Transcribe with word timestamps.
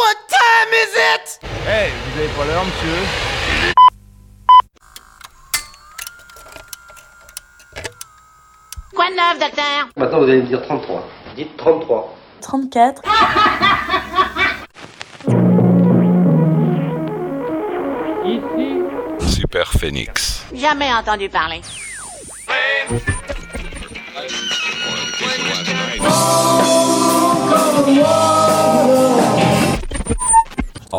What 0.00 0.16
time 0.28 0.72
is 0.72 0.92
it? 0.96 1.38
Hey, 1.66 1.90
vous 1.92 2.20
avez 2.20 2.28
pas 2.28 2.44
l'heure, 2.46 2.64
monsieur 2.64 3.00
Quoi 8.94 9.10
de 9.10 9.14
neuf, 9.14 9.38
docteur? 9.38 9.88
Maintenant, 9.96 10.18
vous 10.20 10.24
allez 10.24 10.40
me 10.40 10.46
dire 10.46 10.62
33. 10.62 11.06
Dites 11.36 11.54
33. 11.58 12.16
34. 12.40 13.02
Super 19.28 19.70
Phoenix. 19.72 20.46
Jamais 20.54 20.90
entendu 20.94 21.28
parler. 21.28 21.60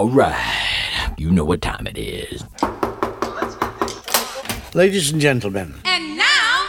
All 0.02 0.10
right, 0.10 1.14
you 1.20 1.30
know 1.30 1.46
what 1.46 1.62
time 1.62 1.86
it 1.86 1.96
is. 1.96 2.44
Ladies 4.74 5.14
and 5.14 5.22
gentlemen. 5.22 5.76
And 5.86 6.18
now, 6.18 6.66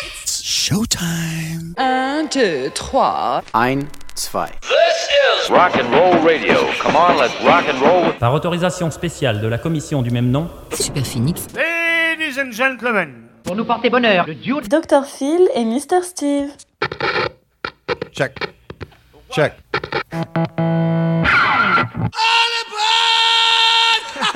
it's 0.00 0.40
Showtime. 0.40 1.74
un, 1.76 2.28
deux, 2.28 2.70
trois. 2.70 3.42
Ein, 3.52 3.90
zwei. 4.14 4.48
Rock 5.50 5.76
and 5.76 5.92
roll 5.92 6.18
radio. 6.24 6.64
Come 6.80 6.96
on, 6.96 7.18
let's 7.18 7.34
rock 7.44 7.68
and 7.68 7.78
roll. 7.82 8.14
Par 8.18 8.32
autorisation 8.32 8.90
spéciale 8.90 9.42
de 9.42 9.48
la 9.48 9.58
commission 9.58 10.00
du 10.00 10.10
même 10.10 10.30
nom, 10.30 10.48
Super 10.72 11.04
Phoenix. 11.04 11.48
Ladies 11.54 12.40
and 12.40 12.52
gentlemen. 12.52 13.28
Pour 13.44 13.54
nous 13.54 13.66
porter 13.66 13.90
bonheur, 13.90 14.24
le 14.26 14.34
duo 14.34 14.62
Dr. 14.62 15.04
Phil 15.04 15.46
et 15.54 15.66
Mr. 15.66 16.02
Steve. 16.04 16.48
Check. 18.12 18.38
Check. 19.30 19.52
Ladies 21.92 22.41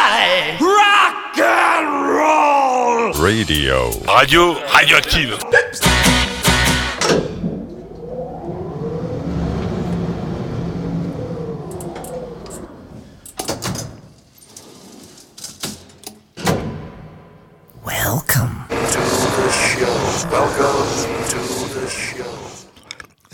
what 0.00 0.12
I 0.12 0.50
like. 0.52 0.60
Rock 0.60 1.38
and 1.38 1.88
roll. 2.08 3.24
Radio. 3.24 3.90
Radio 4.06 4.54
radioactive. 4.72 5.89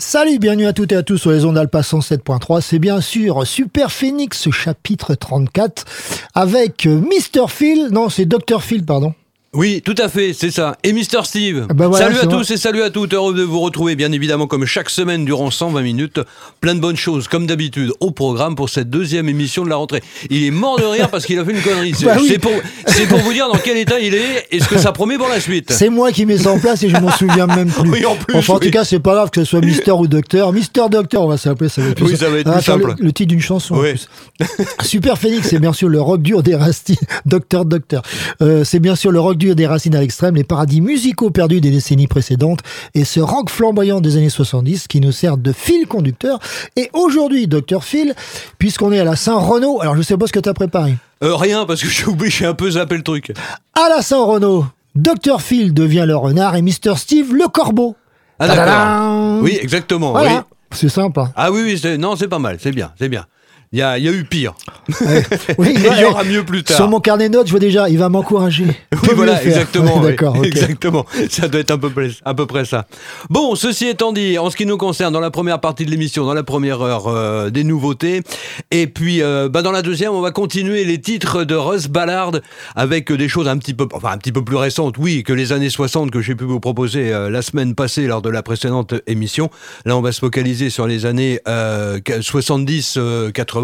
Salut, 0.09 0.39
bienvenue 0.39 0.67
à 0.67 0.71
toutes 0.71 0.93
et 0.93 0.95
à 0.95 1.03
tous 1.03 1.17
sur 1.17 1.31
les 1.31 1.43
ondes 1.43 1.57
Alpha 1.57 1.81
107.3. 1.81 2.61
C'est 2.61 2.79
bien 2.79 3.01
sûr 3.01 3.45
Super 3.45 3.91
Phoenix, 3.91 4.49
chapitre 4.51 5.15
34, 5.15 5.83
avec 6.33 6.85
euh, 6.85 7.01
Mr. 7.01 7.49
Phil, 7.49 7.89
non, 7.91 8.07
c'est 8.07 8.25
Dr. 8.25 8.63
Phil, 8.63 8.85
pardon. 8.85 9.13
Oui, 9.57 9.81
tout 9.83 9.95
à 9.97 10.07
fait, 10.07 10.33
c'est 10.33 10.51
ça. 10.51 10.77
Et 10.83 10.93
Mister 10.93 11.17
Steve. 11.23 11.65
Ah 11.67 11.73
bah 11.73 11.87
voilà, 11.87 12.05
salut 12.05 12.19
à 12.19 12.27
tous 12.27 12.51
et 12.51 12.57
salut 12.57 12.83
à 12.83 12.91
toutes. 12.91 13.15
Heureux 13.15 13.33
de 13.33 13.41
vous 13.41 13.59
retrouver, 13.59 13.95
bien 13.95 14.11
évidemment, 14.11 14.45
comme 14.45 14.65
chaque 14.67 14.91
semaine 14.91 15.25
durant 15.25 15.49
120 15.49 15.81
minutes. 15.81 16.19
Plein 16.61 16.75
de 16.75 16.79
bonnes 16.79 16.95
choses, 16.95 17.27
comme 17.27 17.47
d'habitude, 17.47 17.91
au 17.99 18.11
programme 18.11 18.55
pour 18.55 18.69
cette 18.69 18.91
deuxième 18.91 19.27
émission 19.27 19.63
de 19.63 19.69
la 19.69 19.77
rentrée. 19.77 20.03
Il 20.29 20.43
est 20.43 20.51
mort 20.51 20.77
de 20.79 20.83
rire 20.85 21.09
parce 21.09 21.25
qu'il 21.25 21.39
a 21.39 21.43
fait 21.45 21.53
une 21.53 21.61
connerie. 21.61 21.93
C'est 21.97 22.05
Bah 22.05 22.17
oui. 22.21 22.27
c'est 22.29 22.37
pour, 23.07 23.17
vous 23.17 23.33
dire 23.33 23.47
dans 23.51 23.57
quel 23.57 23.77
état 23.77 23.99
il 23.99 24.13
est 24.13 24.45
et 24.51 24.59
ce 24.59 24.67
que 24.69 24.77
ça 24.77 24.91
promet 24.91 25.17
pour 25.17 25.27
la 25.27 25.39
suite. 25.39 25.71
C'est 25.71 25.89
moi 25.89 26.11
qui 26.11 26.27
mets 26.27 26.37
ça 26.37 26.51
en 26.51 26.59
place 26.59 26.83
et 26.83 26.89
je 26.89 26.97
m'en 26.97 27.11
souviens 27.11 27.47
même 27.47 27.69
plus. 27.71 27.89
Oui, 27.89 28.05
en 28.05 28.15
plus, 28.15 28.35
Enfin, 28.35 28.53
en 28.53 28.59
tout 28.59 28.69
cas, 28.69 28.83
c'est 28.83 28.99
pas 28.99 29.15
grave 29.15 29.31
que 29.31 29.43
ce 29.43 29.49
soit 29.49 29.61
Mister 29.61 29.91
ou 29.91 30.05
Docteur. 30.07 30.53
Mister 30.53 30.81
Docteur, 30.91 31.23
on 31.23 31.27
va 31.27 31.37
s'appeler, 31.37 31.69
ça 31.69 31.81
va 31.81 31.87
être 31.89 31.95
plus 31.95 32.05
Oui, 32.05 32.15
ça 32.17 32.29
va 32.29 32.37
être 32.37 32.47
Ah, 32.47 32.53
plus 32.57 32.63
simple. 32.63 32.93
Le, 32.99 33.05
le 33.05 33.11
titre 33.11 33.29
d'une 33.29 33.41
chanson. 33.41 33.73
en 33.73 33.79
Oui. 33.81 33.93
plus. 33.93 34.47
Super 34.83 35.17
Phoenix, 35.17 35.47
c'est 35.49 35.59
bien 35.59 35.73
sûr 35.73 35.89
le 35.89 35.99
rock 35.99 36.21
dur 36.21 36.43
des 36.43 36.55
racines. 36.55 36.95
Docteur, 37.25 37.65
Docteur. 37.65 38.03
Euh, 38.43 38.63
c'est 38.63 38.79
bien 38.79 38.95
sûr 38.95 39.09
le 39.11 39.19
rock 39.19 39.35
dur 39.37 39.46
des 39.55 39.67
racines 39.67 39.95
à 39.95 39.99
l'extrême, 39.99 40.35
les 40.35 40.43
paradis 40.43 40.81
musicaux 40.81 41.29
perdus 41.29 41.61
des 41.61 41.71
décennies 41.71 42.07
précédentes 42.07 42.59
et 42.93 43.03
ce 43.03 43.19
rock 43.19 43.49
flamboyant 43.49 44.01
des 44.01 44.17
années 44.17 44.29
70 44.29 44.87
qui 44.87 45.01
nous 45.01 45.11
sert 45.11 45.37
de 45.37 45.51
fil 45.51 45.87
conducteur. 45.87 46.39
Et 46.75 46.89
aujourd'hui, 46.93 47.47
Docteur 47.47 47.83
Phil, 47.83 48.13
puisqu'on 48.57 48.91
est 48.91 48.99
à 48.99 49.03
la 49.03 49.15
Saint-Renaud, 49.15 49.81
alors 49.81 49.95
je 49.95 50.01
sais 50.01 50.17
pas 50.17 50.27
ce 50.27 50.33
que 50.33 50.39
tu 50.39 50.49
as 50.49 50.53
préparé. 50.53 50.97
Euh, 51.23 51.35
rien, 51.35 51.65
parce 51.65 51.81
que 51.81 51.87
j'ai 51.89 52.05
oublié, 52.05 52.31
j'ai 52.31 52.45
un 52.45 52.53
peu 52.53 52.71
zappé 52.71 52.97
le 52.97 53.03
truc. 53.03 53.33
À 53.75 53.89
la 53.89 54.01
Saint-Renaud, 54.01 54.65
Dr. 54.95 55.41
Phil 55.41 55.73
devient 55.73 56.05
le 56.07 56.15
renard 56.15 56.55
et 56.55 56.61
Mr. 56.61 56.95
Steve 56.95 57.33
le 57.33 57.47
corbeau. 57.47 57.95
Ah 58.39 58.47
d'accord. 58.47 59.43
Oui, 59.43 59.57
exactement. 59.61 60.11
Voilà. 60.11 60.45
oui. 60.49 60.55
C'est 60.71 60.89
sympa. 60.89 61.31
Ah 61.35 61.51
oui, 61.51 61.61
oui, 61.63 61.97
non, 61.97 62.15
c'est 62.15 62.27
pas 62.27 62.39
mal, 62.39 62.57
c'est 62.59 62.71
bien, 62.71 62.91
c'est 62.99 63.09
bien. 63.09 63.25
Il 63.73 63.79
y 63.79 63.81
a, 63.81 63.97
y 63.97 64.07
a, 64.07 64.11
eu 64.11 64.23
pire. 64.23 64.55
Ouais. 65.01 65.23
Il 65.59 65.99
y 65.99 66.05
aura 66.05 66.23
mieux 66.23 66.45
plus 66.45 66.63
tard. 66.63 66.77
Sur 66.77 66.87
mon 66.87 67.01
carnet 67.01 67.27
de 67.27 67.33
notes, 67.33 67.47
je 67.47 67.51
vois 67.51 67.59
déjà, 67.59 67.89
il 67.89 67.97
va 67.97 68.07
m'encourager. 68.07 68.63
oui, 68.63 69.09
voilà, 69.13 69.43
exactement. 69.43 69.99
D'accord. 69.99 70.37
Exactement. 70.45 71.05
Ça 71.29 71.49
doit 71.49 71.59
être 71.59 71.71
à 71.71 71.77
peu, 71.77 71.89
près, 71.89 72.11
à 72.23 72.33
peu 72.33 72.45
près 72.45 72.63
ça. 72.63 72.85
Bon, 73.29 73.55
ceci 73.55 73.87
étant 73.87 74.13
dit, 74.13 74.37
en 74.37 74.49
ce 74.49 74.55
qui 74.55 74.65
nous 74.65 74.77
concerne, 74.77 75.13
dans 75.13 75.19
la 75.19 75.31
première 75.31 75.59
partie 75.59 75.85
de 75.85 75.91
l'émission, 75.91 76.25
dans 76.25 76.33
la 76.33 76.43
première 76.43 76.81
heure, 76.81 77.07
euh, 77.07 77.49
des 77.49 77.65
nouveautés. 77.65 78.21
Et 78.71 78.87
puis, 78.87 79.21
euh, 79.21 79.49
bah, 79.49 79.61
dans 79.61 79.73
la 79.73 79.81
deuxième, 79.81 80.13
on 80.13 80.21
va 80.21 80.31
continuer 80.31 80.85
les 80.85 81.01
titres 81.01 81.43
de 81.43 81.55
Russ 81.55 81.87
Ballard 81.87 82.31
avec 82.75 83.11
des 83.11 83.27
choses 83.27 83.49
un 83.49 83.57
petit 83.57 83.73
peu, 83.73 83.85
enfin, 83.91 84.11
un 84.11 84.17
petit 84.17 84.31
peu 84.31 84.45
plus 84.45 84.55
récentes, 84.55 84.97
oui, 84.97 85.23
que 85.23 85.33
les 85.33 85.51
années 85.51 85.69
60 85.69 86.09
que 86.09 86.21
j'ai 86.21 86.35
pu 86.35 86.45
vous 86.45 86.61
proposer 86.61 87.11
euh, 87.11 87.29
la 87.29 87.41
semaine 87.41 87.75
passée 87.75 88.07
lors 88.07 88.21
de 88.21 88.29
la 88.29 88.43
précédente 88.43 88.93
émission. 89.07 89.49
Là, 89.83 89.97
on 89.97 90.01
va 90.01 90.13
se 90.13 90.21
focaliser 90.21 90.69
sur 90.69 90.87
les 90.87 91.05
années 91.05 91.41
70, 92.21 92.97
80 93.33 93.56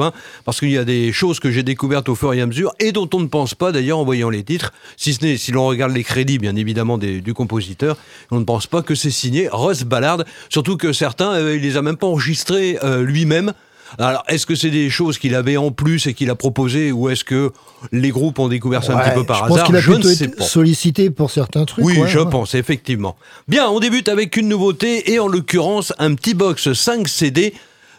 parce 0.45 0.59
qu'il 0.59 0.71
y 0.71 0.77
a 0.77 0.85
des 0.85 1.11
choses 1.11 1.39
que 1.39 1.51
j'ai 1.51 1.63
découvertes 1.63 2.09
au 2.09 2.15
fur 2.15 2.33
et 2.33 2.41
à 2.41 2.45
mesure, 2.45 2.73
et 2.79 2.91
dont 2.91 3.09
on 3.13 3.19
ne 3.19 3.27
pense 3.27 3.55
pas 3.55 3.71
d'ailleurs 3.71 3.99
en 3.99 4.05
voyant 4.05 4.29
les 4.29 4.43
titres, 4.43 4.73
si 4.97 5.13
ce 5.13 5.25
n'est 5.25 5.37
si 5.37 5.51
l'on 5.51 5.65
regarde 5.65 5.93
les 5.93 6.03
crédits, 6.03 6.39
bien 6.39 6.55
évidemment, 6.55 6.97
du 6.97 7.33
compositeur, 7.33 7.97
on 8.31 8.39
ne 8.39 8.45
pense 8.45 8.67
pas 8.67 8.81
que 8.81 8.95
c'est 8.95 9.11
signé 9.11 9.49
Russ 9.51 9.83
Ballard, 9.83 10.23
surtout 10.49 10.77
que 10.77 10.93
certains, 10.93 11.33
euh, 11.33 11.55
il 11.55 11.61
les 11.61 11.77
a 11.77 11.81
même 11.81 11.97
pas 11.97 12.07
enregistrés 12.07 12.77
euh, 12.83 13.03
lui-même. 13.03 13.53
Alors, 13.99 14.23
est-ce 14.27 14.45
que 14.45 14.55
c'est 14.55 14.71
des 14.71 14.89
choses 14.89 15.17
qu'il 15.19 15.35
avait 15.35 15.57
en 15.57 15.71
plus 15.71 16.07
et 16.07 16.13
qu'il 16.13 16.29
a 16.29 16.35
proposées 16.35 16.91
ou 16.91 17.09
est-ce 17.09 17.23
que 17.23 17.51
les 17.91 18.09
groupes 18.09 18.39
ont 18.39 18.47
découvert 18.47 18.83
ça 18.83 18.97
un 18.97 19.03
petit 19.03 19.13
peu 19.13 19.23
par 19.23 19.43
je 19.43 19.49
pense 19.49 19.57
hasard? 19.59 19.75
a 19.75 19.79
Je 19.79 19.91
ne 19.91 20.01
sais 20.01 20.27
pas. 20.29 20.43
Sollicité 20.43 21.09
pour 21.09 21.29
certains 21.29 21.65
trucs. 21.65 21.85
Oui, 21.85 21.99
je 22.07 22.19
pense 22.19 22.55
effectivement. 22.55 23.15
Bien, 23.47 23.69
on 23.69 23.79
débute 23.79 24.09
avec 24.09 24.35
une 24.35 24.47
nouveauté 24.47 25.11
et 25.13 25.19
en 25.19 25.27
l'occurrence 25.27 25.93
un 25.99 26.15
petit 26.15 26.33
box 26.33 26.73
5 26.73 27.07
CD 27.07 27.53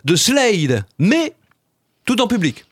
de 0.05 0.17
Slade, 0.17 0.85
mais 0.99 1.35
tout 2.05 2.21
en 2.21 2.27
public. 2.27 2.65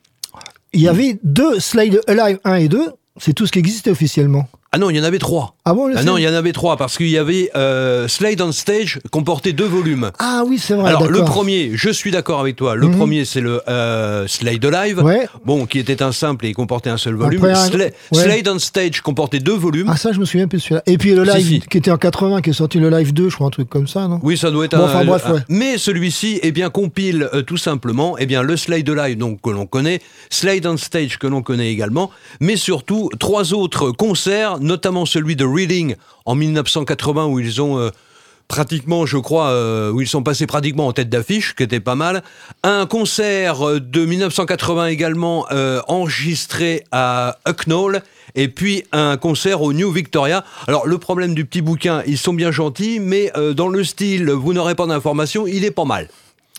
Il 0.72 0.80
y 0.80 0.88
avait 0.88 1.18
deux 1.22 1.60
Slide 1.60 2.00
Alive 2.06 2.38
1 2.44 2.54
et 2.54 2.68
2. 2.68 2.92
C'est 3.18 3.34
tout 3.34 3.46
ce 3.46 3.52
qui 3.52 3.58
existait 3.58 3.90
officiellement. 3.90 4.48
Ah 4.72 4.78
non, 4.78 4.88
il 4.88 4.96
y 4.96 5.00
en 5.00 5.04
avait 5.04 5.18
trois. 5.18 5.54
Ah 5.64 5.74
bon, 5.74 5.92
Ah 5.94 6.02
non, 6.02 6.14
Slade 6.16 6.18
il 6.18 6.22
y 6.24 6.28
en 6.28 6.34
avait 6.34 6.52
trois 6.52 6.76
parce 6.76 6.96
qu'il 6.96 7.08
y 7.08 7.16
avait 7.16 7.48
euh, 7.54 8.08
Slade 8.08 8.40
on 8.40 8.50
Stage 8.50 8.98
comportait 9.12 9.52
deux 9.52 9.64
volumes. 9.66 10.10
Ah 10.18 10.42
oui, 10.44 10.58
c'est 10.58 10.74
vrai. 10.74 10.88
Alors 10.88 11.08
le 11.08 11.20
premier, 11.22 11.70
je 11.74 11.88
suis 11.90 12.10
d'accord 12.10 12.40
avec 12.40 12.56
toi. 12.56 12.74
Le 12.74 12.88
Mhm. 12.88 12.96
premier, 12.96 13.24
c'est 13.24 13.40
le 13.40 13.62
euh, 13.68 14.26
Slade 14.26 14.64
Live, 14.64 15.00
Ouais. 15.04 15.28
bon, 15.44 15.66
qui 15.66 15.78
était 15.78 16.02
un 16.02 16.10
simple 16.10 16.46
et 16.46 16.52
comportait 16.52 16.90
un 16.90 16.96
seul 16.96 17.14
volume. 17.14 17.44
Après, 17.44 17.52
un- 17.56 17.68
Sla- 17.68 17.78
ouais. 17.78 17.92
Slade 18.12 18.48
on 18.48 18.58
Stage 18.58 19.00
comportait 19.02 19.38
deux 19.38 19.54
volumes. 19.54 19.86
Ah 19.88 19.96
ça, 19.96 20.10
je 20.10 20.18
me 20.18 20.24
souviens 20.24 20.48
plus 20.48 20.58
de 20.58 20.62
celui-là. 20.64 20.82
Et 20.86 20.98
puis 20.98 21.14
le 21.14 21.22
live 21.22 21.46
si. 21.46 21.60
qui 21.60 21.78
était 21.78 21.92
en 21.92 21.96
80, 21.96 22.40
qui 22.42 22.50
est 22.50 22.54
sorti 22.54 22.80
le 22.80 22.90
live 22.90 23.12
2, 23.12 23.28
je 23.28 23.36
crois, 23.36 23.46
un 23.46 23.50
truc 23.50 23.68
comme 23.68 23.86
ça, 23.86 24.08
non? 24.08 24.18
Oui, 24.24 24.36
ça 24.36 24.50
doit 24.50 24.64
être 24.64 24.76
Bon, 24.76 24.82
un. 24.82 24.86
enfin, 24.88 25.04
bref, 25.04 25.22
un- 25.26 25.34
ouais. 25.34 25.40
Mais 25.48 25.78
celui-ci, 25.78 26.40
eh 26.42 26.50
bien, 26.50 26.70
compile 26.70 27.28
euh, 27.34 27.42
tout 27.42 27.56
simplement, 27.56 28.16
eh 28.18 28.26
bien, 28.26 28.42
le 28.42 28.56
Slide 28.56 28.90
Live 28.90 29.16
donc 29.16 29.40
que 29.40 29.50
l'on 29.50 29.66
connaît, 29.66 30.00
Slide 30.28 30.66
on 30.66 30.76
Stage 30.76 31.18
que 31.18 31.28
l'on 31.28 31.42
connaît 31.42 31.70
également, 31.70 32.10
mais 32.40 32.56
surtout 32.56 33.10
trois 33.20 33.54
autres 33.54 33.92
concerts, 33.92 34.58
notamment 34.58 35.06
celui 35.06 35.36
de 35.36 35.51
Reading 35.52 35.96
en 36.24 36.34
1980 36.34 37.26
où 37.26 37.40
ils 37.40 37.60
ont 37.60 37.78
euh, 37.78 37.90
pratiquement, 38.48 39.06
je 39.06 39.18
crois, 39.18 39.48
euh, 39.48 39.90
où 39.90 40.00
ils 40.00 40.08
sont 40.08 40.22
passés 40.22 40.46
pratiquement 40.46 40.86
en 40.86 40.92
tête 40.92 41.08
d'affiche, 41.08 41.54
qui 41.54 41.62
était 41.62 41.80
pas 41.80 41.94
mal. 41.94 42.22
Un 42.62 42.86
concert 42.86 43.66
euh, 43.66 43.80
de 43.80 44.04
1980 44.04 44.86
également 44.86 45.46
enregistré 45.88 46.84
à 46.92 47.38
Hucknall. 47.46 48.02
Et 48.34 48.48
puis 48.48 48.84
un 48.92 49.16
concert 49.16 49.62
au 49.62 49.72
New 49.72 49.90
Victoria. 49.90 50.44
Alors 50.66 50.86
le 50.86 50.98
problème 50.98 51.34
du 51.34 51.44
petit 51.44 51.60
bouquin, 51.60 52.02
ils 52.06 52.18
sont 52.18 52.32
bien 52.32 52.50
gentils, 52.50 52.98
mais 52.98 53.30
dans 53.54 53.68
le 53.68 53.84
style, 53.84 54.30
vous 54.30 54.54
n'aurez 54.54 54.74
pas 54.74 54.86
d'informations, 54.86 55.46
il 55.46 55.64
est 55.64 55.70
pas 55.70 55.84
mal. 55.84 56.08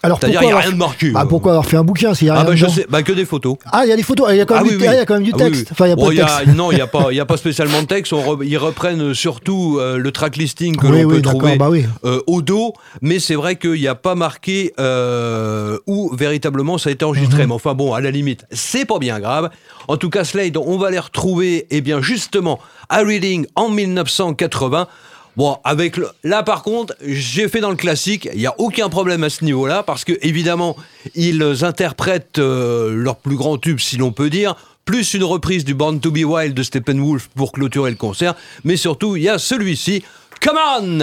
Alors 0.06 0.20
C'est-à-dire, 0.20 0.42
pourquoi 0.42 0.44
il 0.44 0.46
n'y 0.48 0.52
a 0.52 0.56
avoir- 0.58 0.64
rien 0.64 0.72
de 0.74 0.78
marqué. 0.78 1.12
Bah, 1.12 1.22
euh. 1.24 1.26
pourquoi 1.28 1.52
avoir 1.54 1.66
fait 1.66 1.78
un 1.78 1.84
bouquin 1.84 2.14
s'il 2.14 2.28
y 2.28 2.30
a 2.30 2.34
Ah 2.34 2.38
rien 2.42 2.46
bah 2.50 2.56
je 2.56 2.66
dedans 2.66 2.74
sais, 2.76 2.86
bah 2.90 3.04
que 3.04 3.14
des 3.14 3.24
photos. 3.26 3.56
Ah, 3.72 3.84
il 3.86 3.90
y 3.90 3.94
a 3.94 3.96
des 3.96 4.04
photos, 4.04 4.28
il 4.32 4.36
y 4.38 4.42
a 4.42 4.46
quand 4.46 4.56
même, 4.56 4.64
Ah 4.66 4.70
du, 4.70 4.76
oui, 4.76 4.82
oui. 4.82 4.88
ah, 4.90 4.94
il 4.94 4.98
y 4.98 5.00
a 5.00 5.06
quand 5.06 5.14
même 5.14 5.24
du 5.24 5.32
Ah 5.34 5.38
oui, 5.40 5.44
texte. 5.52 5.68
Enfin, 5.72 5.86
il 5.86 5.90
y 5.90 5.92
a 5.94 5.96
pas 5.96 6.02
Bon, 6.02 6.08
de 6.10 6.14
il 6.14 6.18
y 6.18 6.22
a- 6.22 6.46
non, 6.54 6.72
il 6.72 6.76
n'y 6.76 6.82
a, 6.82 6.88
pas- 6.88 7.34
a 7.34 7.38
spécialement 7.38 7.82
de 7.82 7.88
texte. 7.88 8.12
On 8.12 8.22
re- 8.36 8.46
ils 8.46 8.58
reprennent 8.58 9.14
surtout 9.14 9.78
euh, 9.80 9.98
le 9.98 10.12
track 10.12 10.36
listing 10.36 10.76
que 10.76 10.88
Oui, 10.88 11.02
l'on 11.04 11.10
peut 11.10 11.22
trouver 11.22 11.56
bah 11.56 11.70
euh, 12.04 12.20
au 12.28 12.42
dos. 12.42 12.74
Mais 13.02 13.20
c'est 13.20 13.36
vrai 13.36 13.56
qu'il 13.56 13.74
n'y 13.80 13.88
a 13.88 13.96
pas 13.96 14.16
marqué 14.16 14.74
euh, 14.80 15.78
où 15.88 16.14
véritablement 16.16 16.78
ça 16.78 16.90
a 16.90 16.92
été 16.92 17.06
enregistré. 17.06 17.44
Mhm. 17.44 17.50
Mais 17.50 17.56
enfin 17.56 17.74
bon, 17.74 17.94
à 17.94 18.02
la 18.02 18.12
limite, 18.12 18.46
c'est 18.52 18.86
pas 18.86 19.00
bien 19.00 19.20
grave. 19.22 19.50
En 19.88 19.96
tout 19.98 20.10
cas, 20.10 20.24
Slade, 20.26 20.58
on 20.58 20.78
va 20.78 20.90
les 20.92 21.00
retrouver, 21.00 21.66
eh 21.70 21.80
bien, 21.82 22.02
justement, 22.02 22.60
à 22.90 23.00
Reading 23.00 23.46
en 23.56 23.70
1980. 23.70 24.88
Bon, 25.36 25.58
avec 25.64 25.98
le... 25.98 26.10
là 26.24 26.44
par 26.44 26.62
contre, 26.64 26.96
j'ai 27.02 27.48
fait 27.50 27.60
dans 27.60 27.72
le 27.72 27.76
classique, 27.76 28.30
il 28.34 28.40
n'y 28.40 28.46
a 28.46 28.54
aucun 28.60 28.90
problème 28.90 29.24
à 29.24 29.30
ce 29.30 29.44
niveau-là, 29.44 29.84
parce 29.84 30.06
que 30.06 30.14
évidemment, 30.22 30.76
ils 31.16 31.64
interprètent 31.64 32.40
euh, 32.40 32.94
leur 32.94 33.16
plus 33.16 33.36
grand 33.36 33.58
tube, 33.58 33.80
si 33.80 33.98
l'on 33.98 34.12
peut 34.12 34.30
dire, 34.30 34.56
plus 34.86 35.14
une 35.14 35.24
reprise 35.24 35.66
du 35.66 35.74
Born 35.74 36.00
to 36.00 36.12
Be 36.12 36.24
Wild 36.24 36.54
de 36.54 36.64
Steppenwolf 36.64 37.30
pour 37.36 37.52
clôturer 37.52 37.90
le 37.90 37.98
concert, 37.98 38.36
mais 38.64 38.78
surtout, 38.78 39.16
il 39.16 39.24
y 39.24 39.30
a 39.30 39.40
celui-ci, 39.40 40.04
Come 40.40 40.58
On. 40.58 41.00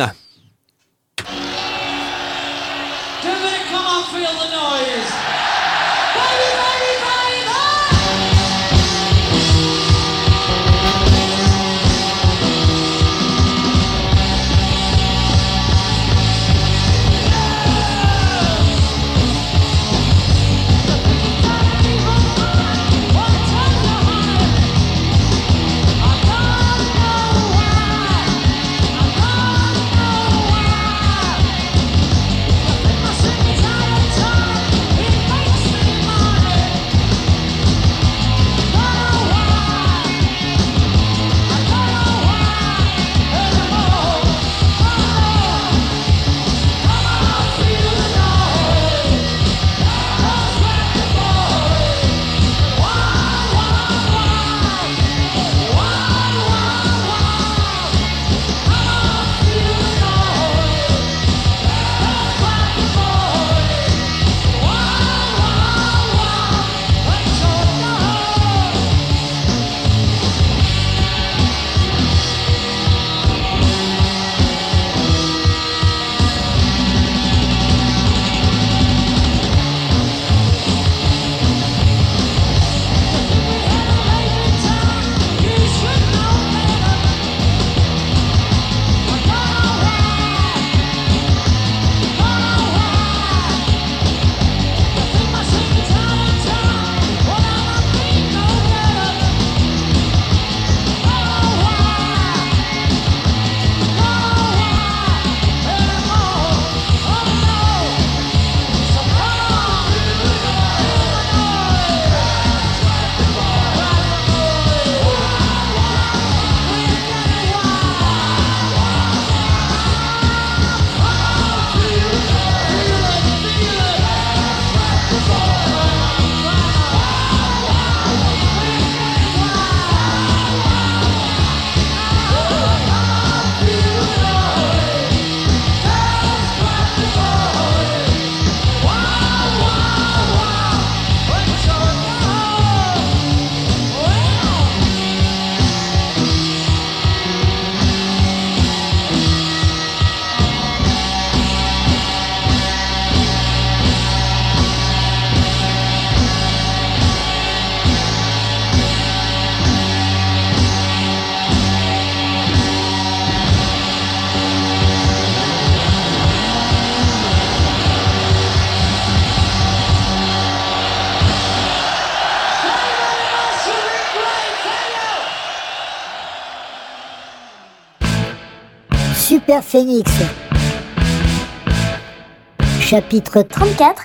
Chapitre 182.80 183.42
34. 183.42 184.04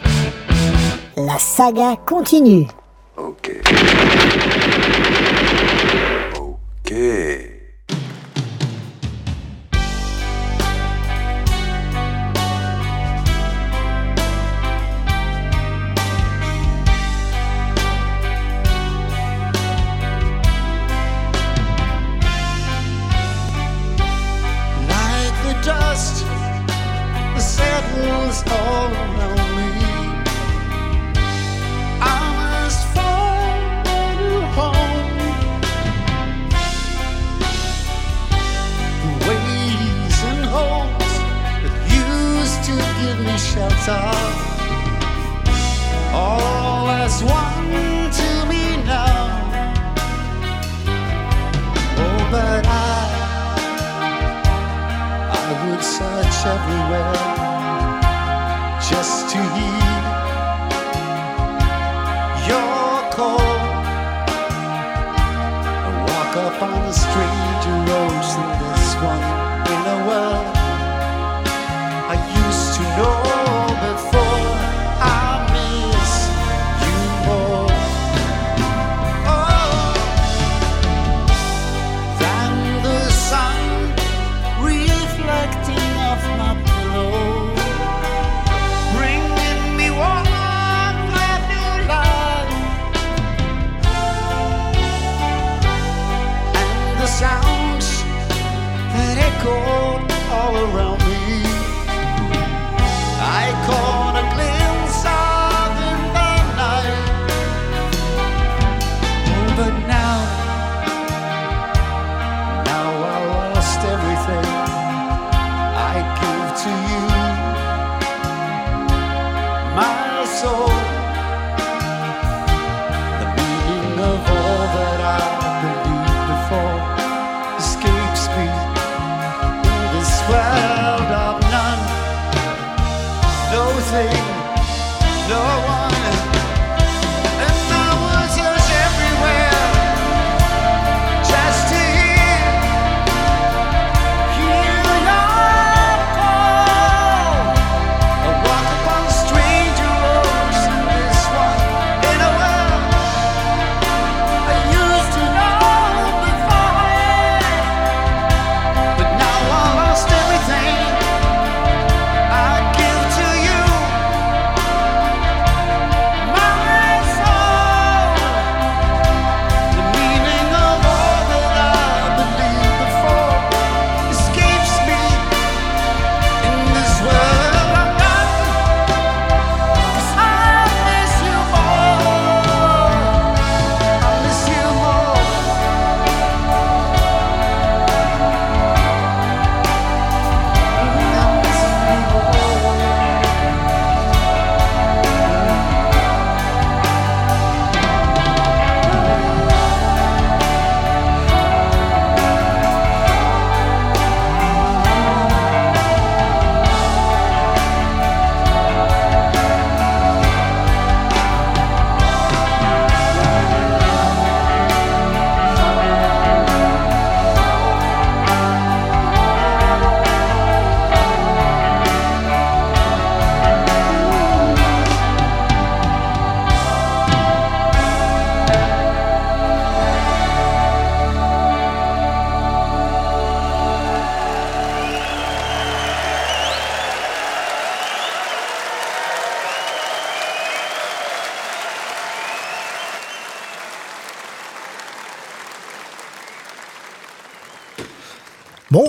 La 1.18 1.40
saga 1.40 1.96
continue. 2.06 2.68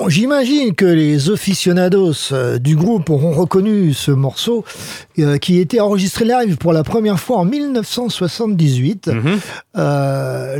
Bon, 0.06 0.10
j'imagine 0.10 0.72
que 0.72 0.84
les 0.84 1.30
aficionados 1.30 2.30
euh, 2.30 2.58
du 2.58 2.76
groupe 2.76 3.10
auront 3.10 3.32
reconnu 3.32 3.92
ce 3.92 4.12
morceau 4.12 4.64
euh, 5.18 5.36
qui 5.36 5.58
était 5.58 5.80
enregistré 5.80 6.24
live 6.24 6.58
pour 6.58 6.72
la 6.72 6.84
première 6.84 7.18
fois 7.18 7.38
en 7.38 7.44
1978. 7.44 9.10
Euh, 9.76 10.56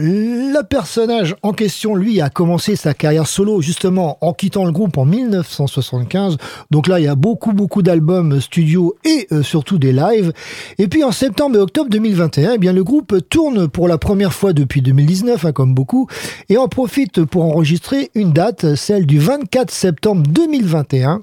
le 0.56 0.62
personnage 0.62 1.36
en 1.42 1.52
question, 1.52 1.94
lui, 1.94 2.20
a 2.20 2.30
commencé 2.30 2.76
sa 2.76 2.94
carrière 2.94 3.26
solo 3.26 3.60
justement 3.60 4.18
en 4.20 4.32
quittant 4.32 4.64
le 4.64 4.72
groupe 4.72 4.96
en 4.96 5.04
1975. 5.04 6.36
Donc 6.70 6.88
là, 6.88 6.98
il 6.98 7.04
y 7.04 7.08
a 7.08 7.14
beaucoup, 7.14 7.52
beaucoup 7.52 7.82
d'albums 7.82 8.40
studio 8.40 8.96
et 9.04 9.26
euh, 9.32 9.42
surtout 9.42 9.78
des 9.78 9.92
lives. 9.92 10.32
Et 10.78 10.88
puis 10.88 11.04
en 11.04 11.12
septembre 11.12 11.56
et 11.56 11.60
octobre 11.60 11.90
2021, 11.90 12.52
eh 12.54 12.58
bien, 12.58 12.72
le 12.72 12.84
groupe 12.84 13.16
tourne 13.28 13.68
pour 13.68 13.88
la 13.88 13.98
première 13.98 14.32
fois 14.32 14.52
depuis 14.52 14.82
2019, 14.82 15.44
hein, 15.44 15.52
comme 15.52 15.75
beaucoup, 15.75 16.06
et 16.48 16.56
en 16.56 16.68
profite 16.68 17.25
pour 17.25 17.44
enregistrer 17.44 18.10
une 18.14 18.32
date, 18.32 18.75
celle 18.76 19.06
du 19.06 19.18
24 19.18 19.70
septembre 19.70 20.22
2021 20.28 21.22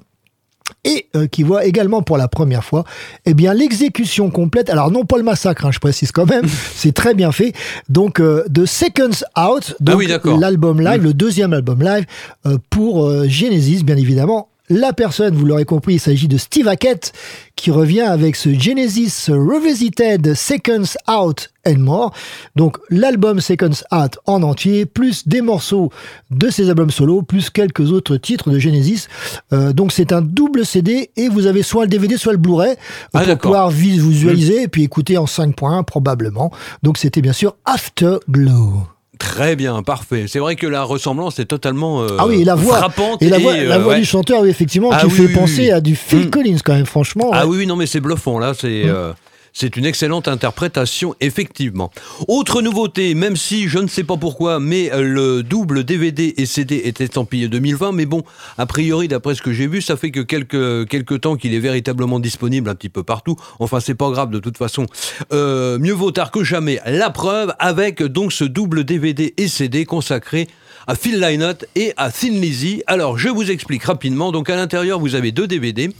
et 0.84 1.06
euh, 1.14 1.26
qui 1.26 1.42
voit 1.42 1.64
également 1.64 2.02
pour 2.02 2.16
la 2.16 2.28
première 2.28 2.64
fois 2.64 2.84
eh 3.26 3.34
bien 3.34 3.52
l'exécution 3.54 4.30
complète. 4.30 4.70
Alors 4.70 4.90
non 4.90 5.04
pas 5.04 5.16
le 5.18 5.22
massacre 5.22 5.66
hein, 5.66 5.70
je 5.72 5.78
précise 5.78 6.10
quand 6.12 6.26
même 6.26 6.46
c'est 6.74 6.92
très 6.92 7.14
bien 7.14 7.32
fait. 7.32 7.52
Donc 7.88 8.20
euh, 8.20 8.44
de 8.48 8.64
Seconds 8.66 9.24
Out 9.38 9.76
donc 9.80 9.94
Ah 9.94 9.96
oui, 9.96 10.38
l'album 10.40 10.80
live 10.80 11.00
Mm. 11.00 11.04
le 11.04 11.14
deuxième 11.14 11.52
album 11.52 11.82
live 11.82 12.04
euh, 12.46 12.56
pour 12.70 13.06
euh, 13.06 13.26
Genesis 13.28 13.82
bien 13.84 13.96
évidemment 13.96 14.48
la 14.70 14.92
personne, 14.92 15.34
vous 15.34 15.44
l'aurez 15.44 15.64
compris, 15.66 15.94
il 15.94 16.00
s'agit 16.00 16.26
de 16.28 16.38
Steve 16.38 16.68
Hackett 16.68 17.12
qui 17.56 17.70
revient 17.70 18.00
avec 18.00 18.34
ce 18.36 18.52
Genesis 18.52 19.26
Revisited 19.28 20.34
Seconds 20.34 20.96
Out 21.08 21.50
and 21.66 21.78
More. 21.78 22.12
Donc 22.56 22.78
l'album 22.90 23.40
Seconds 23.40 23.82
Out 23.92 24.18
en 24.26 24.42
entier, 24.42 24.86
plus 24.86 25.28
des 25.28 25.40
morceaux 25.42 25.90
de 26.30 26.48
ses 26.50 26.68
albums 26.70 26.90
solo, 26.90 27.22
plus 27.22 27.50
quelques 27.50 27.92
autres 27.92 28.16
titres 28.16 28.50
de 28.50 28.58
Genesis. 28.58 29.06
Euh, 29.52 29.72
donc 29.72 29.92
c'est 29.92 30.12
un 30.12 30.22
double 30.22 30.64
CD 30.64 31.10
et 31.16 31.28
vous 31.28 31.46
avez 31.46 31.62
soit 31.62 31.84
le 31.84 31.90
DVD, 31.90 32.16
soit 32.16 32.32
le 32.32 32.38
Blu-ray 32.38 32.74
Ah, 33.12 33.20
pour 33.20 33.38
pouvoir 33.38 33.70
vi- 33.70 33.98
visualiser 33.98 34.62
et 34.62 34.68
puis 34.68 34.82
écouter 34.82 35.18
en 35.18 35.26
5.1 35.26 35.84
probablement. 35.84 36.50
Donc 36.82 36.98
c'était 36.98 37.20
bien 37.22 37.32
sûr 37.34 37.54
Afterglow. 37.64 38.86
Très 39.18 39.54
bien, 39.56 39.82
parfait. 39.82 40.24
C'est 40.28 40.38
vrai 40.38 40.56
que 40.56 40.66
la 40.66 40.82
ressemblance 40.82 41.38
est 41.38 41.44
totalement 41.44 42.02
euh, 42.02 42.16
Ah 42.18 42.26
oui, 42.26 42.40
et 42.42 42.44
la 42.44 42.54
voix, 42.54 42.78
frappante. 42.78 43.22
et 43.22 43.28
la 43.28 43.38
voix, 43.38 43.52
euh, 43.52 43.68
la 43.68 43.78
voix 43.78 43.92
ouais. 43.94 44.00
du 44.00 44.04
chanteur, 44.04 44.40
oui, 44.42 44.48
effectivement, 44.50 44.90
Ah 44.92 45.00
qui 45.00 45.06
oui, 45.06 45.12
fait 45.12 45.26
oui, 45.26 45.34
penser 45.34 45.70
à 45.70 45.80
du 45.80 45.94
Phil 45.96 46.26
Mm. 46.26 46.30
Collins 46.30 46.56
quand 46.64 46.74
même, 46.74 46.86
franchement. 46.86 47.30
Ah 47.32 47.44
ouais. 47.44 47.50
oui, 47.52 47.56
oui, 47.58 47.66
non, 47.66 47.76
mais 47.76 47.86
c'est 47.86 48.00
bluffant, 48.00 48.38
là. 48.38 48.52
C'est. 48.58 48.82
euh, 48.86 49.12
C'est 49.56 49.76
une 49.76 49.86
excellente 49.86 50.26
interprétation, 50.26 51.14
effectivement. 51.20 51.92
Autre 52.26 52.60
nouveauté, 52.60 53.14
même 53.14 53.36
si 53.36 53.68
je 53.68 53.78
ne 53.78 53.86
sais 53.86 54.02
pas 54.02 54.16
pourquoi, 54.16 54.58
mais 54.58 54.92
euh, 54.92 55.02
le 55.02 55.42
double 55.44 55.84
DVD 55.84 56.34
et 56.36 56.44
CD 56.44 56.82
est 56.84 57.00
estampillé 57.00 57.46
2020, 57.46 57.92
mais 57.92 58.04
bon, 58.04 58.24
a 58.58 58.66
priori, 58.66 59.06
d'après 59.06 59.36
ce 59.36 59.42
que 59.42 59.52
j'ai 59.52 59.68
vu, 59.68 59.80
ça 59.80 59.96
fait 59.96 60.10
que 60.10 60.18
quelques, 60.18 60.88
quelques 60.88 61.20
temps 61.20 61.36
qu'il 61.36 61.54
est 61.54 61.60
véritablement 61.60 62.18
disponible 62.18 62.68
un 62.68 62.74
petit 62.74 62.88
peu 62.88 63.04
partout. 63.04 63.36
Enfin, 63.60 63.78
c'est 63.78 63.94
pas 63.94 64.10
grave 64.10 64.30
de 64.30 64.40
toute 64.40 64.58
façon. 64.58 64.86
Euh, 65.32 65.78
mieux 65.78 65.92
vaut 65.92 66.10
tard 66.10 66.32
que 66.32 66.42
jamais. 66.42 66.80
La 66.84 67.10
preuve 67.10 67.54
avec 67.60 68.02
donc 68.02 68.32
ce 68.32 68.42
double 68.42 68.82
DVD 68.82 69.34
et 69.36 69.46
CD 69.46 69.84
consacré 69.84 70.48
à 70.86 70.94
Phil 70.94 71.20
Lynott 71.20 71.64
et 71.74 71.92
à 71.96 72.10
Thin 72.10 72.30
Lizzy. 72.30 72.82
Alors, 72.86 73.18
je 73.18 73.28
vous 73.28 73.50
explique 73.50 73.84
rapidement. 73.84 74.32
Donc, 74.32 74.50
à 74.50 74.56
l'intérieur, 74.56 74.98
vous 74.98 75.14
avez 75.14 75.32
deux 75.32 75.46
DVD. 75.46 75.90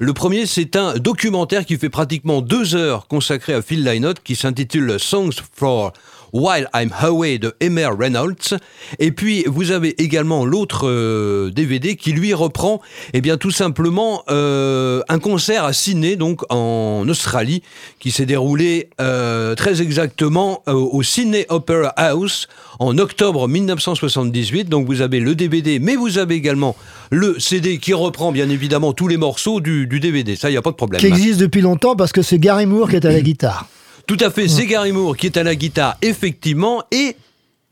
Le 0.00 0.12
premier, 0.12 0.46
c'est 0.46 0.76
un 0.76 0.94
documentaire 0.94 1.64
qui 1.64 1.76
fait 1.76 1.90
pratiquement 1.90 2.40
deux 2.40 2.74
heures 2.74 3.06
consacré 3.06 3.54
à 3.54 3.62
Phil 3.62 3.84
Lynott, 3.84 4.22
qui 4.22 4.36
s'intitule 4.36 4.98
Songs 4.98 5.40
for 5.54 5.92
While 6.32 6.68
I'm 6.74 6.90
Away 6.98 7.38
de 7.38 7.54
Emer 7.60 7.90
Reynolds. 7.98 8.58
Et 8.98 9.12
puis, 9.12 9.44
vous 9.46 9.70
avez 9.70 10.02
également 10.02 10.44
l'autre 10.44 10.88
euh, 10.88 11.50
DVD 11.50 11.96
qui 11.96 12.12
lui 12.12 12.32
reprend, 12.32 12.80
eh 13.12 13.20
bien, 13.20 13.36
tout 13.36 13.50
simplement, 13.50 14.22
euh, 14.30 15.02
un 15.08 15.18
concert 15.18 15.64
à 15.64 15.72
Sydney, 15.72 16.16
donc 16.16 16.42
en 16.50 17.06
Australie, 17.08 17.62
qui 18.00 18.10
s'est 18.10 18.26
déroulé 18.26 18.88
euh, 19.00 19.54
très 19.54 19.82
exactement 19.82 20.62
euh, 20.68 20.72
au 20.72 21.02
Sydney 21.02 21.46
Opera 21.48 21.88
House 21.96 22.48
en 22.78 22.96
octobre 22.98 23.46
1978. 23.48 24.68
Donc, 24.68 24.86
vous 24.86 25.02
avez 25.02 25.20
le 25.20 25.34
DVD, 25.34 25.78
mais 25.78 25.96
vous 25.96 26.18
avez 26.18 26.34
également 26.34 26.76
le 27.10 27.38
CD 27.38 27.78
qui 27.78 27.92
reprend, 27.92 28.32
bien 28.32 28.48
évidemment, 28.48 28.94
tous 28.94 29.08
les 29.08 29.18
morceaux 29.18 29.60
du, 29.60 29.86
du 29.86 30.00
DVD. 30.00 30.34
Ça, 30.34 30.48
il 30.48 30.52
n'y 30.52 30.58
a 30.58 30.62
pas 30.62 30.70
de 30.70 30.76
problème. 30.76 31.00
Qui 31.00 31.06
existe 31.06 31.40
depuis 31.40 31.60
longtemps 31.60 31.94
parce 31.94 32.12
que 32.12 32.22
c'est 32.22 32.38
Gary 32.38 32.64
Moore 32.64 32.88
qui 32.88 32.96
est 32.96 33.04
à 33.04 33.12
la 33.12 33.20
guitare. 33.20 33.68
Tout 34.06 34.16
à 34.20 34.30
fait, 34.30 34.48
c'est 34.48 34.66
Gary 34.66 34.92
Moore 34.92 35.16
qui 35.16 35.26
est 35.26 35.36
à 35.36 35.42
la 35.42 35.54
guitare, 35.54 35.96
effectivement, 36.02 36.82
et 36.90 37.16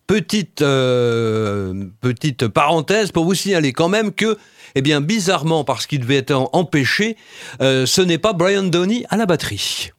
petite, 0.06 0.62
euh, 0.62 1.86
petite 2.00 2.48
parenthèse 2.48 3.12
pour 3.12 3.24
vous 3.24 3.34
signaler 3.34 3.72
quand 3.72 3.88
même 3.88 4.12
que, 4.12 4.38
eh 4.74 4.82
bien, 4.82 5.00
bizarrement, 5.00 5.64
parce 5.64 5.86
qu'il 5.86 6.00
devait 6.00 6.16
être 6.16 6.48
empêché, 6.52 7.16
euh, 7.60 7.86
ce 7.86 8.00
n'est 8.00 8.18
pas 8.18 8.32
Brian 8.32 8.64
Downey 8.64 9.04
à 9.08 9.16
la 9.16 9.26
batterie. 9.26 9.92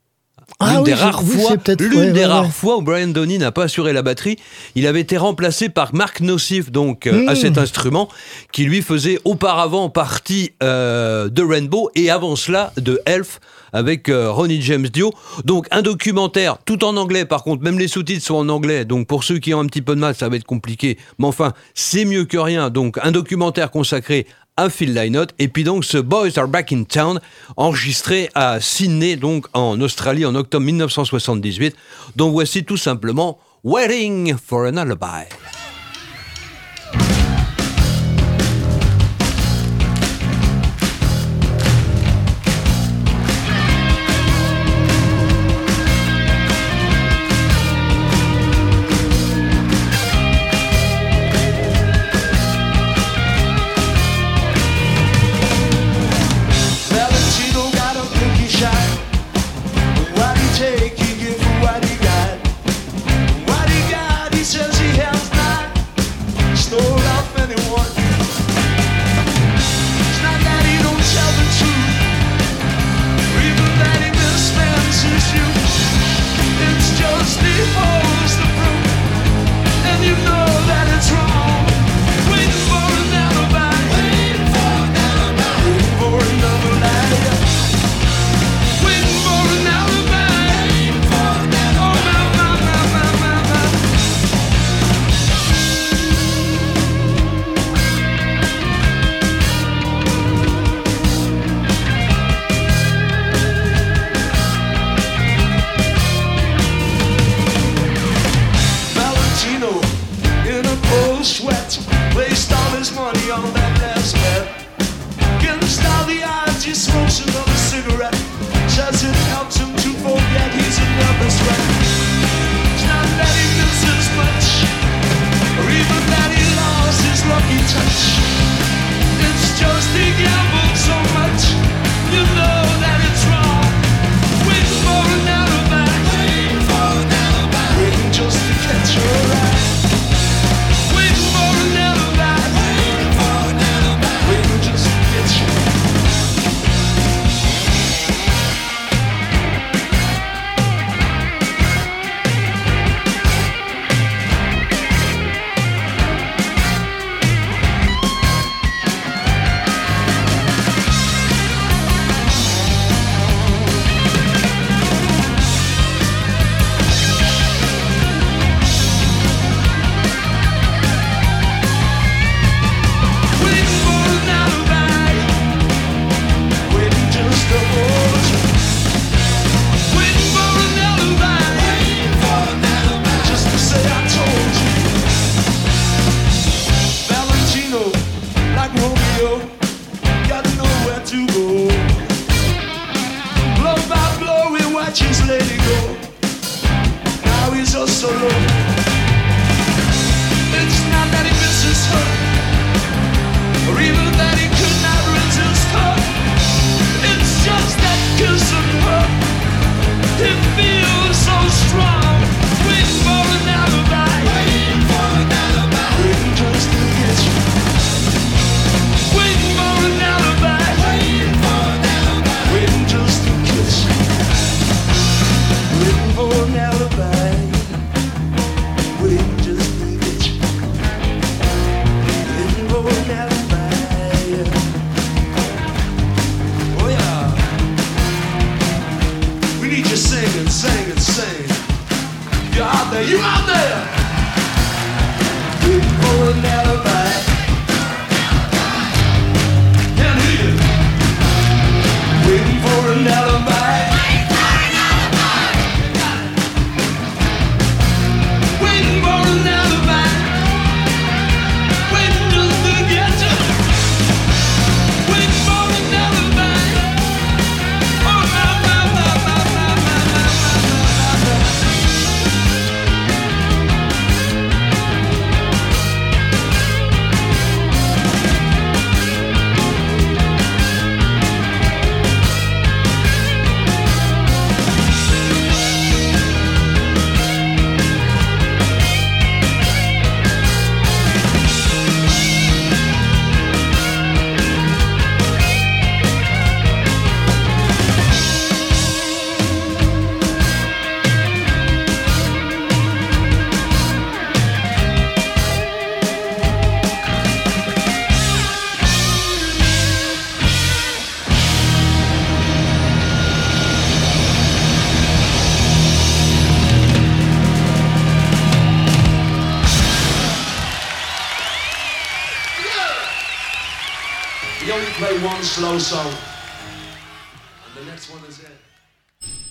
Ah 0.61 0.69
L'une 0.69 0.77
oui, 0.79 0.83
des 0.85 0.93
rares 0.93 1.23
fois, 1.23 1.55
l'une 1.79 1.93
ouais, 1.95 2.11
des 2.11 2.19
ouais, 2.19 2.25
rares 2.25 2.45
ouais. 2.45 2.51
fois 2.51 2.77
où 2.77 2.81
Brian 2.81 3.07
Downey 3.07 3.37
n'a 3.39 3.51
pas 3.51 3.63
assuré 3.63 3.93
la 3.93 4.03
batterie, 4.03 4.37
il 4.75 4.85
avait 4.85 5.01
été 5.01 5.17
remplacé 5.17 5.69
par 5.69 5.95
Mark 5.95 6.21
Nossif 6.21 6.71
donc 6.71 7.07
euh, 7.07 7.27
à 7.27 7.33
Mmh. 7.33 7.35
cet 7.35 7.57
instrument 7.57 8.09
qui 8.51 8.65
lui 8.65 8.81
faisait 8.81 9.19
auparavant 9.25 9.89
partie 9.89 10.51
euh, 10.61 11.29
de 11.29 11.41
Rainbow 11.41 11.89
et 11.95 12.09
avant 12.11 12.35
cela 12.35 12.71
de 12.77 13.01
Elf 13.05 13.39
avec 13.73 14.09
euh, 14.09 14.29
Ronnie 14.31 14.61
James 14.61 14.87
Dio. 14.87 15.13
Donc 15.45 15.67
un 15.71 15.81
documentaire 15.81 16.57
tout 16.65 16.83
en 16.83 16.97
anglais 16.97 17.25
par 17.25 17.43
contre, 17.43 17.63
même 17.63 17.79
les 17.79 17.87
sous-titres 17.87 18.25
sont 18.25 18.35
en 18.35 18.49
anglais. 18.49 18.85
Donc 18.85 19.07
pour 19.07 19.23
ceux 19.23 19.39
qui 19.39 19.53
ont 19.53 19.59
un 19.59 19.65
petit 19.65 19.81
peu 19.81 19.95
de 19.95 19.99
mal, 19.99 20.13
ça 20.13 20.29
va 20.29 20.35
être 20.35 20.43
compliqué, 20.45 20.97
mais 21.17 21.27
enfin, 21.27 21.53
c'est 21.73 22.05
mieux 22.05 22.25
que 22.25 22.37
rien. 22.37 22.69
Donc 22.69 22.99
un 23.01 23.11
documentaire 23.11 23.71
consacré 23.71 24.27
à 24.57 24.69
Phil 24.69 24.93
Lynott 24.93 25.33
et 25.39 25.47
puis 25.47 25.63
donc 25.63 25.85
ce 25.85 25.97
Boys 25.97 26.37
Are 26.37 26.47
Back 26.47 26.71
in 26.71 26.83
Town 26.83 27.19
enregistré 27.57 28.29
à 28.35 28.59
Sydney 28.59 29.15
donc 29.15 29.47
en 29.53 29.79
Australie 29.81 30.25
en 30.25 30.35
octobre 30.35 30.65
1978 30.65 31.75
donc 32.15 32.33
voici 32.33 32.63
tout 32.63 32.77
simplement 32.77 33.39
Waiting 33.63 34.35
for 34.35 34.65
an 34.65 34.77
Alibi 34.77 35.60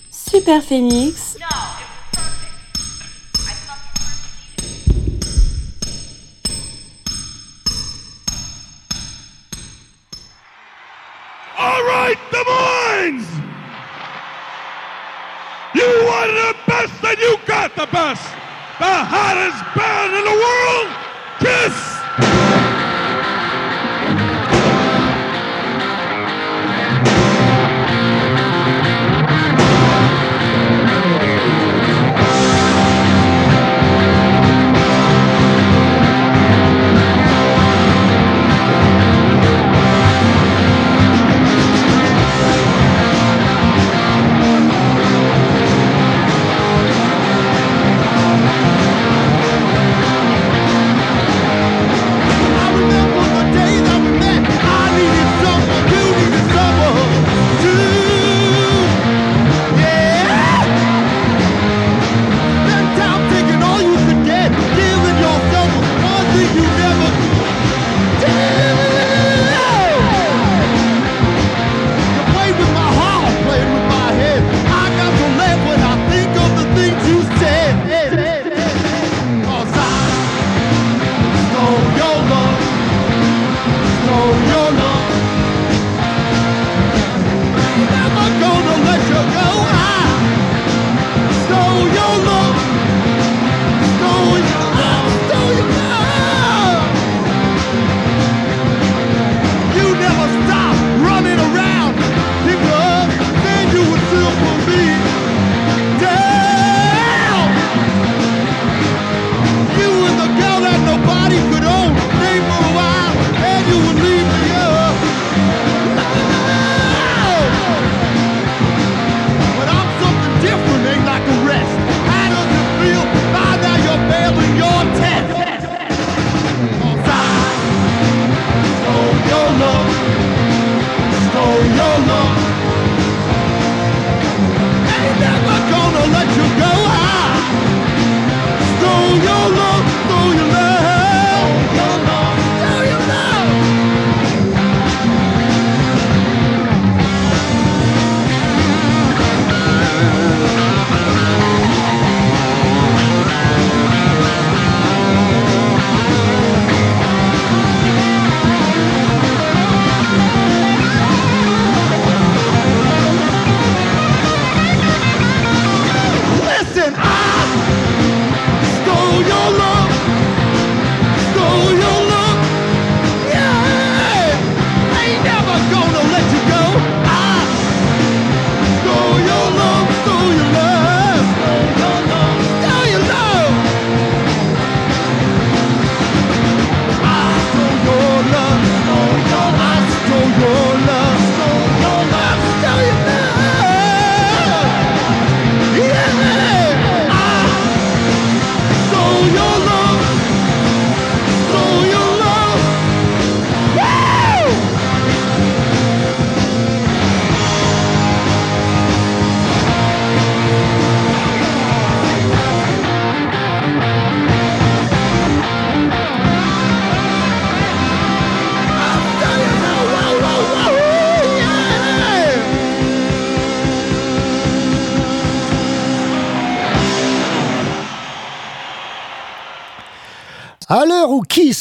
Super 0.09 0.61
Phoenix. 0.61 1.20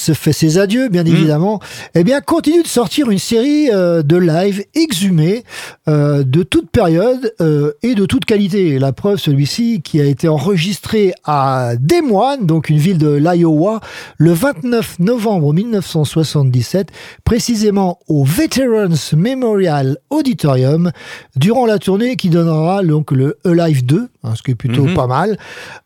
Kiss 0.01 0.13
fait 0.15 0.33
ses 0.33 0.59
adieux, 0.59 0.89
bien 0.89 1.05
évidemment, 1.05 1.61
eh 1.95 2.05
bien, 2.05 2.21
continue 2.21 2.63
de 2.63 2.69
sortir 2.69 3.11
une 3.11 3.19
série 3.19 3.71
euh, 3.71 4.03
de 4.03 4.17
live 4.17 4.65
exhumés 4.75 5.45
euh, 5.89 6.23
de 6.25 6.43
toute 6.43 6.71
période 6.71 7.33
euh, 7.41 7.73
et 7.83 7.95
de 7.95 8.05
toute 8.07 8.25
qualité. 8.25 8.79
La 8.79 8.93
preuve, 8.93 9.19
celui-ci 9.19 9.81
qui 9.83 10.01
a 10.01 10.05
été 10.05 10.29
enregistré 10.29 11.13
à 11.25 11.73
Des 11.81 12.03
Moines, 12.03 12.45
donc 12.47 12.69
une 12.69 12.77
ville 12.79 12.99
de 12.99 13.09
l'Iowa, 13.15 13.81
le 14.19 14.33
29 14.33 14.99
novembre 14.99 15.53
1977, 15.55 16.89
précisément 17.25 17.99
au 18.09 18.25
Veterans 18.25 18.95
Memorial 19.17 19.97
Auditorium, 20.11 20.91
durant 21.37 21.67
la 21.67 21.79
tournée 21.79 22.17
qui 22.17 22.29
donnera 22.29 22.83
donc 22.85 23.11
le 23.11 23.39
Alive 23.45 23.85
2, 23.87 24.09
hein, 24.23 24.35
ce 24.35 24.43
qui 24.43 24.51
est 24.51 24.55
plutôt 24.57 24.85
Mhm. 24.85 24.95
pas 24.95 25.07
mal. 25.07 25.39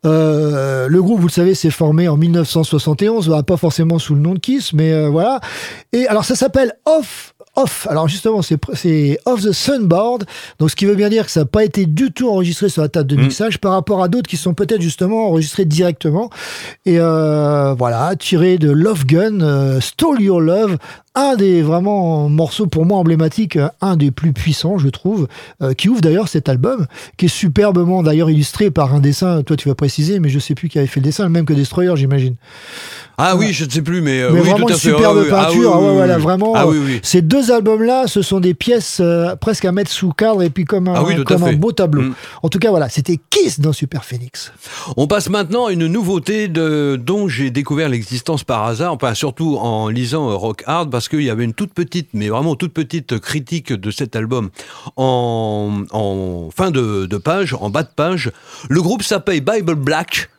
Euh, 0.04 0.88
le 0.88 1.02
groupe, 1.02 1.20
vous 1.20 1.28
le 1.28 1.32
savez, 1.32 1.54
s'est 1.54 1.70
formé 1.70 2.08
en 2.08 2.16
1971, 2.16 3.28
bah, 3.28 3.42
pas 3.42 3.56
forcément 3.56 3.98
sous 3.98 4.14
le 4.14 4.20
nom 4.20 4.34
de 4.34 4.38
Kiss, 4.40 4.72
mais 4.72 4.92
euh, 4.92 5.08
voilà. 5.08 5.40
Et 5.92 6.06
alors 6.08 6.24
ça 6.24 6.34
s'appelle 6.34 6.72
Off. 6.84 7.33
Off, 7.56 7.86
alors 7.88 8.08
justement, 8.08 8.40
c'est 8.42 9.18
Off 9.26 9.42
the 9.42 9.52
Sunboard, 9.52 10.24
donc 10.58 10.70
ce 10.70 10.76
qui 10.76 10.86
veut 10.86 10.96
bien 10.96 11.08
dire 11.08 11.24
que 11.24 11.30
ça 11.30 11.40
n'a 11.40 11.46
pas 11.46 11.64
été 11.64 11.86
du 11.86 12.10
tout 12.12 12.28
enregistré 12.28 12.68
sur 12.68 12.82
la 12.82 12.88
table 12.88 13.08
de 13.08 13.16
mixage 13.16 13.58
par 13.58 13.72
rapport 13.72 14.02
à 14.02 14.08
d'autres 14.08 14.28
qui 14.28 14.36
sont 14.36 14.54
peut-être 14.54 14.80
justement 14.82 15.28
enregistrés 15.28 15.64
directement. 15.64 16.30
Et 16.84 16.98
euh, 16.98 17.74
voilà, 17.74 18.16
tiré 18.16 18.58
de 18.58 18.70
Love 18.70 19.06
Gun, 19.06 19.40
euh, 19.40 19.80
Stole 19.80 20.20
Your 20.20 20.40
Love, 20.40 20.78
un 21.16 21.36
des 21.36 21.62
vraiment 21.62 22.28
morceaux 22.28 22.66
pour 22.66 22.86
moi 22.86 22.98
emblématiques, 22.98 23.56
euh, 23.56 23.68
un 23.80 23.96
des 23.96 24.10
plus 24.10 24.32
puissants, 24.32 24.78
je 24.78 24.88
trouve, 24.88 25.28
euh, 25.62 25.72
qui 25.72 25.88
ouvre 25.88 26.00
d'ailleurs 26.00 26.26
cet 26.28 26.48
album, 26.48 26.86
qui 27.16 27.26
est 27.26 27.28
superbement 27.28 28.02
d'ailleurs 28.02 28.30
illustré 28.30 28.70
par 28.70 28.94
un 28.94 29.00
dessin, 29.00 29.42
toi 29.42 29.56
tu 29.56 29.68
vas 29.68 29.76
préciser, 29.76 30.18
mais 30.18 30.28
je 30.28 30.38
sais 30.40 30.54
plus 30.54 30.68
qui 30.68 30.78
avait 30.78 30.88
fait 30.88 31.00
le 31.00 31.04
dessin, 31.04 31.24
le 31.24 31.30
même 31.30 31.44
que 31.44 31.52
Destroyer, 31.52 31.94
j'imagine. 31.96 32.34
Ah 33.16 33.36
oui, 33.36 33.52
je 33.52 33.64
ne 33.64 33.70
sais 33.70 33.82
plus, 33.82 34.00
mais, 34.00 34.20
euh, 34.22 34.30
Mais 34.32 34.40
oui, 34.40 34.48
vraiment 34.48 34.66
tout 34.66 34.72
à 34.72 34.74
une 34.74 34.80
fait. 34.80 34.88
superbe 34.90 35.18
Ah 35.30 35.34
ah 35.38 35.44
peinture. 35.44 35.60
oui, 35.60 35.68
Ah 35.72 35.78
ouais, 35.78 35.88
oui, 35.88 35.94
voilà, 35.94 36.18
vraiment. 36.18 36.52
Ah 36.56 36.66
euh. 36.66 36.98
Ces 37.04 37.22
deux 37.22 37.52
albums-là, 37.52 38.08
ce 38.08 38.22
sont 38.22 38.40
des 38.40 38.54
pièces 38.54 39.00
presque 39.40 39.64
à 39.66 39.70
mettre 39.70 39.92
sous 39.92 40.10
cadre 40.10 40.42
et 40.42 40.50
puis 40.50 40.64
comme 40.64 40.88
un, 40.88 40.94
Ah 40.96 41.22
comme 41.24 41.44
un 41.44 41.52
beau 41.52 41.70
tableau. 41.70 42.02
Mm. 42.02 42.14
En 42.42 42.48
tout 42.48 42.58
cas, 42.58 42.70
voilà, 42.70 42.88
c'était 42.88 43.20
Kiss 43.30 43.60
dans 43.60 43.72
Super 43.72 44.04
Phoenix. 44.04 44.52
On 44.96 45.06
passe 45.06 45.28
maintenant 45.28 45.66
à 45.66 45.72
une 45.72 45.86
nouveauté 45.86 46.48
de, 46.48 47.00
dont 47.00 47.28
j'ai 47.28 47.52
découvert 47.52 47.88
l'existence 47.88 48.42
par 48.42 48.64
hasard, 48.64 48.92
enfin 48.92 49.14
surtout 49.14 49.58
en 49.58 49.88
lisant 49.88 50.36
Rock 50.36 50.64
Hard, 50.66 50.90
parce 50.90 51.03
qu'il 51.08 51.22
y 51.22 51.30
avait 51.30 51.44
une 51.44 51.54
toute 51.54 51.72
petite, 51.72 52.10
mais 52.12 52.28
vraiment 52.28 52.56
toute 52.56 52.72
petite 52.72 53.18
critique 53.18 53.72
de 53.72 53.90
cet 53.90 54.16
album 54.16 54.50
en, 54.96 56.50
fin 56.54 56.70
de, 56.70 57.16
page, 57.18 57.54
en 57.54 57.70
bas 57.70 57.82
de 57.82 57.88
page. 57.94 58.32
Le 58.68 58.82
groupe 58.82 59.02
s'appelle 59.02 59.40
Bible 59.40 59.74
Black 59.74 60.30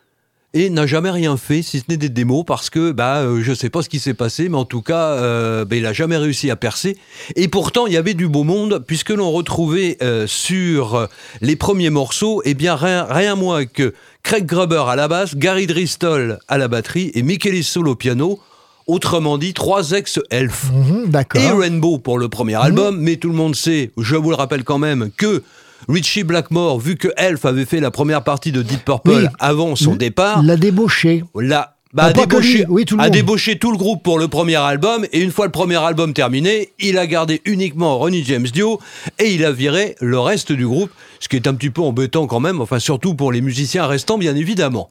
et 0.54 0.70
n'a 0.70 0.86
jamais 0.86 1.10
rien 1.10 1.36
fait, 1.36 1.60
si 1.60 1.80
ce 1.80 1.84
n'est 1.88 1.98
des 1.98 2.08
démos, 2.08 2.44
parce 2.46 2.70
que 2.70 2.90
bah, 2.90 3.18
euh, 3.18 3.42
je 3.42 3.52
sais 3.52 3.68
pas 3.68 3.82
ce 3.82 3.90
qui 3.90 3.98
s'est 3.98 4.14
passé, 4.14 4.48
mais 4.48 4.56
en 4.56 4.64
tout 4.64 4.80
cas, 4.80 5.10
euh, 5.10 5.66
bah, 5.66 5.76
il 5.76 5.84
a 5.84 5.92
jamais 5.92 6.16
réussi 6.16 6.50
à 6.50 6.56
percer. 6.56 6.96
Et 7.34 7.48
pourtant, 7.48 7.86
il 7.86 7.92
y 7.92 7.98
avait 7.98 8.14
du 8.14 8.26
beau 8.26 8.42
monde, 8.42 8.82
puisque 8.86 9.10
l'on 9.10 9.30
retrouvait 9.32 9.98
euh, 10.02 10.26
sur 10.26 11.08
les 11.42 11.56
premiers 11.56 11.90
morceaux, 11.90 12.40
eh 12.46 12.54
bien, 12.54 12.74
rien, 12.74 13.34
moins 13.34 13.66
que 13.66 13.92
Craig 14.22 14.46
Gruber 14.46 14.84
à 14.88 14.96
la 14.96 15.08
basse, 15.08 15.36
Gary 15.36 15.66
Dristol 15.66 16.38
à 16.48 16.56
la 16.56 16.68
batterie 16.68 17.10
et 17.14 17.22
Michael 17.22 17.62
Soul 17.62 17.88
au 17.88 17.94
piano. 17.94 18.40
Autrement 18.86 19.36
dit, 19.36 19.52
trois 19.52 19.90
ex-elfes. 19.90 20.70
Mhm. 20.72 21.10
Et 21.34 21.50
Rainbow 21.50 21.98
pour 21.98 22.18
le 22.18 22.28
premier 22.28 22.54
album, 22.54 22.98
mais 23.00 23.16
tout 23.16 23.28
le 23.28 23.34
monde 23.34 23.56
sait, 23.56 23.90
je 23.98 24.14
vous 24.14 24.30
le 24.30 24.36
rappelle 24.36 24.62
quand 24.62 24.78
même, 24.78 25.10
que 25.16 25.42
Richie 25.88 26.22
Blackmore, 26.22 26.78
vu 26.78 26.96
que 26.96 27.08
Elf 27.16 27.44
avait 27.44 27.64
fait 27.64 27.80
la 27.80 27.90
première 27.90 28.22
partie 28.22 28.52
de 28.52 28.62
Deep 28.62 28.84
Purple 28.84 29.10
Oui. 29.10 29.26
avant 29.40 29.74
son 29.76 29.96
départ, 29.96 30.42
L'a 30.42 30.56
débauché. 30.56 31.24
Là, 31.34 31.76
bah, 31.92 32.04
Ah, 32.06 32.06
a, 32.08 32.12
débauché, 32.12 32.58
lui, 32.58 32.64
oui, 32.68 32.84
tout 32.84 32.96
le 32.96 33.02
a 33.02 33.10
débauché 33.10 33.58
tout 33.58 33.72
le 33.72 33.76
groupe 33.78 34.02
pour 34.04 34.18
le 34.20 34.28
premier 34.28 34.56
album, 34.56 35.04
et 35.12 35.20
une 35.20 35.32
fois 35.32 35.46
le 35.46 35.52
premier 35.52 35.76
album 35.76 36.12
terminé, 36.12 36.70
il 36.78 36.96
a 36.98 37.06
gardé 37.08 37.42
uniquement 37.44 37.98
Ronnie 37.98 38.22
James 38.24 38.46
Dio, 38.46 38.78
et 39.18 39.32
il 39.32 39.44
a 39.44 39.50
viré 39.50 39.96
le 40.00 40.18
reste 40.20 40.52
du 40.52 40.66
groupe, 40.66 40.90
ce 41.20 41.28
qui 41.28 41.36
est 41.36 41.48
un 41.48 41.54
petit 41.54 41.70
peu 41.70 41.82
embêtant 41.82 42.26
quand 42.26 42.40
même, 42.40 42.60
enfin 42.60 42.78
surtout 42.78 43.14
pour 43.14 43.32
les 43.32 43.40
musiciens 43.40 43.86
restants, 43.86 44.18
bien 44.18 44.36
évidemment. 44.36 44.90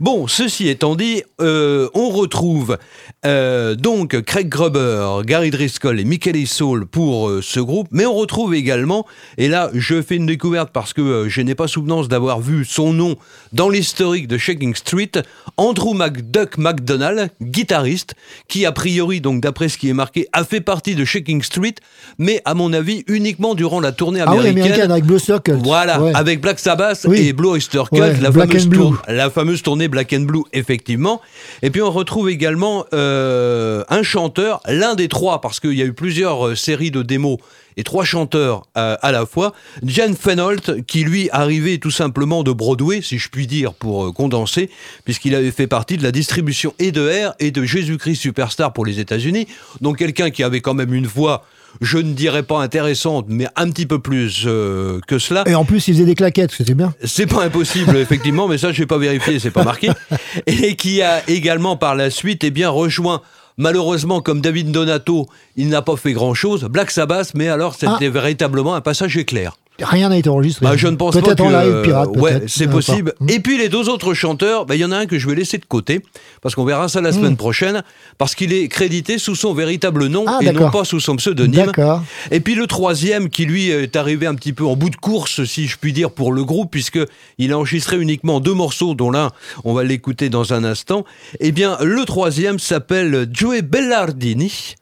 Bon, 0.00 0.26
ceci 0.26 0.68
étant 0.68 0.94
dit, 0.96 1.22
euh, 1.40 1.88
on 1.94 2.08
retrouve 2.10 2.78
euh, 3.26 3.74
donc 3.74 4.20
Craig 4.22 4.48
Gruber, 4.48 5.20
Gary 5.24 5.50
Driscoll 5.50 6.00
et 6.00 6.04
Michael 6.04 6.46
Soul 6.46 6.86
pour 6.86 7.28
euh, 7.28 7.40
ce 7.42 7.60
groupe, 7.60 7.88
mais 7.90 8.06
on 8.06 8.14
retrouve 8.14 8.54
également, 8.54 9.06
et 9.38 9.48
là 9.48 9.70
je 9.74 10.00
fais 10.02 10.16
une 10.16 10.26
découverte 10.26 10.70
parce 10.72 10.92
que 10.92 11.28
je 11.28 11.40
n'ai 11.42 11.54
pas 11.54 11.68
souvenance 11.68 12.08
d'avoir 12.08 12.40
vu 12.40 12.64
son 12.64 12.92
nom 12.92 13.16
dans 13.52 13.68
l'historique 13.68 14.28
de 14.28 14.38
Shaking 14.38 14.74
Street, 14.74 15.10
Andrew 15.56 15.94
McDuck 15.94 16.56
McDonald, 16.58 17.30
guitariste, 17.42 18.14
qui 18.48 18.64
a 18.66 18.72
priori, 18.72 19.20
donc 19.20 19.40
d'après 19.42 19.68
ce 19.68 19.78
qui 19.78 19.88
est 19.88 19.94
marqué, 19.94 20.26
a 20.32 20.44
fait 20.44 20.60
partie 20.60 20.94
de 20.94 21.04
Shaking 21.04 21.42
Street, 21.42 21.74
mais 22.18 22.40
à 22.44 22.54
mon 22.54 22.72
avis 22.72 23.04
uniquement 23.08 23.54
durant 23.54 23.80
la 23.80 23.92
tournée 23.92 24.20
Ah 24.20 24.30
oui, 24.32 24.38
américaine. 24.38 24.62
américaine 24.64 24.90
avec 24.90 25.04
Blue 25.04 25.18
Circle. 25.18 25.58
Voilà, 25.62 26.00
Ouais. 26.00 26.12
avec 26.14 26.40
Black 26.40 26.58
Sabbath 26.58 27.06
et 27.14 27.32
Blue 27.32 27.48
Oyster 27.48 27.82
Cult, 27.92 28.00
Ouais, 28.00 28.16
la, 28.20 28.32
fameuse 28.32 28.68
tour- 28.70 29.02
la 29.06 29.28
fameuse 29.30 29.51
tournée 29.60 29.88
Black 29.88 30.14
and 30.14 30.22
Blue, 30.22 30.44
effectivement. 30.54 31.20
Et 31.60 31.70
puis 31.70 31.82
on 31.82 31.90
retrouve 31.90 32.30
également 32.30 32.86
euh, 32.94 33.84
un 33.90 34.02
chanteur, 34.02 34.62
l'un 34.66 34.94
des 34.94 35.08
trois, 35.08 35.42
parce 35.42 35.60
qu'il 35.60 35.74
y 35.74 35.82
a 35.82 35.84
eu 35.84 35.92
plusieurs 35.92 36.48
euh, 36.48 36.54
séries 36.54 36.90
de 36.90 37.02
démos 37.02 37.38
et 37.76 37.84
trois 37.84 38.04
chanteurs 38.04 38.62
euh, 38.78 38.96
à 39.02 39.12
la 39.12 39.26
fois. 39.26 39.52
Jan 39.84 40.14
Fenolt, 40.18 40.86
qui 40.86 41.04
lui 41.04 41.28
arrivait 41.32 41.78
tout 41.78 41.90
simplement 41.90 42.42
de 42.42 42.52
Broadway, 42.52 43.02
si 43.02 43.18
je 43.18 43.28
puis 43.28 43.46
dire, 43.46 43.74
pour 43.74 44.14
condenser, 44.14 44.70
puisqu'il 45.04 45.34
avait 45.34 45.50
fait 45.50 45.66
partie 45.66 45.98
de 45.98 46.02
la 46.02 46.12
distribution 46.12 46.74
et 46.78 46.92
de 46.92 47.26
R 47.28 47.34
et 47.40 47.50
de 47.50 47.64
Jésus-Christ 47.64 48.16
Superstar 48.16 48.72
pour 48.72 48.86
les 48.86 49.00
États-Unis. 49.00 49.46
Donc 49.80 49.98
quelqu'un 49.98 50.30
qui 50.30 50.42
avait 50.42 50.60
quand 50.60 50.74
même 50.74 50.94
une 50.94 51.06
voix, 51.06 51.44
je 51.80 51.98
ne 51.98 52.12
dirais 52.12 52.42
pas 52.42 52.60
intéressante, 52.60 53.26
mais 53.28 53.46
un 53.56 53.70
petit 53.70 53.86
peu 53.86 53.98
plus 53.98 54.44
euh, 54.46 55.00
que 55.06 55.18
cela. 55.18 55.44
Et 55.46 55.54
en 55.54 55.64
plus, 55.64 55.88
il 55.88 55.94
faisait 55.94 56.04
des 56.04 56.14
claquettes, 56.14 56.52
c'était 56.52 56.74
bien. 56.74 56.94
C'est 57.04 57.26
pas 57.26 57.44
impossible, 57.44 57.96
effectivement, 57.98 58.48
mais 58.48 58.58
ça, 58.58 58.72
je 58.72 58.80
n'ai 58.80 58.86
pas 58.86 58.98
vérifié, 58.98 59.38
c'est 59.38 59.50
pas 59.50 59.64
marqué. 59.64 59.90
Et 60.46 60.76
qui 60.76 61.02
a 61.02 61.28
également, 61.28 61.76
par 61.76 61.94
la 61.94 62.10
suite, 62.10 62.44
eh 62.44 62.50
bien, 62.50 62.68
rejoint, 62.68 63.22
malheureusement, 63.56 64.20
comme 64.20 64.40
David 64.40 64.70
Donato, 64.70 65.26
il 65.56 65.68
n'a 65.68 65.82
pas 65.82 65.96
fait 65.96 66.12
grand-chose, 66.12 66.64
Black 66.64 66.90
Sabbath, 66.90 67.32
mais 67.34 67.48
alors, 67.48 67.74
c'était 67.74 68.08
véritablement 68.08 68.74
un 68.74 68.80
passage 68.80 69.16
éclair. 69.16 69.56
Rien 69.82 70.08
n'a 70.08 70.18
été 70.18 70.28
enregistré. 70.28 70.64
Bah, 70.64 70.76
je 70.76 70.86
ne 70.88 70.96
pense 70.96 71.14
pas 71.14 71.20
Peut-être 71.20 71.38
que... 71.38 71.42
en 71.42 71.50
live 71.50 71.82
pirate, 71.82 72.16
ouais, 72.16 72.42
c'est 72.46 72.68
possible. 72.68 73.14
pas. 73.18 73.32
Et 73.32 73.40
puis 73.40 73.58
les 73.58 73.68
deux 73.68 73.88
autres 73.88 74.14
chanteurs, 74.14 74.66
bah, 74.66 74.74
il 74.74 74.80
y 74.80 74.84
en 74.84 74.92
a 74.92 74.96
un 74.96 75.06
que 75.06 75.18
je 75.18 75.28
vais 75.28 75.34
laisser 75.34 75.58
de 75.58 75.64
côté, 75.64 76.00
parce 76.40 76.54
qu'on 76.54 76.64
verra 76.64 76.88
ça 76.88 77.00
la 77.00 77.12
semaine 77.12 77.36
prochaine, 77.36 77.82
parce 78.18 78.34
qu'il 78.34 78.52
est 78.52 78.68
crédité 78.68 79.18
sous 79.18 79.34
son 79.34 79.54
véritable 79.54 80.06
nom 80.06 80.24
Ah, 80.26 80.38
et 80.40 80.52
non 80.52 80.70
pas 80.70 80.84
sous 80.84 81.00
son 81.00 81.16
pseudonyme. 81.16 81.66
D'accord. 81.66 82.02
Et 82.30 82.40
puis 82.40 82.54
le 82.54 82.66
troisième, 82.66 83.28
qui 83.28 83.44
lui 83.44 83.70
est 83.70 83.96
arrivé 83.96 84.26
un 84.26 84.34
petit 84.34 84.52
peu 84.52 84.64
en 84.64 84.76
bout 84.76 84.90
de 84.90 84.96
course, 84.96 85.44
si 85.44 85.66
je 85.66 85.76
puis 85.76 85.92
dire, 85.92 86.10
pour 86.10 86.32
le 86.32 86.44
groupe, 86.44 86.70
puisque 86.70 87.00
il 87.38 87.52
a 87.52 87.58
enregistré 87.58 87.98
uniquement 87.98 88.40
deux 88.40 88.54
morceaux, 88.54 88.94
dont 88.94 89.10
l'un, 89.10 89.30
on 89.64 89.74
va 89.74 89.84
l'écouter 89.84 90.28
dans 90.28 90.52
un 90.52 90.64
instant. 90.64 91.04
Eh 91.40 91.52
bien, 91.52 91.76
le 91.82 92.04
troisième 92.04 92.58
s'appelle 92.58 93.28
Joey 93.32 93.62
Bellardini. 93.62 94.74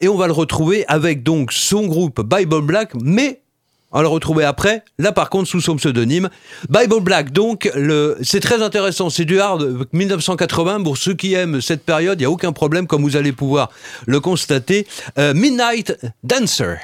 Et 0.00 0.08
on 0.08 0.16
va 0.16 0.26
le 0.28 0.32
retrouver 0.32 0.84
avec 0.86 1.24
donc 1.24 1.52
son 1.52 1.86
groupe 1.86 2.22
Bible 2.22 2.62
Black, 2.62 2.92
mais 3.02 3.40
va 3.92 4.02
le 4.02 4.08
retrouver 4.08 4.44
après, 4.44 4.82
là 4.98 5.12
par 5.12 5.30
contre 5.30 5.48
sous 5.48 5.60
son 5.60 5.76
pseudonyme. 5.76 6.28
Bible 6.68 7.00
Black, 7.00 7.32
donc, 7.32 7.70
le, 7.74 8.16
c'est 8.22 8.40
très 8.40 8.62
intéressant, 8.62 9.10
c'est 9.10 9.24
du 9.24 9.40
hard 9.40 9.62
euh, 9.62 9.84
1980, 9.92 10.82
pour 10.82 10.96
ceux 10.96 11.14
qui 11.14 11.34
aiment 11.34 11.60
cette 11.60 11.84
période, 11.84 12.18
il 12.18 12.22
n'y 12.22 12.26
a 12.26 12.30
aucun 12.30 12.52
problème, 12.52 12.86
comme 12.86 13.02
vous 13.02 13.16
allez 13.16 13.32
pouvoir 13.32 13.70
le 14.06 14.20
constater. 14.20 14.86
Euh, 15.18 15.34
Midnight 15.34 15.96
Dancer. 16.22 16.78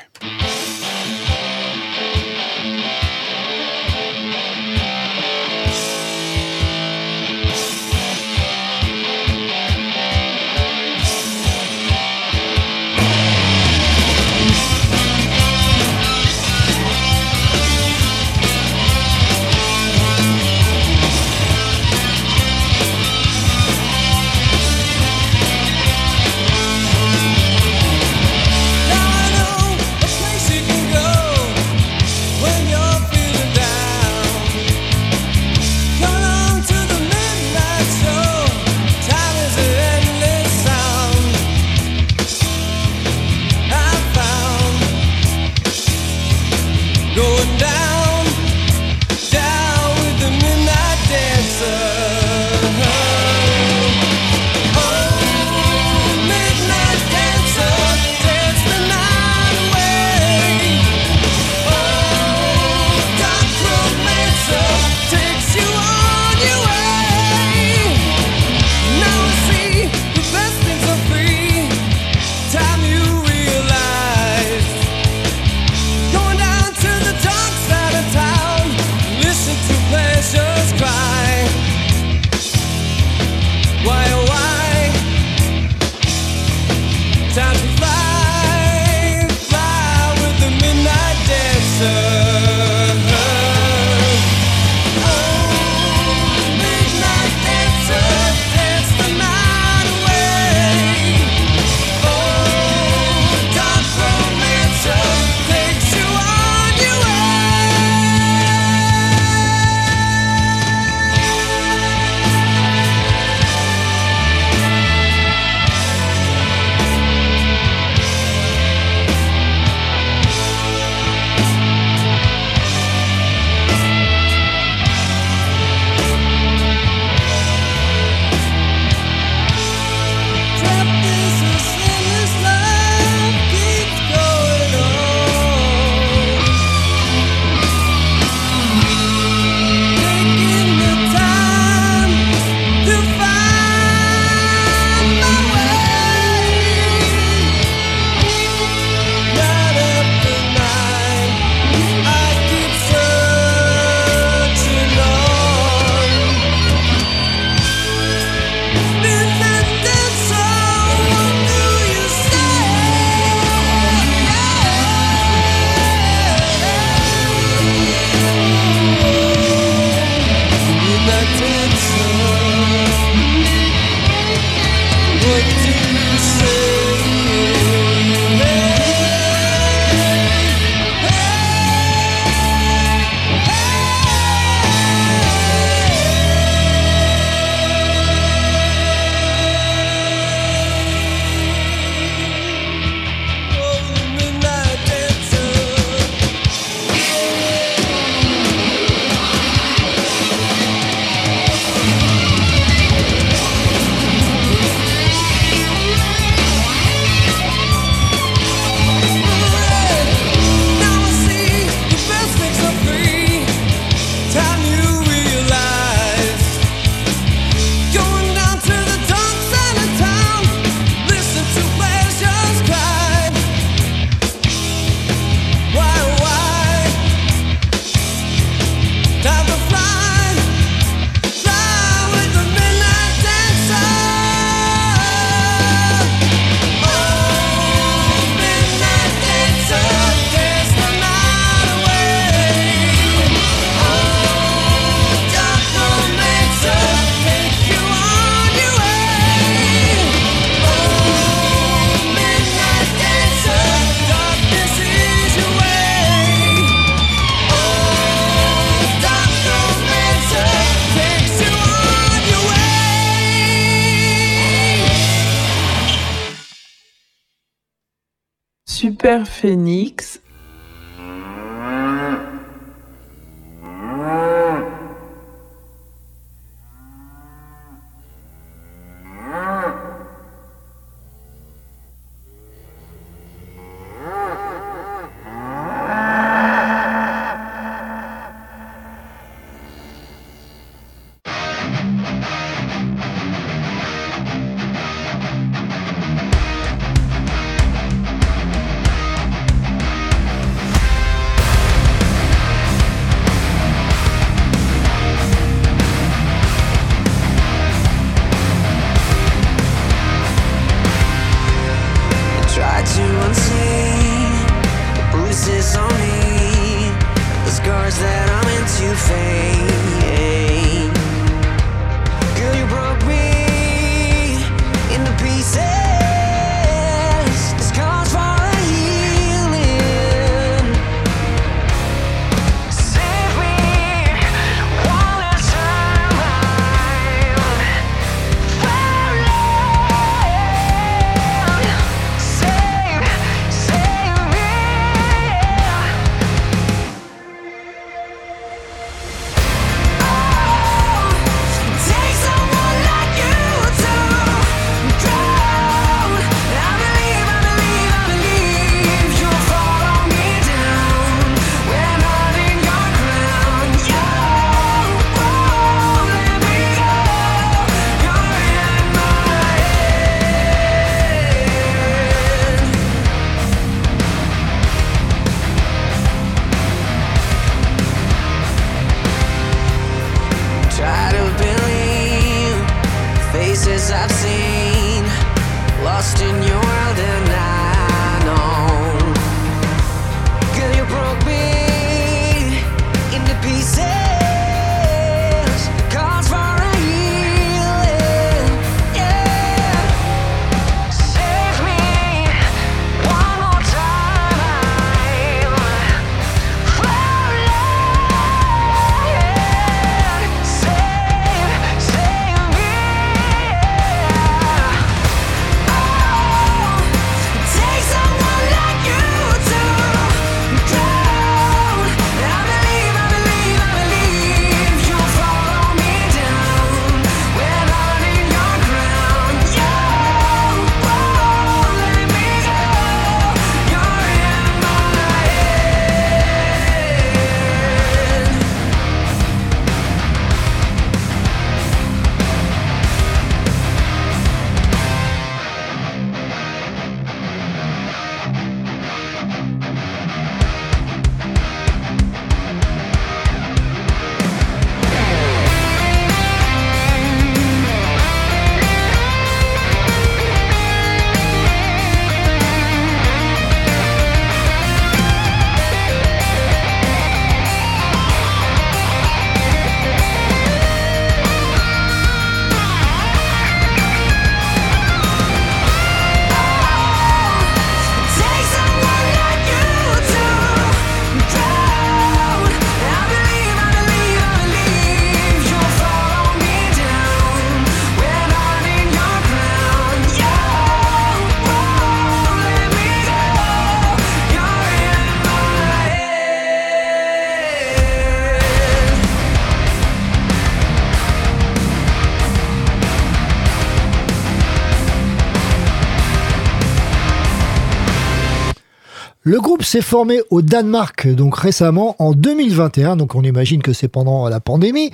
Le 509.35 509.41
groupe 509.41 509.65
s'est 509.65 509.81
formé 509.81 510.21
au 510.31 510.43
Danemark 510.43 511.09
donc 511.13 511.37
récemment 511.37 511.97
en 511.99 512.13
2021, 512.13 512.95
donc 512.95 513.17
on 513.17 513.23
imagine 513.25 513.63
que 513.63 513.73
c'est 513.73 513.89
pendant 513.89 514.29
la 514.29 514.39
pandémie. 514.39 514.93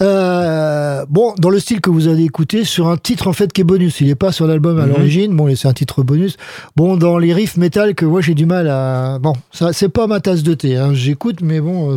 Euh, 0.00 1.04
bon, 1.10 1.34
dans 1.36 1.50
le 1.50 1.58
style 1.60 1.82
que 1.82 1.90
vous 1.90 2.08
avez 2.08 2.24
écouté, 2.24 2.64
sur 2.64 2.88
un 2.88 2.96
titre 2.96 3.26
en 3.28 3.34
fait 3.34 3.52
qui 3.52 3.60
est 3.60 3.64
bonus, 3.64 4.00
il 4.00 4.06
n'est 4.06 4.14
pas 4.14 4.32
sur 4.32 4.46
l'album 4.46 4.78
à 4.80 4.86
Mhm. 4.86 4.88
l'origine. 4.88 5.36
Bon, 5.36 5.54
c'est 5.54 5.68
un 5.68 5.74
titre 5.74 6.02
bonus. 6.02 6.38
Bon, 6.76 6.96
dans 6.96 7.18
les 7.18 7.34
riffs 7.34 7.58
métal 7.58 7.94
que 7.94 8.06
moi 8.06 8.22
j'ai 8.22 8.32
du 8.32 8.46
mal 8.46 8.68
à. 8.70 9.18
Bon, 9.20 9.34
ça 9.52 9.74
c'est 9.74 9.90
pas 9.90 10.06
ma 10.06 10.18
tasse 10.18 10.42
de 10.42 10.54
thé. 10.54 10.78
hein. 10.78 10.94
J'écoute, 10.94 11.40
mais 11.42 11.60
bon, 11.60 11.92
euh, 11.92 11.96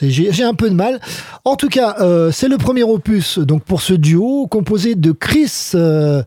j'ai 0.00 0.32
j'ai 0.32 0.44
un 0.44 0.54
peu 0.54 0.70
de 0.70 0.74
mal. 0.74 0.98
En 1.44 1.56
tout 1.56 1.68
cas, 1.68 1.96
euh, 2.00 2.30
c'est 2.32 2.48
le 2.48 2.56
premier 2.56 2.84
opus 2.84 3.38
donc 3.38 3.64
pour 3.64 3.82
ce 3.82 3.92
duo 3.92 4.46
composé 4.46 4.94
de 4.94 5.12
Chris. 5.12 5.72
euh, 5.74 6.22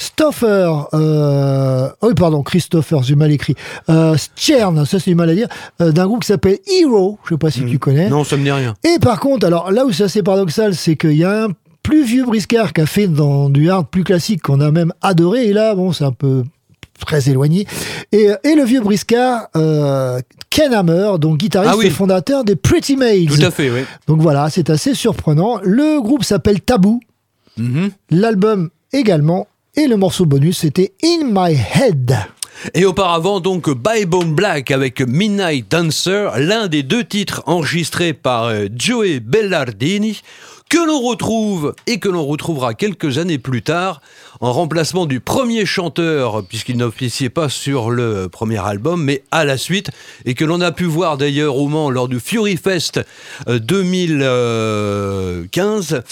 Stoffer, 0.00 0.72
euh, 0.94 1.90
oh 2.00 2.06
oui, 2.08 2.14
pardon, 2.14 2.42
Christopher, 2.42 3.02
j'ai 3.02 3.16
mal 3.16 3.30
écrit. 3.30 3.54
Euh, 3.90 4.16
Stjern, 4.16 4.86
ça 4.86 4.98
c'est 4.98 5.10
du 5.10 5.14
mal 5.14 5.28
à 5.28 5.34
dire, 5.34 5.48
euh, 5.82 5.92
d'un 5.92 6.06
groupe 6.06 6.22
qui 6.22 6.28
s'appelle 6.28 6.58
Hero, 6.66 7.18
je 7.24 7.34
sais 7.34 7.38
pas 7.38 7.50
si 7.50 7.66
tu 7.66 7.78
connais. 7.78 8.08
Non, 8.08 8.24
ça 8.24 8.38
me 8.38 8.42
dit 8.42 8.50
rien. 8.50 8.74
Et 8.82 8.98
par 8.98 9.20
contre, 9.20 9.46
alors 9.46 9.70
là 9.70 9.84
où 9.84 9.92
c'est 9.92 10.04
assez 10.04 10.22
paradoxal, 10.22 10.74
c'est 10.74 10.96
qu'il 10.96 11.16
y 11.16 11.24
a 11.24 11.44
un 11.44 11.48
plus 11.82 12.02
vieux 12.02 12.24
briscard 12.24 12.72
qui 12.72 12.80
a 12.80 12.86
fait 12.86 13.08
dans 13.08 13.50
du 13.50 13.68
hard 13.70 13.88
plus 13.90 14.02
classique 14.02 14.40
qu'on 14.40 14.60
a 14.62 14.70
même 14.70 14.90
adoré, 15.02 15.48
et 15.48 15.52
là, 15.52 15.74
bon, 15.74 15.92
c'est 15.92 16.04
un 16.04 16.12
peu 16.12 16.44
très 17.06 17.28
éloigné. 17.28 17.66
Et, 18.12 18.28
et 18.42 18.54
le 18.54 18.64
vieux 18.64 18.80
briscard, 18.80 19.48
euh, 19.54 20.18
Ken 20.48 20.72
Hammer, 20.72 21.12
donc 21.18 21.36
guitariste 21.38 21.72
Ah 21.74 21.78
oui. 21.78 21.88
et 21.88 21.90
fondateur 21.90 22.44
des 22.44 22.56
Pretty 22.56 22.96
Maids. 22.96 23.26
Tout 23.26 23.44
à 23.44 23.50
fait, 23.50 23.70
oui. 23.70 23.80
Donc 24.06 24.22
voilà, 24.22 24.48
c'est 24.48 24.70
assez 24.70 24.94
surprenant. 24.94 25.58
Le 25.62 26.00
groupe 26.00 26.24
s'appelle 26.24 26.62
Taboo. 26.62 27.00
Mhm. 27.58 27.90
L'album 28.10 28.70
également. 28.94 29.46
Et 29.76 29.86
le 29.86 29.96
morceau 29.96 30.26
bonus, 30.26 30.58
c'était 30.58 30.92
In 31.02 31.30
My 31.30 31.56
Head. 31.74 32.16
Et 32.74 32.84
auparavant, 32.84 33.40
donc, 33.40 33.70
Bone 33.70 34.34
Black 34.34 34.70
avec 34.70 35.00
Midnight 35.00 35.70
Dancer, 35.70 36.38
l'un 36.38 36.66
des 36.66 36.82
deux 36.82 37.04
titres 37.04 37.42
enregistrés 37.46 38.12
par 38.12 38.46
euh, 38.46 38.66
Joey 38.76 39.20
Bellardini, 39.20 40.20
que 40.68 40.78
l'on 40.78 41.00
retrouve 41.00 41.74
et 41.86 41.98
que 41.98 42.08
l'on 42.08 42.26
retrouvera 42.26 42.74
quelques 42.74 43.18
années 43.18 43.38
plus 43.38 43.62
tard 43.62 44.02
en 44.40 44.52
remplacement 44.52 45.06
du 45.06 45.20
premier 45.20 45.66
chanteur, 45.66 46.44
puisqu'il 46.44 46.76
n'officiait 46.76 47.30
pas 47.30 47.48
sur 47.48 47.90
le 47.90 48.28
premier 48.28 48.58
album, 48.58 49.02
mais 49.02 49.22
à 49.30 49.44
la 49.44 49.56
suite, 49.56 49.90
et 50.24 50.34
que 50.34 50.44
l'on 50.44 50.60
a 50.60 50.72
pu 50.72 50.84
voir 50.84 51.16
d'ailleurs 51.16 51.56
au 51.56 51.68
Mans 51.68 51.90
lors 51.90 52.08
du 52.08 52.20
Fury 52.20 52.56
Fest 52.56 53.00
euh, 53.48 53.58
2015, 53.58 56.02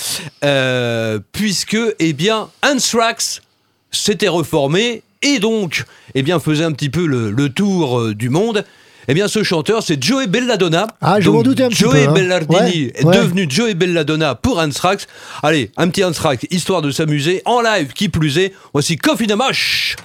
euh, 0.45 1.19
puisque, 1.33 1.79
eh 1.99 2.13
bien, 2.13 2.49
Anthrax 2.65 3.43
s'était 3.91 4.29
reformé 4.29 5.03
et 5.23 5.39
donc, 5.39 5.85
eh 6.15 6.23
bien, 6.23 6.39
faisait 6.41 6.65
un 6.65 6.73
petit 6.73 6.91
peu 6.91 7.07
le, 7.07 7.31
le 7.31 7.49
tour 7.49 7.99
euh, 7.99 8.15
du 8.15 8.29
monde. 8.29 8.65
Eh 9.11 9.15
bien, 9.15 9.27
ce 9.27 9.43
chanteur, 9.43 9.83
c'est 9.83 10.03
Joey 10.03 10.27
Belladonna. 10.27 10.87
Ah, 11.01 11.19
je 11.19 11.31
m'en 11.31 11.43
doutais 11.43 11.63
un 11.65 11.71
petit 11.71 11.83
Joey 11.85 12.05
peu, 12.05 12.11
hein. 12.11 12.13
Bellardini 12.13 12.61
Ouais, 12.87 12.93
est 12.95 13.05
ouais. 13.05 13.17
devenu 13.17 13.47
Joey 13.49 13.73
Belladonna 13.75 14.35
pour 14.35 14.59
Anthrax. 14.59 15.07
Allez, 15.43 15.71
un 15.79 15.89
petit 15.89 16.05
Anthrax, 16.05 16.45
histoire 16.51 16.83
de 16.83 16.91
s'amuser 16.91 17.41
en 17.47 17.63
live, 17.63 17.93
qui 17.95 18.11
plus 18.11 18.37
est. 18.39 18.53
Voici 18.75 18.97
Coffee 18.97 19.27
Damash. 19.27 19.97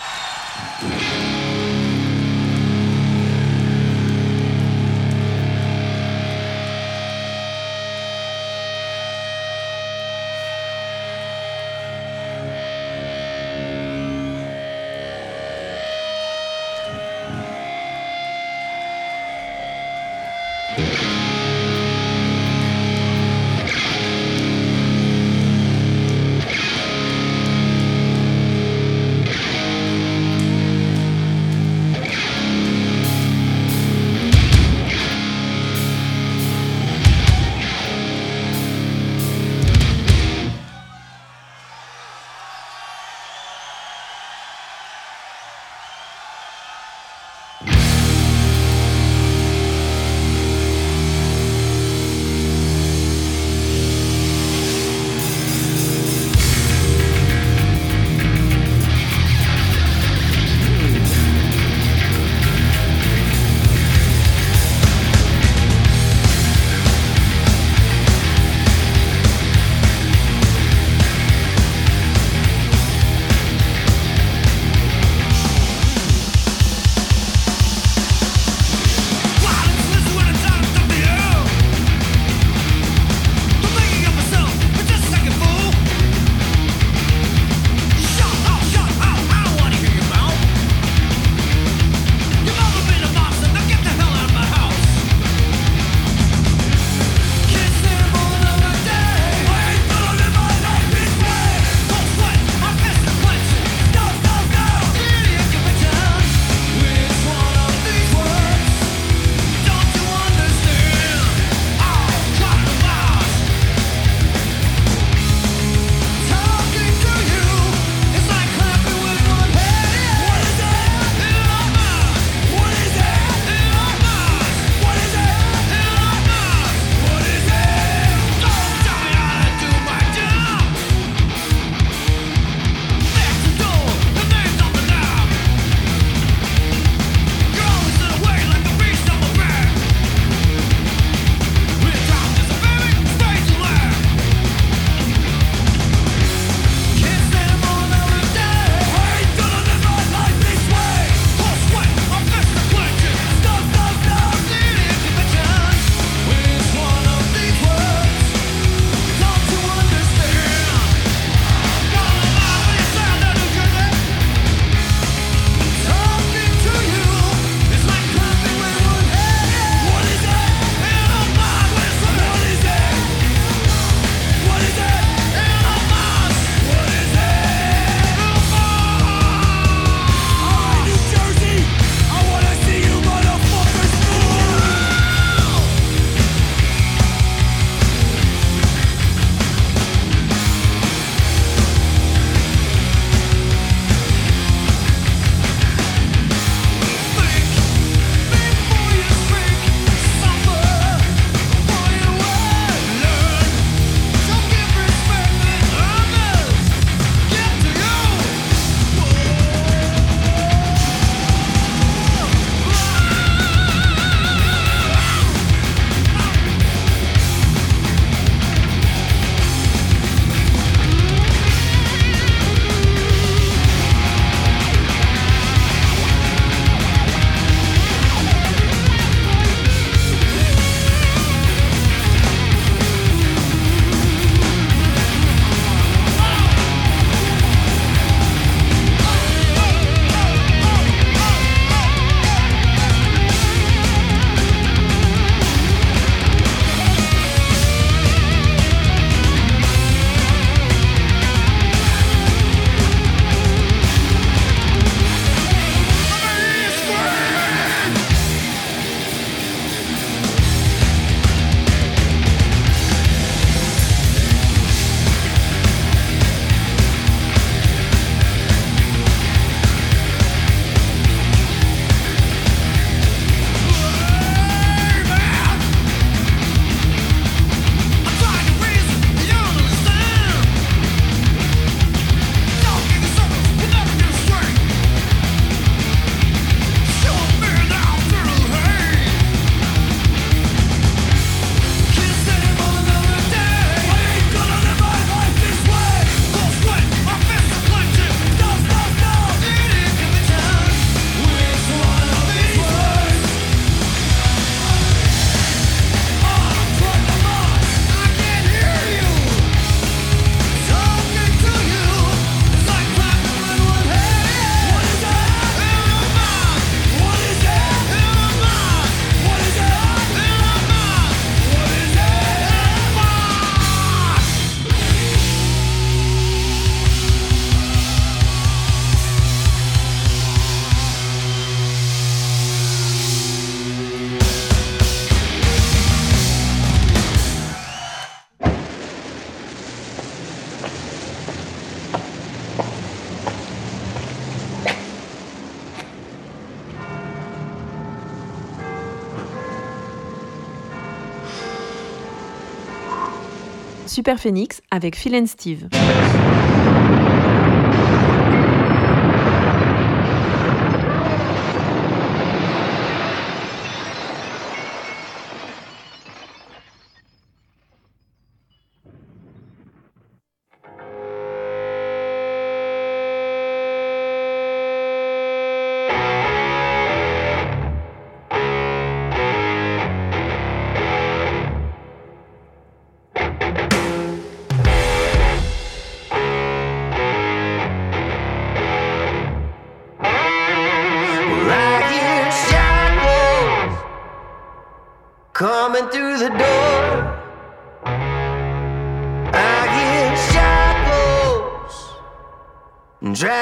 Super 353.93 354.19
Phoenix 354.19 354.59
avec 354.71 354.95
Phil 354.95 355.15
and 355.15 355.27
Steve. 355.27 355.67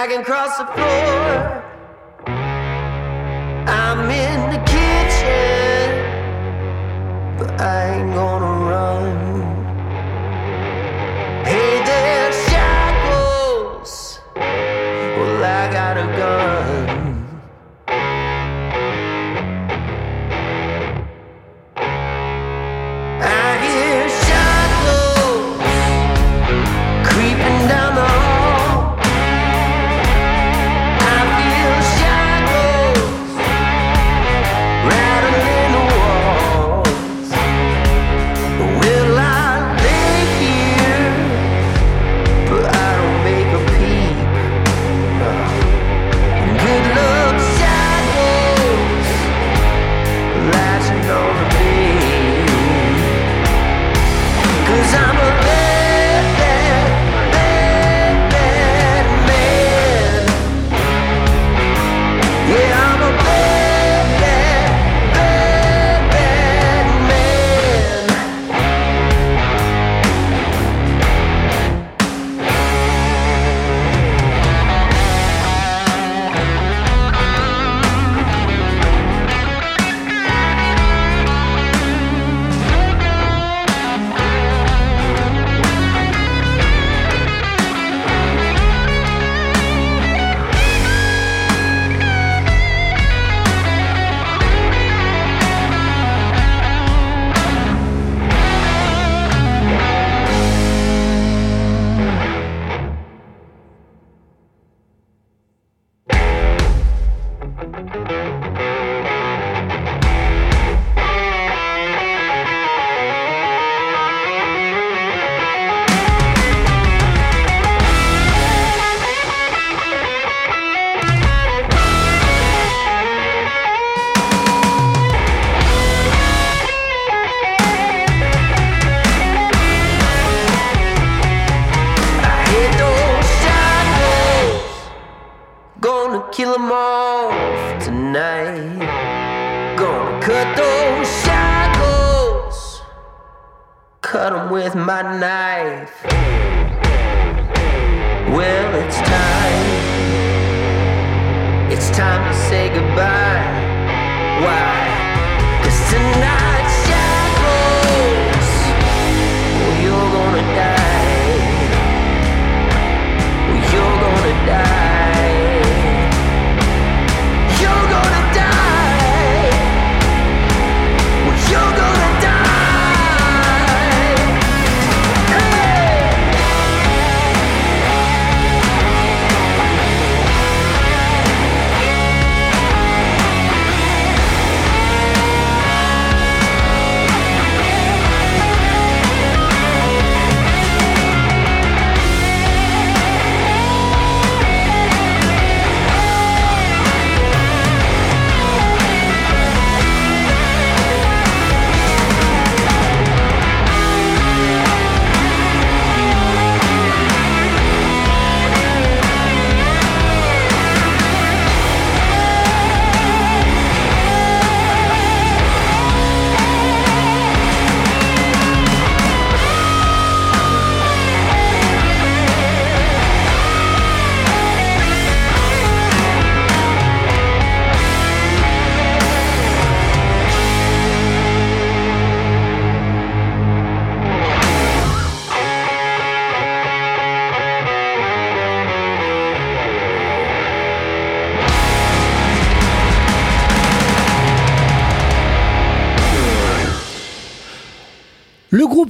I 0.02 0.08
can 0.08 0.24
cross 0.24 0.58
the 0.58 0.66
floor. 0.66 1.20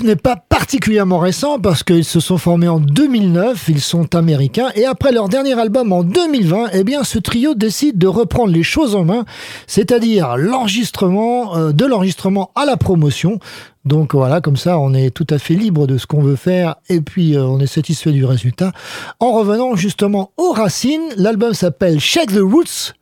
Groupe 0.02 0.08
n'est 0.08 0.16
pas 0.16 0.36
particulièrement 0.36 1.20
récent 1.20 1.60
parce 1.60 1.84
qu'ils 1.84 2.06
se 2.06 2.20
sont 2.20 2.39
formés 2.39 2.68
en 2.68 2.80
2009, 2.80 3.66
ils 3.68 3.82
sont 3.82 4.16
américains 4.16 4.70
et 4.74 4.86
après 4.86 5.12
leur 5.12 5.30
dernier 5.30 5.60
album 5.60 5.93
en 5.93 6.04
2020, 6.04 6.70
eh 6.74 6.84
bien 6.84 7.04
ce 7.04 7.20
trio 7.20 7.54
décide 7.54 7.99
de 7.99 8.08
reprendre 8.08 8.52
les 8.52 8.64
choses 8.64 8.95
en 8.95 9.04
main, 9.04 9.26
c'est-à-dire 9.68 10.38
l'enregistrement, 10.38 11.56
euh, 11.56 11.72
de 11.72 11.86
l'enregistrement 11.86 12.52
à 12.56 12.66
la 12.66 12.78
promotion. 12.78 13.39
Donc 13.84 14.13
voilà, 14.13 14.41
comme 14.41 14.57
ça, 14.57 14.77
on 14.77 14.93
est 14.93 15.09
tout 15.09 15.25
à 15.29 15.39
fait 15.39 15.55
libre 15.55 15.88
de 15.88 15.97
ce 15.97 16.05
qu'on 16.05 16.21
veut 16.21 16.36
faire 16.36 16.75
et 16.89 17.01
puis 17.01 17.36
euh, 17.36 17.43
on 17.43 17.59
est 17.59 17.67
satisfait 17.67 18.11
du 18.11 18.25
résultat. 18.25 18.71
En 19.19 19.32
revenant 19.32 19.75
justement 19.75 20.32
aux 20.38 20.51
racines, 20.51 21.09
l'album 21.17 21.53
s'appelle 21.53 21.99
Shake 21.99 22.32
the 22.32 22.41
Roots. 22.41 22.93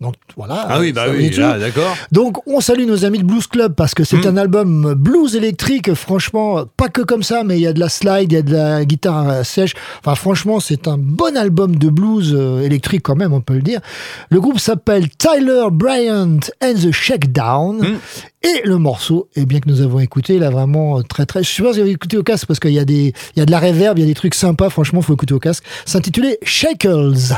Donc 0.00 0.14
voilà. 0.36 0.66
Ah 0.68 0.80
oui, 0.80 0.92
bah 0.92 1.04
oui, 1.10 1.30
d'accord. 1.30 1.94
Donc 2.12 2.38
on 2.46 2.60
salue 2.60 2.86
nos 2.86 3.04
amis 3.04 3.18
de 3.18 3.24
Blues 3.24 3.46
Club 3.46 3.74
parce 3.74 3.94
que 3.94 4.04
c'est 4.04 4.26
un 4.26 4.36
album 4.38 4.94
blues 4.94 5.36
électrique, 5.36 5.92
franchement, 5.94 6.64
pas 6.78 6.88
que 6.88 7.02
comme 7.02 7.22
ça, 7.22 7.42
mais 7.44 7.58
il 7.58 7.62
y 7.62 7.66
a 7.66 7.72
de 7.74 7.80
la 7.80 7.90
slide, 7.90 8.32
il 8.32 8.36
y 8.36 8.38
a 8.38 8.42
de 8.42 8.52
la 8.52 8.84
guitare 8.86 9.44
sèche. 9.44 9.74
Enfin 9.98 10.14
franchement, 10.14 10.60
c'est 10.60 10.88
un 10.88 10.96
bon 10.96 11.36
album 11.36 11.76
de 11.76 11.90
blues 11.90 12.34
euh, 12.34 12.62
électrique 12.62 13.02
quand 13.02 13.16
même, 13.16 13.34
on 13.34 13.42
peut 13.42 13.54
le 13.54 13.62
dire. 13.62 13.80
Le 14.30 14.40
groupe 14.40 14.58
s'appelle 14.58 15.08
Tyler 15.10 15.64
Bryant 15.70 16.38
and 16.62 16.74
the 16.74 16.90
Shakedown. 16.92 17.98
Et 18.42 18.62
le 18.64 18.78
morceau, 18.78 19.28
eh 19.36 19.44
bien 19.44 19.60
que 19.60 19.68
nous 19.68 19.82
avons 19.82 20.00
écouté, 20.00 20.38
là 20.38 20.48
vraiment 20.48 20.98
euh, 20.98 21.02
très 21.02 21.26
très. 21.26 21.42
Je 21.42 21.50
sais 21.50 21.62
pas 21.62 21.74
si 21.74 21.78
vous 21.78 21.82
avez 21.82 21.90
écouté 21.90 22.16
au 22.16 22.22
casque 22.22 22.46
parce 22.46 22.58
qu'il 22.58 22.72
y 22.72 22.78
a 22.78 22.86
des, 22.86 23.12
il 23.36 23.38
y 23.38 23.42
a 23.42 23.44
de 23.44 23.50
la 23.50 23.58
réverb, 23.58 23.98
il 23.98 24.00
y 24.00 24.04
a 24.04 24.06
des 24.06 24.14
trucs 24.14 24.34
sympas. 24.34 24.70
Franchement, 24.70 25.02
faut 25.02 25.12
écouter 25.12 25.34
au 25.34 25.38
casque. 25.38 25.62
S'intitulait 25.84 26.38
Shakles. 26.42 27.34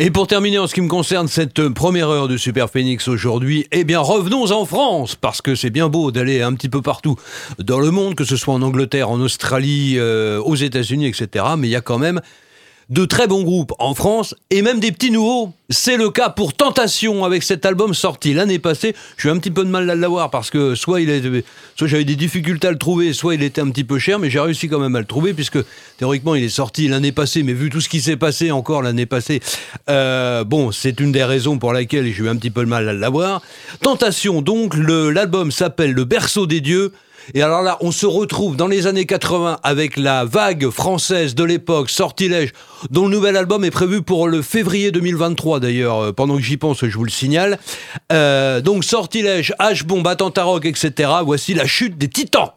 Et 0.00 0.10
pour 0.10 0.26
terminer 0.26 0.58
en 0.58 0.66
ce 0.66 0.74
qui 0.74 0.80
me 0.80 0.88
concerne 0.88 1.28
cette 1.28 1.60
euh, 1.60 1.70
première 1.70 2.08
heure 2.08 2.26
de 2.26 2.36
Super 2.36 2.68
Phoenix 2.68 3.06
aujourd'hui, 3.06 3.68
eh 3.70 3.84
bien 3.84 4.00
revenons 4.00 4.50
en 4.50 4.64
France 4.64 5.14
parce 5.14 5.40
que 5.40 5.54
c'est 5.54 5.70
bien 5.70 5.88
beau 5.88 6.10
d'aller 6.10 6.42
un 6.42 6.52
petit 6.54 6.68
peu 6.68 6.82
partout 6.82 7.14
dans 7.60 7.78
le 7.78 7.92
monde, 7.92 8.16
que 8.16 8.24
ce 8.24 8.34
soit 8.36 8.52
en 8.52 8.62
Angleterre, 8.62 9.08
en 9.08 9.20
Australie, 9.20 9.98
euh, 9.98 10.40
aux 10.40 10.56
États-Unis, 10.56 11.06
etc. 11.06 11.44
Mais 11.58 11.68
il 11.68 11.70
y 11.70 11.76
a 11.76 11.80
quand 11.80 11.98
même 11.98 12.20
de 12.90 13.04
très 13.04 13.28
bons 13.28 13.44
groupes 13.44 13.72
en 13.78 13.94
France 13.94 14.34
et 14.50 14.62
même 14.62 14.80
des 14.80 14.90
petits 14.90 15.12
nouveaux. 15.12 15.52
C'est 15.70 15.96
le 15.96 16.10
cas 16.10 16.28
pour 16.28 16.54
Tentation 16.54 17.24
avec 17.24 17.44
cet 17.44 17.64
album 17.64 17.94
sorti 17.94 18.34
l'année 18.34 18.58
passée. 18.58 18.96
Je 19.16 19.22
suis 19.22 19.30
un 19.30 19.38
petit 19.38 19.52
peu 19.52 19.64
de 19.64 19.70
mal 19.70 19.88
à 19.88 19.94
l'avoir 19.94 20.30
parce 20.30 20.50
que 20.50 20.74
soit 20.74 21.00
j'avais 21.76 22.04
des 22.04 22.16
difficultés 22.16 22.66
à 22.66 22.72
le 22.72 22.78
trouver, 22.78 23.12
soit 23.12 23.36
il 23.36 23.44
était 23.44 23.60
un 23.60 23.70
petit 23.70 23.84
peu 23.84 24.00
cher, 24.00 24.18
mais 24.18 24.28
j'ai 24.28 24.40
réussi 24.40 24.68
quand 24.68 24.80
même 24.80 24.96
à 24.96 24.98
le 24.98 25.06
trouver 25.06 25.32
puisque 25.32 25.58
théoriquement 25.98 26.34
il 26.34 26.42
est 26.42 26.48
sorti 26.48 26.88
l'année 26.88 27.12
passée, 27.12 27.44
mais 27.44 27.52
vu 27.52 27.70
tout 27.70 27.80
ce 27.80 27.88
qui 27.88 28.00
s'est 28.00 28.16
passé 28.16 28.50
encore 28.50 28.82
l'année 28.82 29.06
passée, 29.06 29.40
euh, 29.88 30.42
bon, 30.42 30.72
c'est 30.72 30.98
une 30.98 31.12
des 31.12 31.24
raisons 31.24 31.58
pour 31.58 31.72
laquelle 31.72 32.12
j'ai 32.12 32.24
eu 32.24 32.28
un 32.28 32.36
petit 32.36 32.50
peu 32.50 32.64
de 32.64 32.68
mal 32.68 32.88
à 32.88 32.92
l'avoir. 32.92 33.40
Tentation, 33.80 34.42
donc, 34.42 34.74
l'album 34.76 35.52
s'appelle 35.52 35.92
Le 35.92 36.04
berceau 36.04 36.46
des 36.46 36.60
dieux. 36.60 36.92
Et 37.34 37.42
alors 37.42 37.62
là, 37.62 37.78
on 37.80 37.92
se 37.92 38.06
retrouve 38.06 38.56
dans 38.56 38.66
les 38.66 38.86
années 38.86 39.06
80 39.06 39.58
avec 39.62 39.96
la 39.96 40.24
vague 40.24 40.70
française 40.70 41.34
de 41.34 41.44
l'époque, 41.44 41.90
Sortilège, 41.90 42.52
dont 42.90 43.04
le 43.04 43.10
nouvel 43.10 43.36
album 43.36 43.64
est 43.64 43.70
prévu 43.70 44.02
pour 44.02 44.28
le 44.28 44.42
février 44.42 44.90
2023 44.90 45.60
d'ailleurs, 45.60 45.98
euh, 45.98 46.12
pendant 46.12 46.36
que 46.36 46.42
j'y 46.42 46.56
pense, 46.56 46.84
je 46.84 46.96
vous 46.96 47.04
le 47.04 47.10
signale. 47.10 47.58
Euh, 48.12 48.60
donc 48.60 48.84
Sortilège, 48.84 49.54
H-Bomb, 49.58 50.06
Attenta 50.06 50.44
Rock, 50.44 50.64
etc. 50.66 51.10
Voici 51.24 51.54
la 51.54 51.66
chute 51.66 51.98
des 51.98 52.08
titans. 52.08 52.52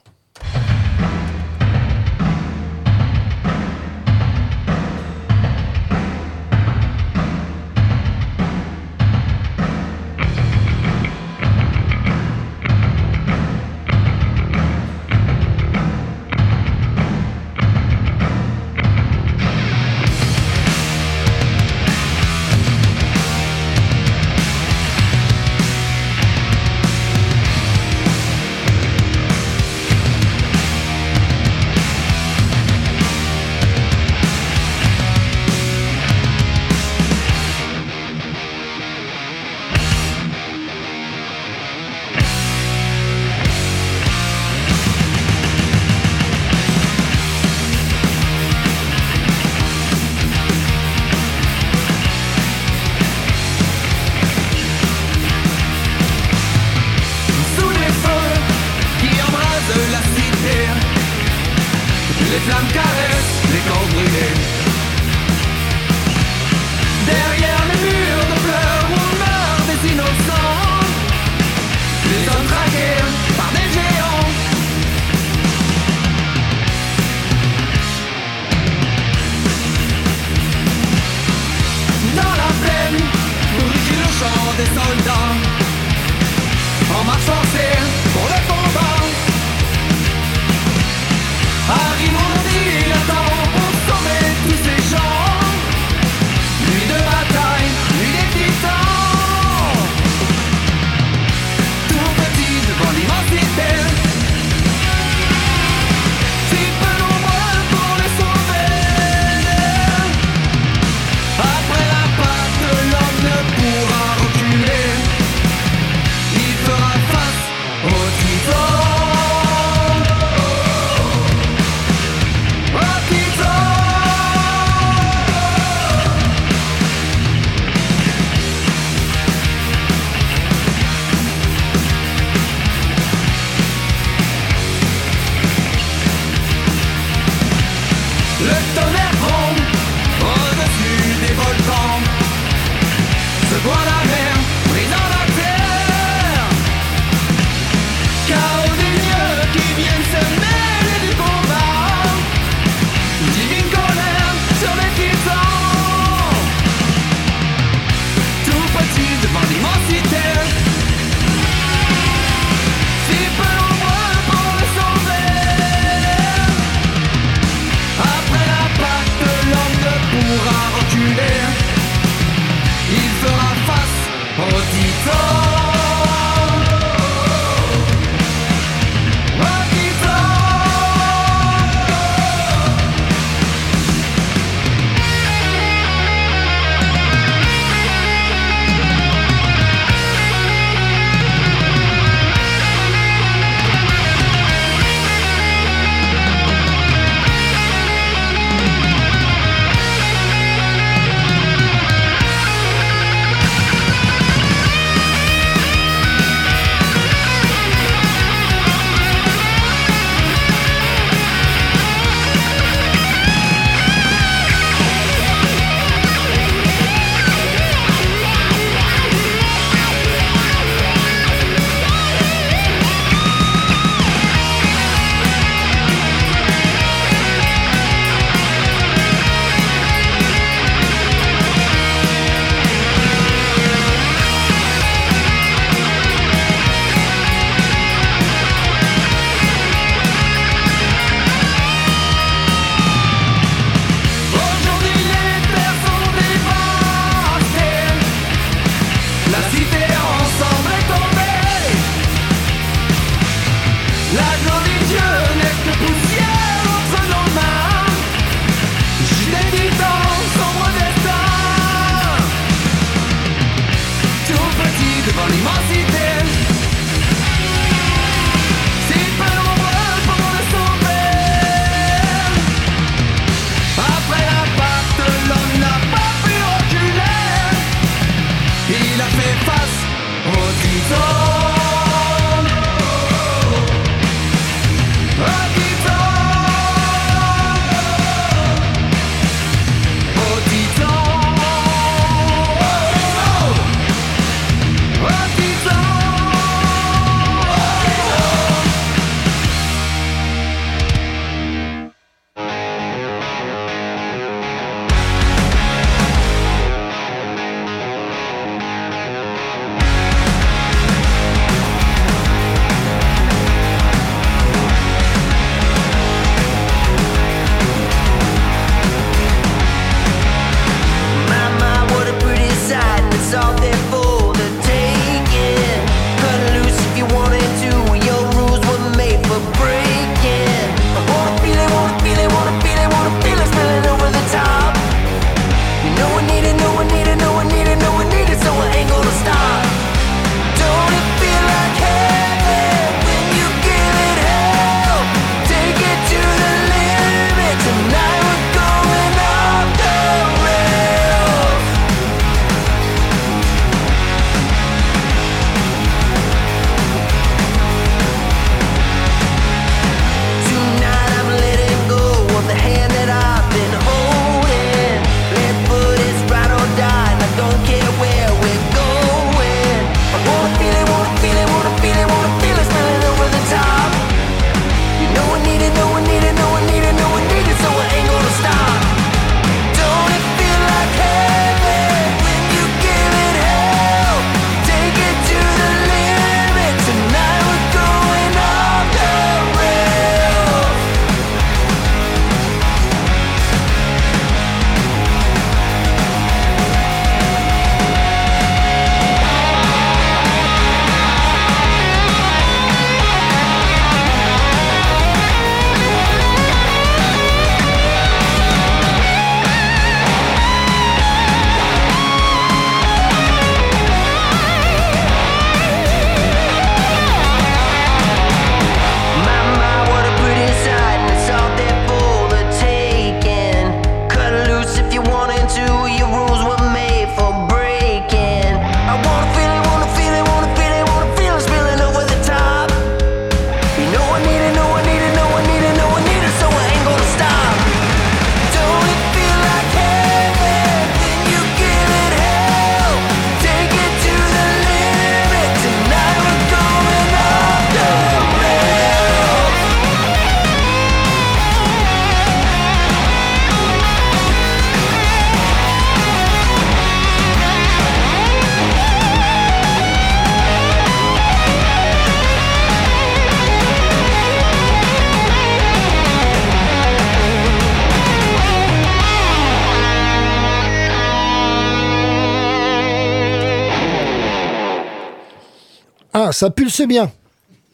Ça 476.34 476.50
pulse 476.50 476.82
bien. 476.88 477.12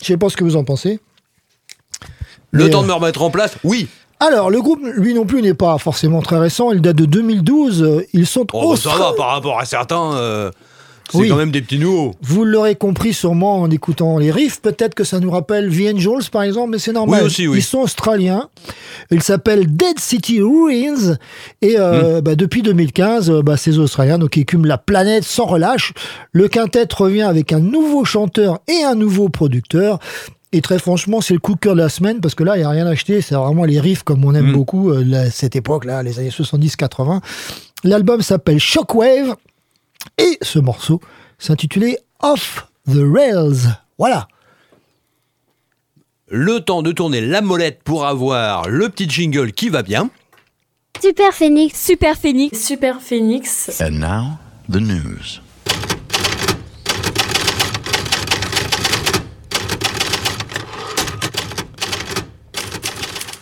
Je 0.01 0.07
sais 0.07 0.17
pas 0.17 0.29
ce 0.29 0.37
que 0.37 0.43
vous 0.43 0.55
en 0.55 0.63
pensez. 0.63 0.99
Le 2.51 2.65
Mais, 2.65 2.69
temps 2.69 2.79
euh, 2.79 2.83
de 2.83 2.87
me 2.87 2.93
remettre 2.93 3.21
en 3.21 3.29
place 3.29 3.55
Oui. 3.63 3.87
Alors, 4.19 4.49
le 4.49 4.61
groupe, 4.61 4.81
lui 4.95 5.13
non 5.13 5.25
plus, 5.25 5.41
n'est 5.41 5.53
pas 5.53 5.77
forcément 5.77 6.21
très 6.21 6.37
récent. 6.37 6.71
Il 6.71 6.81
date 6.81 6.95
de 6.97 7.05
2012. 7.05 7.83
Euh, 7.83 8.05
Ils 8.13 8.27
sont 8.27 8.45
Oh, 8.53 8.71
bah, 8.71 8.77
ça 8.77 8.89
va 8.97 9.13
par 9.13 9.27
rapport 9.29 9.59
à 9.59 9.65
certains. 9.65 10.13
euh, 10.15 10.51
c'est 11.11 11.17
Oui. 11.19 11.29
quand 11.29 11.37
même 11.37 11.51
des 11.51 11.61
petits 11.61 11.79
nouveaux. 11.79 12.13
Vous 12.21 12.43
l'aurez 12.45 12.75
compris 12.75 13.13
sûrement 13.13 13.61
en 13.61 13.71
écoutant 13.71 14.17
les 14.17 14.29
riffs. 14.31 14.61
Peut-être 14.61 14.93
que 14.93 15.03
ça 15.03 15.19
nous 15.19 15.31
rappelle 15.31 15.69
The 15.75 15.95
Angels, 15.95 16.29
par 16.31 16.43
exemple, 16.43 16.71
mais 16.71 16.79
c'est 16.79 16.91
normal. 16.91 17.21
Oui, 17.21 17.25
aussi, 17.27 17.47
oui. 17.47 17.59
Ils 17.59 17.63
sont 17.63 17.79
australiens. 17.79 18.49
Ils 19.11 19.23
s'appellent 19.23 19.75
Dead 19.75 19.99
City 19.99 20.41
Ruins. 20.41 21.17
Et 21.61 21.77
Hmm. 21.77 21.79
euh, 21.81 22.21
bah, 22.21 22.35
depuis 22.35 22.61
2015, 22.61 23.29
euh, 23.29 23.41
bah, 23.41 23.57
ces 23.57 23.79
Australiens 23.79 24.17
donc, 24.19 24.37
écument 24.37 24.65
la 24.65 24.77
planète 24.77 25.23
sans 25.23 25.45
relâche. 25.45 25.93
Le 26.31 26.47
quintet 26.47 26.87
revient 26.95 27.23
avec 27.23 27.51
un 27.53 27.59
nouveau 27.59 28.05
chanteur 28.05 28.59
et 28.67 28.83
un 28.83 28.95
nouveau 28.95 29.29
producteur. 29.29 29.99
Et 30.51 30.61
très 30.61 30.79
franchement, 30.79 31.21
c'est 31.21 31.33
le 31.35 31.39
coup 31.39 31.53
de 31.53 31.59
cœur 31.59 31.75
de 31.75 31.79
la 31.81 31.89
semaine 31.89 32.21
parce 32.21 32.33
que 32.35 32.43
là, 32.43 32.55
il 32.55 32.59
n'y 32.59 32.65
a 32.65 32.69
rien 32.69 32.87
à 32.87 32.91
acheter. 32.91 33.21
C'est 33.21 33.35
vraiment 33.35 33.65
les 33.65 33.79
riffs 33.79 34.03
comme 34.03 34.25
on 34.25 34.33
aime 34.33 34.49
Mm. 34.49 34.53
beaucoup 34.53 34.89
euh, 34.91 35.03
la- 35.05 35.29
cette 35.31 35.55
époque-là, 35.55 36.01
les 36.03 36.17
années 36.19 36.31
70-80. 36.31 37.21
L'album 37.83 38.21
s'appelle 38.21 38.59
Shockwave 38.59 39.35
et 40.17 40.37
ce 40.41 40.59
morceau 40.59 41.01
s'intitulait 41.37 41.99
Off 42.21 42.67
the 42.87 42.97
Rails. 43.13 43.75
Voilà. 43.97 44.27
Le 46.31 46.59
temps 46.59 46.83
de 46.83 46.91
tourner 46.91 47.21
la 47.21 47.41
molette 47.41 47.81
pour 47.83 48.05
avoir 48.05 48.69
le 48.69 48.87
petit 48.89 49.09
jingle 49.09 49.51
qui 49.51 49.69
va 49.69 49.81
bien. 49.81 50.11
Super 51.01 51.33
Phoenix. 51.33 51.83
Super 51.83 52.15
Phoenix. 52.15 52.63
Super 52.63 53.01
Phoenix. 53.01 53.81
And 53.81 53.99
now, 53.99 54.37
the 54.69 54.79
news. 54.79 55.41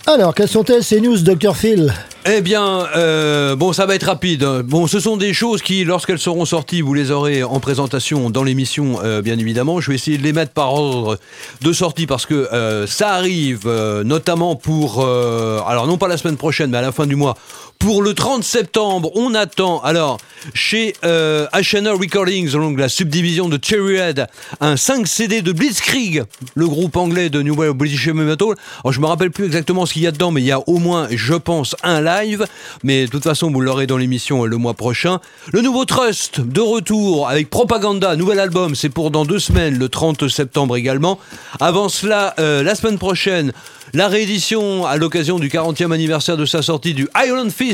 Alors, 0.10 0.34
quelles 0.34 0.48
sont-elles 0.48 0.86
ces 0.86 1.02
news, 1.02 1.18
Dr. 1.18 1.54
Phil 1.54 1.94
Eh 2.26 2.40
bien, 2.40 2.88
euh, 2.96 3.58
bon, 3.58 3.74
ça 3.74 3.86
va 3.86 3.94
être 3.94 4.06
rapide. 4.06 4.42
Bon, 4.64 4.88
ce 4.88 5.02
sont 5.02 5.18
des 5.18 5.34
choses 5.34 5.62
qui, 5.62 5.84
lorsqu'elles 5.84 6.18
seront 6.18 6.46
sorties, 6.46 6.80
vous 6.80 6.94
les 6.94 7.12
aurez 7.12 7.44
en 7.44 7.60
présentation 7.60 8.30
dans 8.30 8.46
l'émission, 8.46 9.00
euh, 9.04 9.22
bien 9.22 9.38
évidemment. 9.38 9.82
Je 9.82 9.92
vais 9.92 9.96
essayer 9.96 10.18
de 10.18 10.24
les 10.24 10.32
mettre 10.32 10.54
par 10.54 10.74
ordre 10.74 11.20
de 11.62 11.74
sortie 11.74 12.08
parce 12.08 12.26
que 12.26 12.36
euh, 12.54 12.88
ça 12.88 13.16
arrive, 13.16 13.68
notamment 14.06 14.56
pour, 14.56 15.06
alors 15.06 15.88
non 15.88 15.98
pas 15.98 16.08
la 16.08 16.16
semaine 16.16 16.38
prochaine, 16.38 16.70
mais 16.70 16.78
à 16.78 16.82
la 16.82 16.94
fin 16.94 17.06
du 17.06 17.18
mois. 17.18 17.36
Pour 17.80 18.02
le 18.02 18.14
30 18.14 18.44
septembre, 18.44 19.12
on 19.16 19.36
attend, 19.36 19.80
alors, 19.82 20.18
chez 20.54 20.94
euh, 21.06 21.48
Recordings, 21.54 22.52
donc 22.52 22.80
la 22.80 22.90
subdivision 22.90 23.50
de 23.50 23.60
Cherryhead, 23.62 24.28
un 24.62 24.78
5 24.78 25.08
CD 25.08 25.42
de 25.42 25.52
Blitzkrieg, 25.52 26.24
le 26.56 26.68
groupe 26.68 26.98
anglais 26.98 27.30
de 27.30 27.42
New 27.42 27.56
Wave 27.56 27.74
British 27.74 28.08
Metal. 28.08 28.48
Alors, 28.84 28.92
je 28.92 29.00
me 29.00 29.06
rappelle 29.06 29.32
plus 29.32 29.46
exactement 29.46 29.86
ce 29.86 29.94
qu'il 29.94 30.02
y 30.02 30.08
a 30.08 30.12
dedans, 30.12 30.32
mais 30.32 30.42
il 30.42 30.48
y 30.48 30.52
a 30.52 30.60
au 30.68 30.78
moins, 30.80 31.08
je 31.12 31.36
pense, 31.36 31.76
un 31.84 32.02
live. 32.02 32.46
Mais 32.84 33.06
de 33.06 33.12
toute 33.12 33.24
façon, 33.24 33.52
vous 33.52 33.62
l'aurez 33.62 33.86
dans 33.86 33.98
l'émission 33.98 34.46
le 34.46 34.58
mois 34.58 34.74
prochain. 34.74 35.20
Le 35.54 35.62
nouveau 35.62 35.86
Trust, 35.86 36.42
de 36.42 36.62
retour 36.62 37.30
avec 37.30 37.50
Propaganda, 37.50 38.16
nouvel 38.16 38.40
album, 38.40 38.76
c'est 38.76 38.90
pour 38.90 39.12
dans 39.12 39.26
deux 39.26 39.40
semaines, 39.40 39.78
le 39.78 39.88
30 39.88 40.28
septembre 40.28 40.78
également. 40.78 41.20
Avant 41.60 41.90
cela, 41.90 42.34
euh, 42.40 42.64
la 42.64 42.76
semaine 42.76 42.98
prochaine, 42.98 43.54
la 43.94 44.10
réédition 44.10 44.86
à 44.86 44.98
l'occasion 44.98 45.40
du 45.40 45.48
40e 45.48 45.94
anniversaire 45.94 46.36
de 46.36 46.46
sa 46.46 46.62
sortie 46.62 46.94
du 46.94 47.08
Iron 47.26 47.50
Fist 47.50 47.67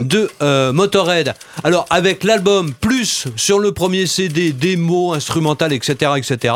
de 0.00 0.30
euh, 0.42 0.72
Motorhead. 0.72 1.34
Alors 1.64 1.86
avec 1.90 2.24
l'album 2.24 2.72
plus 2.72 3.26
sur 3.36 3.58
le 3.58 3.72
premier 3.72 4.06
CD 4.06 4.52
démo 4.52 5.12
instrumental 5.12 5.72
etc 5.72 6.12
etc. 6.16 6.54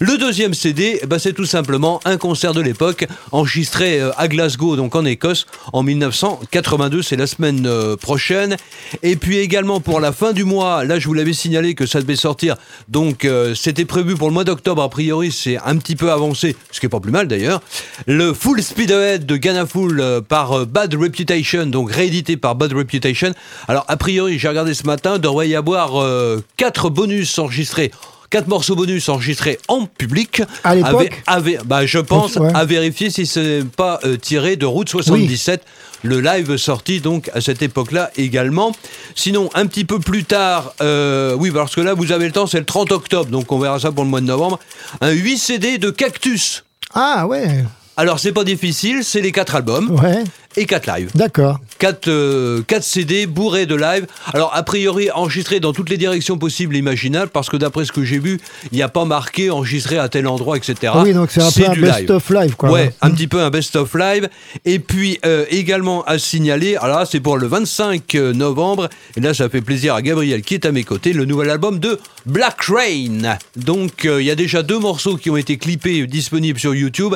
Le 0.00 0.18
deuxième 0.18 0.54
CD, 0.54 0.98
eh 1.00 1.06
ben, 1.06 1.20
c'est 1.20 1.32
tout 1.32 1.44
simplement 1.46 2.00
un 2.04 2.16
concert 2.16 2.52
de 2.52 2.60
l'époque 2.60 3.06
enregistré 3.30 4.00
euh, 4.00 4.10
à 4.16 4.26
Glasgow, 4.26 4.74
donc 4.74 4.96
en 4.96 5.04
Écosse, 5.04 5.46
en 5.72 5.84
1982. 5.84 7.00
C'est 7.00 7.14
la 7.14 7.28
semaine 7.28 7.64
euh, 7.66 7.96
prochaine. 7.96 8.56
Et 9.04 9.14
puis 9.14 9.38
également 9.38 9.80
pour 9.80 10.00
la 10.00 10.10
fin 10.10 10.32
du 10.32 10.42
mois, 10.42 10.84
là 10.84 10.98
je 10.98 11.06
vous 11.06 11.14
l'avais 11.14 11.32
signalé 11.32 11.76
que 11.76 11.86
ça 11.86 12.00
devait 12.00 12.16
sortir. 12.16 12.56
Donc 12.88 13.24
euh, 13.24 13.54
c'était 13.54 13.84
prévu 13.84 14.16
pour 14.16 14.26
le 14.26 14.34
mois 14.34 14.42
d'octobre. 14.42 14.82
A 14.82 14.88
priori, 14.88 15.30
c'est 15.30 15.58
un 15.64 15.76
petit 15.76 15.94
peu 15.94 16.10
avancé, 16.10 16.56
ce 16.72 16.80
qui 16.80 16.86
est 16.86 16.88
pas 16.88 17.00
plus 17.00 17.12
mal 17.12 17.28
d'ailleurs. 17.28 17.60
Le 18.08 18.32
Full 18.32 18.64
Speed 18.64 18.90
Ahead 18.90 19.26
de 19.26 19.36
Ghana 19.36 19.64
Full 19.64 20.22
par 20.28 20.66
Bad 20.66 20.92
Reputation, 20.94 21.66
donc 21.66 21.92
réédité 21.92 22.36
par 22.36 22.56
Bad 22.56 22.72
Reputation. 22.72 23.32
Alors 23.68 23.84
a 23.86 23.96
priori, 23.96 24.40
j'ai 24.40 24.48
regardé 24.48 24.74
ce 24.74 24.86
matin, 24.86 25.20
devrait 25.20 25.48
y 25.48 25.54
avoir 25.54 26.04
quatre 26.56 26.90
bonus 26.90 27.38
enregistrés. 27.38 27.92
Quatre 28.34 28.48
morceaux 28.48 28.74
bonus 28.74 29.08
enregistrés 29.08 29.60
en 29.68 29.86
public. 29.86 30.42
À 30.64 30.74
l'époque 30.74 31.22
bah, 31.66 31.86
Je 31.86 32.00
pense 32.00 32.34
Ouais. 32.34 32.50
à 32.52 32.64
vérifier 32.64 33.08
si 33.08 33.26
ce 33.26 33.38
n'est 33.60 33.64
pas 33.64 34.00
euh, 34.04 34.16
tiré 34.16 34.56
de 34.56 34.66
Route 34.66 34.88
77. 34.88 35.62
Le 36.02 36.20
live 36.20 36.56
sorti 36.56 36.98
donc 37.00 37.30
à 37.32 37.40
cette 37.40 37.62
époque-là 37.62 38.10
également. 38.16 38.74
Sinon, 39.14 39.50
un 39.54 39.66
petit 39.68 39.84
peu 39.84 40.00
plus 40.00 40.24
tard, 40.24 40.74
euh, 40.80 41.36
oui, 41.38 41.52
parce 41.52 41.76
que 41.76 41.80
là, 41.80 41.94
vous 41.94 42.10
avez 42.10 42.26
le 42.26 42.32
temps, 42.32 42.48
c'est 42.48 42.58
le 42.58 42.64
30 42.64 42.90
octobre, 42.90 43.30
donc 43.30 43.52
on 43.52 43.60
verra 43.60 43.78
ça 43.78 43.92
pour 43.92 44.02
le 44.02 44.10
mois 44.10 44.20
de 44.20 44.26
novembre. 44.26 44.58
Un 45.00 45.12
8 45.12 45.38
CD 45.38 45.78
de 45.78 45.90
Cactus. 45.90 46.64
Ah 46.92 47.28
ouais, 47.28 47.64
Alors, 47.96 48.18
c'est 48.18 48.32
pas 48.32 48.42
difficile, 48.42 49.04
c'est 49.04 49.20
les 49.20 49.30
quatre 49.30 49.54
albums 49.54 49.92
ouais, 50.02 50.24
et 50.56 50.66
quatre 50.66 50.86
lives. 50.86 51.10
d'accord. 51.14 51.60
4, 51.78 52.82
CD 52.82 53.26
bourrés 53.26 53.66
de 53.66 53.74
live. 53.74 54.06
Alors, 54.32 54.50
a 54.54 54.62
priori, 54.62 55.10
enregistrés 55.10 55.60
dans 55.60 55.72
toutes 55.72 55.90
les 55.90 55.96
directions 55.96 56.38
possibles 56.38 56.76
et 56.76 56.78
imaginables, 56.78 57.30
parce 57.30 57.48
que 57.50 57.56
d'après 57.56 57.84
ce 57.84 57.92
que 57.92 58.04
j'ai 58.04 58.18
vu, 58.18 58.40
il 58.72 58.76
n'y 58.76 58.82
a 58.82 58.88
pas 58.88 59.04
marqué 59.04 59.50
enregistré 59.50 59.98
à 59.98 60.08
tel 60.08 60.26
endroit, 60.26 60.56
etc. 60.56 60.92
Oui, 61.02 61.12
donc 61.12 61.30
c'est 61.30 61.42
un 61.42 61.50
peu 61.50 61.64
un 61.68 61.74
live. 61.74 61.82
best-of 61.82 62.30
live, 62.30 62.56
quoi. 62.56 62.70
Ouais, 62.70 62.92
un 63.02 63.08
Mm. 63.10 63.14
petit 63.14 63.26
peu 63.26 63.40
un 63.40 63.50
best-of 63.50 63.94
live. 63.94 64.28
Et 64.64 64.78
puis, 64.78 65.18
euh, 65.26 65.44
également 65.50 66.04
à 66.04 66.18
signaler, 66.18 66.76
alors 66.76 67.00
là, 67.00 67.06
c'est 67.10 67.20
pour 67.20 67.36
le 67.36 67.46
25 67.46 68.14
novembre, 68.14 68.88
et 69.16 69.20
là, 69.20 69.34
ça 69.34 69.48
fait 69.48 69.60
plaisir 69.60 69.94
à 69.94 70.02
Gabriel 70.02 70.42
qui 70.42 70.54
est 70.54 70.64
à 70.66 70.72
mes 70.72 70.84
côtés, 70.84 71.12
le 71.12 71.24
nouvel 71.24 71.50
album 71.50 71.78
de 71.78 71.98
Black 72.26 72.62
Rain. 72.62 73.36
Donc, 73.56 74.04
euh, 74.04 74.22
il 74.22 74.26
y 74.26 74.30
a 74.30 74.34
déjà 74.36 74.62
deux 74.62 74.78
morceaux 74.78 75.16
qui 75.16 75.30
ont 75.30 75.36
été 75.36 75.56
clippés, 75.58 76.06
disponibles 76.06 76.58
sur 76.58 76.74
YouTube, 76.74 77.14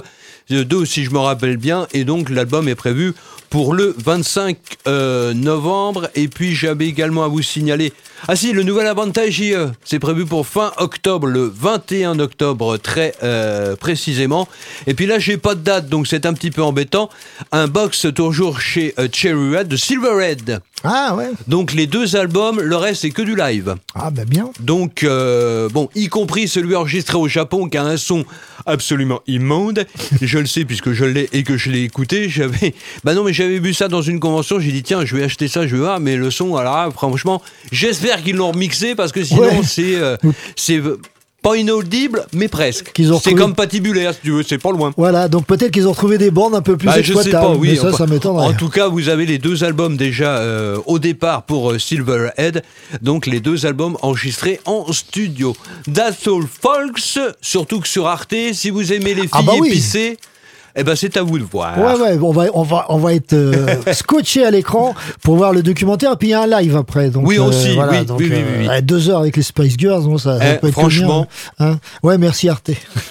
Euh, 0.50 0.64
deux 0.64 0.86
si 0.86 1.04
je 1.04 1.10
me 1.10 1.18
rappelle 1.18 1.58
bien, 1.58 1.86
et 1.92 2.04
donc 2.04 2.30
l'album 2.30 2.68
est 2.68 2.74
prévu 2.74 3.12
pour 3.50 3.74
le 3.74 3.94
25 3.96 4.56
euh, 4.86 5.34
novembre. 5.34 6.08
Et 6.14 6.28
puis, 6.28 6.54
j'avais 6.54 6.86
également 6.86 7.24
à 7.24 7.28
vous 7.28 7.42
signaler, 7.42 7.92
ah 8.26 8.34
si, 8.34 8.52
le 8.52 8.64
nouvel 8.64 8.86
Avantage 8.88 9.38
IE, 9.38 9.54
c'est 9.84 10.00
prévu 10.00 10.26
pour 10.26 10.46
fin 10.46 10.72
octobre, 10.78 11.26
le 11.26 11.44
21 11.44 12.18
octobre 12.18 12.76
très 12.76 13.14
euh, 13.22 13.76
précisément. 13.76 14.48
Et 14.86 14.94
puis 14.94 15.06
là, 15.06 15.18
j'ai 15.18 15.36
pas 15.36 15.54
de 15.54 15.60
date, 15.60 15.88
donc 15.88 16.08
c'est 16.08 16.26
un 16.26 16.34
petit 16.34 16.50
peu 16.50 16.62
embêtant. 16.62 17.10
Un 17.52 17.68
box 17.68 18.06
toujours 18.14 18.60
chez 18.60 18.92
euh, 18.98 19.08
Cherry 19.12 19.56
Red 19.56 19.68
de 19.68 19.76
Silverhead. 19.76 20.60
Ah 20.84 21.14
ouais. 21.16 21.30
Donc 21.48 21.72
les 21.72 21.86
deux 21.86 22.16
albums, 22.16 22.60
le 22.60 22.76
reste 22.76 23.02
c'est 23.02 23.10
que 23.10 23.22
du 23.22 23.34
live. 23.34 23.74
Ah 23.94 24.10
bah 24.10 24.24
bien. 24.24 24.50
Donc 24.60 25.02
euh, 25.02 25.68
bon, 25.68 25.88
y 25.96 26.08
compris 26.08 26.46
celui 26.46 26.76
enregistré 26.76 27.16
au 27.16 27.26
Japon 27.26 27.68
qui 27.68 27.76
a 27.76 27.84
un 27.84 27.96
son 27.96 28.24
absolument 28.64 29.20
immonde. 29.26 29.86
Je 30.22 30.38
le 30.38 30.46
sais 30.46 30.64
puisque 30.64 30.92
je 30.92 31.04
l'ai 31.04 31.28
et 31.32 31.42
que 31.42 31.56
je 31.56 31.70
l'ai 31.70 31.82
écouté. 31.82 32.28
J'avais, 32.28 32.74
bah 33.02 33.14
non 33.18 33.24
mais 33.24 33.32
j'avais 33.32 33.58
vu 33.58 33.74
ça 33.74 33.88
dans 33.88 34.02
une 34.02 34.20
convention. 34.20 34.60
J'ai 34.60 34.70
dit 34.72 34.82
tiens, 34.84 35.04
je 35.04 35.16
vais 35.16 35.24
acheter 35.24 35.48
ça, 35.48 35.66
je 35.66 35.74
vais 35.74 35.80
voir. 35.82 35.98
Mais 35.98 36.16
le 36.16 36.30
son, 36.30 36.54
alors 36.56 36.74
là, 36.76 36.88
franchement, 36.92 37.42
j'espère 37.72 38.22
qu'ils 38.22 38.36
l'ont 38.36 38.52
remixé 38.52 38.94
parce 38.94 39.10
que 39.12 39.24
sinon 39.24 39.42
Ouais. 39.42 39.60
c'est 39.64 39.96
euh, 39.96 40.16
c'est 40.56 40.80
pas 41.40 41.54
inaudible, 41.56 42.26
mais 42.32 42.48
presque. 42.48 42.92
Qu'ils 42.92 43.12
ont 43.12 43.20
C'est 43.20 43.32
comme 43.34 43.54
patibulaire 43.54 44.12
si 44.12 44.20
tu 44.22 44.30
veux, 44.32 44.42
c'est 44.42 44.58
pas 44.58 44.72
loin. 44.72 44.92
Voilà, 44.96 45.28
donc 45.28 45.46
peut-être 45.46 45.70
qu'ils 45.70 45.86
ont 45.86 45.92
retrouvé 45.92 46.18
des 46.18 46.32
bandes 46.32 46.54
un 46.56 46.62
peu 46.62 46.76
plus 46.76 46.86
Bah, 46.86 46.94
je 47.00 47.12
sais 47.12 47.18
exploitables. 47.18 47.52
pas, 47.54 47.58
oui. 47.58 47.68
mais 47.70 47.76
ça, 47.76 47.88
enfin, 47.88 47.96
ça 47.98 48.06
m'étonnerait. 48.06 48.46
En 48.46 48.52
tout 48.54 48.68
cas, 48.68 48.88
vous 48.88 49.08
avez 49.08 49.24
les 49.24 49.38
deux 49.38 49.62
albums 49.62 49.96
déjà 49.96 50.38
euh, 50.38 50.78
au 50.86 50.98
départ 50.98 51.44
pour 51.44 51.70
euh, 51.70 51.78
Silverhead. 51.78 52.62
Donc 53.02 53.26
les 53.26 53.38
deux 53.38 53.66
albums 53.66 53.96
enregistrés 54.02 54.58
en 54.64 54.92
studio. 54.92 55.56
That's 55.92 56.26
All 56.26 56.42
Folks, 56.60 57.18
surtout 57.40 57.80
que 57.80 57.88
sur 57.88 58.08
Arte, 58.08 58.34
si 58.52 58.70
vous 58.70 58.92
aimez 58.92 59.14
les 59.14 59.22
filles 59.22 59.30
Ah 59.32 59.42
bah 59.42 59.52
oui. 59.60 59.68
épicées, 59.68 60.18
eh 60.78 60.84
ben 60.84 60.94
c'est 60.94 61.16
à 61.16 61.22
vous 61.22 61.38
de 61.38 61.44
voir. 61.44 61.76
Ouais, 61.78 62.00
ouais, 62.00 62.18
on 62.22 62.30
va, 62.32 62.44
on 62.54 62.62
va, 62.62 62.86
on 62.88 62.98
va 62.98 63.12
être 63.14 63.32
euh, 63.32 63.66
scotché 63.92 64.44
à 64.44 64.50
l'écran 64.50 64.94
pour 65.22 65.36
voir 65.36 65.52
le 65.52 65.62
documentaire. 65.62 66.16
Puis 66.16 66.28
il 66.28 66.30
y 66.30 66.34
a 66.34 66.42
un 66.42 66.46
live 66.60 66.76
après. 66.76 67.10
Donc, 67.10 67.26
Oui, 67.26 67.36
euh, 67.38 67.42
aussi, 67.42 67.74
voilà, 67.74 67.92
oui, 68.00 68.04
donc, 68.06 68.20
oui, 68.20 68.28
oui, 68.30 68.36
euh, 68.36 68.42
oui, 68.48 68.56
oui. 68.60 68.68
ouais, 68.68 68.82
deux 68.82 69.10
heures 69.10 69.18
avec 69.18 69.36
les 69.36 69.42
Spice 69.42 69.74
Girls, 69.76 70.02
bon, 70.04 70.18
ça, 70.18 70.38
ça 70.38 70.54
Eh, 70.54 70.58
peut 70.58 70.68
être 70.68 70.72
franchement. 70.72 71.26
bien, 71.58 71.66
hein? 71.68 71.78
Ouais, 72.02 72.16
merci 72.16 72.48
Arte. 72.48 72.70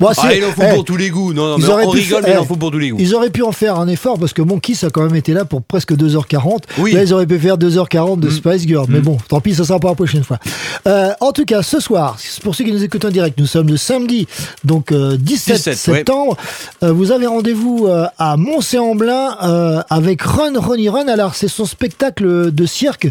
Bon, 0.00 0.08
Ah, 0.16 0.34
il 0.34 0.44
en 0.44 0.50
faut 0.50 0.62
eh, 0.68 0.74
pour 0.74 0.84
tous 0.84 0.96
les 0.96 1.10
goûts. 1.10 1.32
Non, 1.32 1.50
non, 1.50 1.56
ils 1.58 1.62
mais 1.64 1.68
auraient 1.70 1.84
on 1.86 1.92
pu 1.92 1.98
rigole, 2.00 2.22
mais 2.24 2.32
il 2.32 2.38
en 2.38 2.42
eh, 2.42 2.46
faut 2.46 2.56
pour 2.56 2.70
tous 2.70 2.78
les 2.78 2.90
goûts. 2.90 2.96
Ils 2.98 3.14
auraient 3.14 3.30
pu 3.30 3.42
en 3.42 3.52
faire 3.52 3.78
un 3.78 3.86
effort 3.88 4.18
parce 4.18 4.32
que 4.32 4.42
Monkey 4.42 4.72
a 4.82 4.90
quand 4.90 5.02
même 5.04 5.14
été 5.14 5.32
là 5.32 5.44
pour 5.44 5.62
presque 5.62 5.92
2h40. 5.92 6.58
Oui. 6.78 6.92
Mm. 6.92 6.96
Là, 6.96 7.02
ils 7.04 7.12
auraient 7.14 7.26
pu 7.26 7.38
faire 7.38 7.56
2h40 7.58 8.20
de 8.20 8.30
Spice 8.30 8.66
Girl. 8.66 8.86
Mais 8.88 9.00
bon, 9.00 9.18
tant 9.28 9.40
pis, 9.40 9.54
ça 9.54 9.64
sera 9.64 9.78
pour 9.78 9.90
la 9.90 9.96
prochaine 9.96 10.24
fois. 10.24 10.38
Euh, 10.88 11.12
en 11.20 11.32
tout 11.32 11.44
cas, 11.44 11.62
ce 11.62 11.78
soir, 11.80 12.16
pour 12.42 12.54
ceux 12.54 12.64
qui 12.64 12.72
nous 12.72 12.82
écoutent 12.82 13.04
en 13.04 13.10
direct, 13.10 13.38
nous 13.38 13.46
sommes 13.46 13.68
le 13.68 13.76
samedi, 13.76 14.26
donc 14.64 14.90
euh, 14.92 15.16
17, 15.18 15.56
17, 15.56 15.76
septembre. 15.76 16.36
Euh, 16.38 16.53
vous 16.82 17.12
avez 17.12 17.26
rendez-vous 17.26 17.86
euh, 17.86 18.06
à 18.18 18.36
Mont-Séamblin 18.36 19.36
euh, 19.42 19.82
avec 19.90 20.22
Run, 20.22 20.58
Ronnie 20.58 20.88
Run. 20.88 21.08
Alors, 21.08 21.34
c'est 21.34 21.48
son 21.48 21.64
spectacle 21.64 22.52
de 22.52 22.66
cirque 22.66 23.08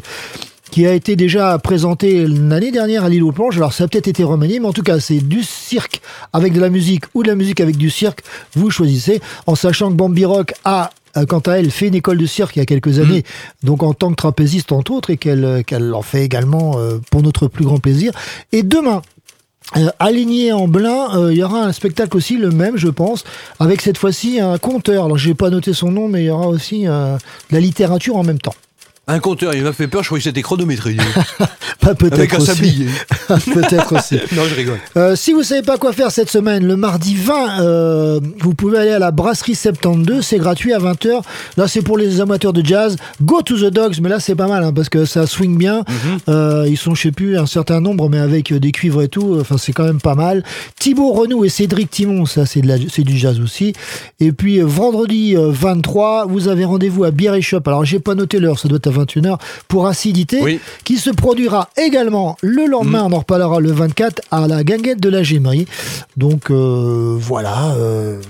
qui 0.71 0.87
a 0.87 0.93
été 0.93 1.15
déjà 1.15 1.59
présenté 1.59 2.25
l'année 2.25 2.71
dernière 2.71 3.03
à 3.03 3.09
l'île 3.09 3.23
aux 3.23 3.31
planches. 3.31 3.57
Alors 3.57 3.73
ça 3.73 3.83
a 3.83 3.87
peut-être 3.87 4.07
été 4.07 4.23
remanié, 4.23 4.59
mais 4.59 4.65
en 4.65 4.73
tout 4.73 4.81
cas 4.81 4.99
c'est 4.99 5.19
du 5.19 5.43
cirque 5.43 6.01
avec 6.33 6.51
de 6.51 6.59
la 6.59 6.69
musique 6.69 7.03
ou 7.13 7.21
de 7.21 7.27
la 7.27 7.35
musique 7.35 7.61
avec 7.61 7.77
du 7.77 7.91
cirque. 7.91 8.23
Vous 8.55 8.71
choisissez, 8.71 9.21
en 9.45 9.53
sachant 9.53 9.89
que 9.89 9.93
Bambi 9.93 10.25
Rock 10.25 10.53
a 10.65 10.89
euh, 11.15 11.25
quant 11.25 11.39
à 11.39 11.53
elle, 11.53 11.69
fait 11.69 11.87
une 11.87 11.95
école 11.95 12.17
de 12.17 12.25
cirque 12.25 12.55
il 12.55 12.59
y 12.59 12.61
a 12.63 12.65
quelques 12.65 12.97
années, 12.97 13.23
donc 13.61 13.83
en 13.83 13.93
tant 13.93 14.09
que 14.09 14.15
trapéziste 14.15 14.71
entre 14.71 14.91
autres, 14.91 15.11
et 15.11 15.17
qu'elle 15.17 15.45
euh, 15.45 15.61
qu'elle 15.61 15.93
en 15.93 16.01
fait 16.01 16.23
également 16.23 16.77
euh, 16.77 16.97
pour 17.11 17.21
notre 17.21 17.47
plus 17.47 17.65
grand 17.65 17.77
plaisir. 17.77 18.11
Et 18.51 18.63
demain, 18.63 19.03
euh, 19.75 19.89
aligné 19.99 20.51
en 20.51 20.67
blanc, 20.67 21.15
euh, 21.15 21.31
il 21.31 21.39
y 21.39 21.43
aura 21.43 21.63
un 21.63 21.71
spectacle 21.71 22.15
aussi 22.15 22.37
le 22.37 22.51
même, 22.51 22.77
je 22.77 22.89
pense, 22.89 23.23
avec 23.59 23.81
cette 23.81 23.97
fois-ci 23.97 24.39
un 24.39 24.57
conteur. 24.57 25.05
Alors, 25.05 25.17
j'ai 25.17 25.33
pas 25.33 25.49
noté 25.49 25.73
son 25.73 25.91
nom, 25.91 26.07
mais 26.07 26.23
il 26.23 26.27
y 26.27 26.29
aura 26.29 26.47
aussi 26.47 26.87
euh, 26.87 27.15
de 27.15 27.55
la 27.55 27.59
littérature 27.59 28.15
en 28.15 28.23
même 28.23 28.39
temps. 28.39 28.55
Un 29.05 29.19
compteur, 29.19 29.53
il 29.53 29.63
m'a 29.63 29.73
fait 29.73 29.89
peur, 29.89 30.01
je 30.01 30.07
croyais 30.07 30.21
que 30.21 30.29
c'était 30.29 30.41
chronométré. 30.41 30.95
Pas 31.81 31.93
peut-être 31.93 32.13
Avec 32.13 32.33
un 32.33 32.37
aussi. 32.37 32.45
sablier. 32.45 32.85
peut-être 33.27 33.97
aussi. 33.97 34.15
non, 34.33 34.43
je 34.49 34.55
rigole. 34.55 34.79
Euh, 34.95 35.17
si 35.17 35.33
vous 35.33 35.43
savez 35.43 35.61
pas 35.61 35.77
quoi 35.77 35.91
faire 35.91 36.11
cette 36.11 36.29
semaine, 36.29 36.65
le 36.65 36.77
mardi 36.77 37.15
20, 37.15 37.59
euh, 37.61 38.19
vous 38.39 38.53
pouvez 38.53 38.77
aller 38.77 38.91
à 38.91 38.99
la 38.99 39.11
brasserie 39.11 39.55
72, 39.55 40.25
c'est 40.25 40.37
gratuit 40.37 40.71
à 40.71 40.79
20h. 40.79 41.21
Là, 41.57 41.67
c'est 41.67 41.81
pour 41.81 41.97
les 41.97 42.21
amateurs 42.21 42.53
de 42.53 42.65
jazz. 42.65 42.95
Go 43.21 43.41
to 43.41 43.57
the 43.57 43.73
Dogs, 43.73 43.95
mais 44.01 44.07
là, 44.07 44.21
c'est 44.21 44.35
pas 44.35 44.47
mal 44.47 44.63
hein, 44.63 44.71
parce 44.71 44.87
que 44.87 45.03
ça 45.03 45.27
swing 45.27 45.57
bien. 45.57 45.79
Mhm. 45.79 46.19
Euh, 46.29 46.65
ils 46.69 46.77
sont, 46.77 46.95
je 46.95 47.01
sais 47.01 47.11
plus, 47.11 47.37
un 47.37 47.45
certain 47.45 47.81
nombre, 47.81 48.07
mais 48.07 48.19
avec 48.19 48.53
des 48.53 48.71
cuivres 48.71 49.01
et 49.01 49.09
tout. 49.09 49.37
Enfin, 49.41 49.57
c'est 49.57 49.73
quand 49.73 49.83
même 49.83 49.99
pas 49.99 50.15
mal. 50.15 50.45
Thibaut 50.79 51.11
Renou 51.11 51.43
et 51.43 51.49
Cédric 51.49 51.89
Timon, 51.89 52.25
ça, 52.25 52.45
c'est 52.45 52.61
du 52.61 53.17
jazz 53.17 53.41
aussi. 53.41 53.73
Et 54.21 54.31
puis, 54.31 54.61
vendredi 54.61 55.35
euh, 55.35 55.49
23, 55.51 56.27
vous 56.27 56.47
avez 56.47 56.63
rendez-vous 56.63 57.03
à 57.03 57.11
Beer 57.11 57.41
Shop. 57.41 57.59
Alors, 57.65 57.83
j'ai 57.83 57.99
pas 57.99 58.15
noté 58.15 58.39
l'heure, 58.39 58.57
ça 58.57 58.69
doit 58.69 58.77
être 58.77 58.87
à 58.87 58.92
21h 58.93 59.37
pour 59.67 59.87
Acidité, 59.87 60.59
qui 60.83 60.97
se 60.97 61.09
produira 61.09 61.69
également 61.77 62.37
le 62.41 62.65
lendemain. 62.65 63.03
On 63.09 63.11
en 63.13 63.19
reparlera 63.19 63.59
le 63.59 63.71
24 63.71 64.21
à 64.31 64.47
la 64.47 64.63
guinguette 64.63 64.99
de 65.01 65.09
la 65.09 65.23
Gémerie. 65.23 65.67
Donc, 66.17 66.49
euh, 66.51 67.15
voilà. 67.19 67.73
euh, 67.75 68.21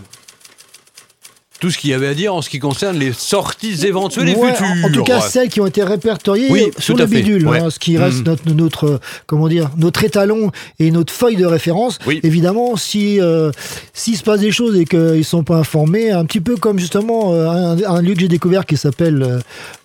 Tout 1.64 1.70
ce 1.72 1.78
qu'il 1.78 1.92
y 1.92 1.94
avait 1.94 2.08
à 2.10 2.14
dire 2.14 2.36
en 2.36 2.42
ce 2.42 2.50
qui 2.50 2.60
concerne 2.60 2.98
les 3.00 3.14
sorties 3.14 3.86
éventuelles 3.86 4.28
et 4.28 4.36
Ouais, 4.36 4.52
futures. 4.52 4.68
En 4.86 4.92
tout 4.92 5.04
cas, 5.06 5.22
celles 5.22 5.48
qui 5.48 5.62
ont 5.62 5.66
été 5.66 5.82
répertoriées 5.82 6.48
Oui, 6.50 6.72
sur 6.78 6.98
le 6.98 7.06
bidule, 7.06 7.48
Ouais. 7.48 7.60
hein, 7.62 7.70
ce 7.70 7.80
qui 7.80 7.98
reste 7.98 8.18
Mhm. 8.18 8.24
notre, 8.26 8.54
notre, 8.54 9.00
comment 9.28 9.48
dire, 9.48 9.70
notre 9.78 10.04
étalon 10.04 10.52
et 10.80 10.92
notre 10.92 11.14
feuille 11.14 11.38
de 11.38 11.46
référence. 11.46 12.00
Évidemment, 12.22 12.76
si 12.76 13.22
euh, 13.22 13.50
s'il 13.94 14.18
se 14.18 14.24
passe 14.24 14.42
des 14.42 14.52
choses 14.52 14.76
et 14.78 14.84
qu'ils 14.84 15.24
sont 15.24 15.44
pas 15.46 15.56
informés, 15.56 16.12
un 16.12 16.26
petit 16.26 16.42
peu 16.42 16.58
comme 16.58 16.80
justement 16.80 17.34
euh, 17.34 17.48
un, 17.48 17.78
un 17.96 18.02
lieu 18.02 18.14
que 18.14 18.20
j'ai 18.20 18.28
découvert 18.28 18.66
qui 18.66 18.76
s'appelle 18.76 19.24
euh, 19.24 19.40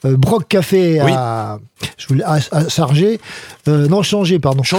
euh, 0.04 0.16
Broc 0.16 0.48
Café 0.48 1.00
Oui. 1.04 1.12
à, 1.14 1.60
je 1.96 2.08
voulais, 2.08 2.24
à. 2.24 2.38
Euh, 3.68 3.86
non, 3.86 4.02
changer, 4.02 4.38
pardon. 4.38 4.64
Ça. 4.64 4.78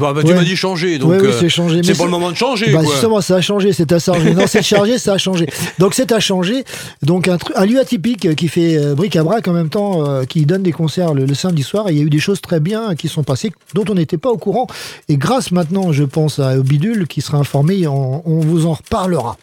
Bah, 0.00 0.12
bah, 0.14 0.22
tu 0.24 0.32
m'as 0.34 0.42
dit 0.44 0.56
changer, 0.56 0.98
donc 0.98 1.12
oui, 1.22 1.28
c'est 1.38 1.48
changé. 1.48 1.80
pas 1.82 2.04
le 2.04 2.10
moment 2.10 2.30
de 2.30 2.36
changer, 2.36 2.72
Bah. 2.72 2.80
Justement, 2.82 3.20
ça 3.20 3.36
a 3.36 3.40
changé, 3.40 3.72
c'est 3.72 3.92
à 3.92 4.00
Sargé. 4.00 4.32
Non, 4.34 4.46
c'est 4.46 4.62
chargé, 4.62 4.98
ça 4.98 5.12
a 5.14 5.18
changé. 5.18 5.46
Donc 5.78 5.94
c'est 5.94 6.10
à 6.12 6.20
changer. 6.24 6.64
Donc 7.02 7.28
un, 7.28 7.66
lieu 7.66 7.78
atypique 7.78 8.34
qui 8.34 8.48
fait 8.48 8.76
euh, 8.76 8.94
bric-à-brac 8.94 9.46
en 9.48 9.52
même 9.52 9.68
temps, 9.68 10.08
euh, 10.08 10.24
qui 10.24 10.46
donne 10.46 10.62
des 10.62 10.72
concerts 10.72 11.14
le, 11.14 11.26
le 11.26 11.34
samedi 11.34 11.62
soir. 11.62 11.88
Et 11.88 11.92
il 11.92 11.98
y 11.98 12.00
a 12.00 12.04
eu 12.04 12.10
des 12.10 12.18
choses 12.18 12.40
très 12.40 12.60
bien 12.60 12.94
qui 12.94 13.08
sont 13.08 13.22
passées, 13.22 13.52
dont 13.74 13.84
on 13.88 13.94
n'était 13.94 14.18
pas 14.18 14.30
au 14.30 14.38
courant. 14.38 14.66
Et 15.08 15.16
grâce 15.16 15.52
maintenant, 15.52 15.92
je 15.92 16.04
pense 16.04 16.38
à 16.38 16.56
Bidule, 16.56 17.06
qui 17.06 17.20
sera 17.20 17.38
informé, 17.38 17.86
on, 17.86 18.22
on 18.26 18.40
vous 18.40 18.66
en 18.66 18.72
reparlera. 18.74 19.36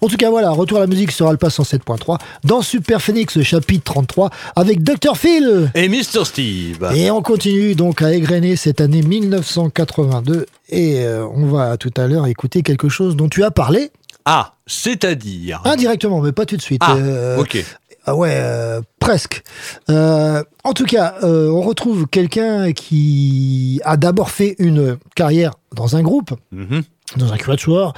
En 0.00 0.08
tout 0.08 0.16
cas, 0.16 0.30
voilà, 0.30 0.50
retour 0.50 0.78
à 0.78 0.80
la 0.80 0.86
musique 0.86 1.12
sur 1.12 1.28
Alpha 1.28 1.48
107.3 1.48 2.18
dans 2.44 2.62
Super 2.62 3.02
Phoenix, 3.02 3.40
chapitre 3.42 3.84
33, 3.84 4.30
avec 4.56 4.82
Dr. 4.82 5.16
Phil. 5.16 5.70
Et 5.74 5.88
Mr. 5.88 6.24
Steve. 6.24 6.90
Et 6.94 7.10
on 7.10 7.22
continue 7.22 7.74
donc 7.74 8.02
à 8.02 8.12
égrener 8.12 8.56
cette 8.56 8.80
année 8.80 9.02
1982 9.02 10.46
et 10.70 11.00
euh, 11.00 11.26
on 11.34 11.46
va 11.46 11.76
tout 11.76 11.92
à 11.96 12.06
l'heure 12.06 12.26
écouter 12.26 12.62
quelque 12.62 12.88
chose 12.88 13.16
dont 13.16 13.28
tu 13.28 13.42
as 13.44 13.50
parlé 13.50 13.90
Ah, 14.32 14.54
c'est-à-dire. 14.66 15.60
indirectement, 15.64 16.20
mais 16.20 16.30
pas 16.30 16.46
tout 16.46 16.56
de 16.56 16.62
suite. 16.62 16.80
Ah, 16.84 16.94
Euh, 16.96 17.38
ok. 17.38 17.64
ah 18.06 18.14
ouais, 18.14 18.30
euh, 18.32 18.80
presque. 19.00 19.42
Euh, 19.88 20.44
en 20.62 20.72
tout 20.72 20.84
cas, 20.84 21.16
on 21.22 21.60
retrouve 21.62 22.06
quelqu'un 22.06 22.70
qui 22.72 23.80
a 23.84 23.96
d'abord 23.96 24.30
fait 24.30 24.54
une 24.60 24.98
carrière 25.16 25.52
dans 25.74 25.96
un 25.96 26.02
groupe, 26.02 26.30
Mhm. 26.52 26.82
dans 27.16 27.32
un 27.32 27.36
quatuor, 27.38 27.92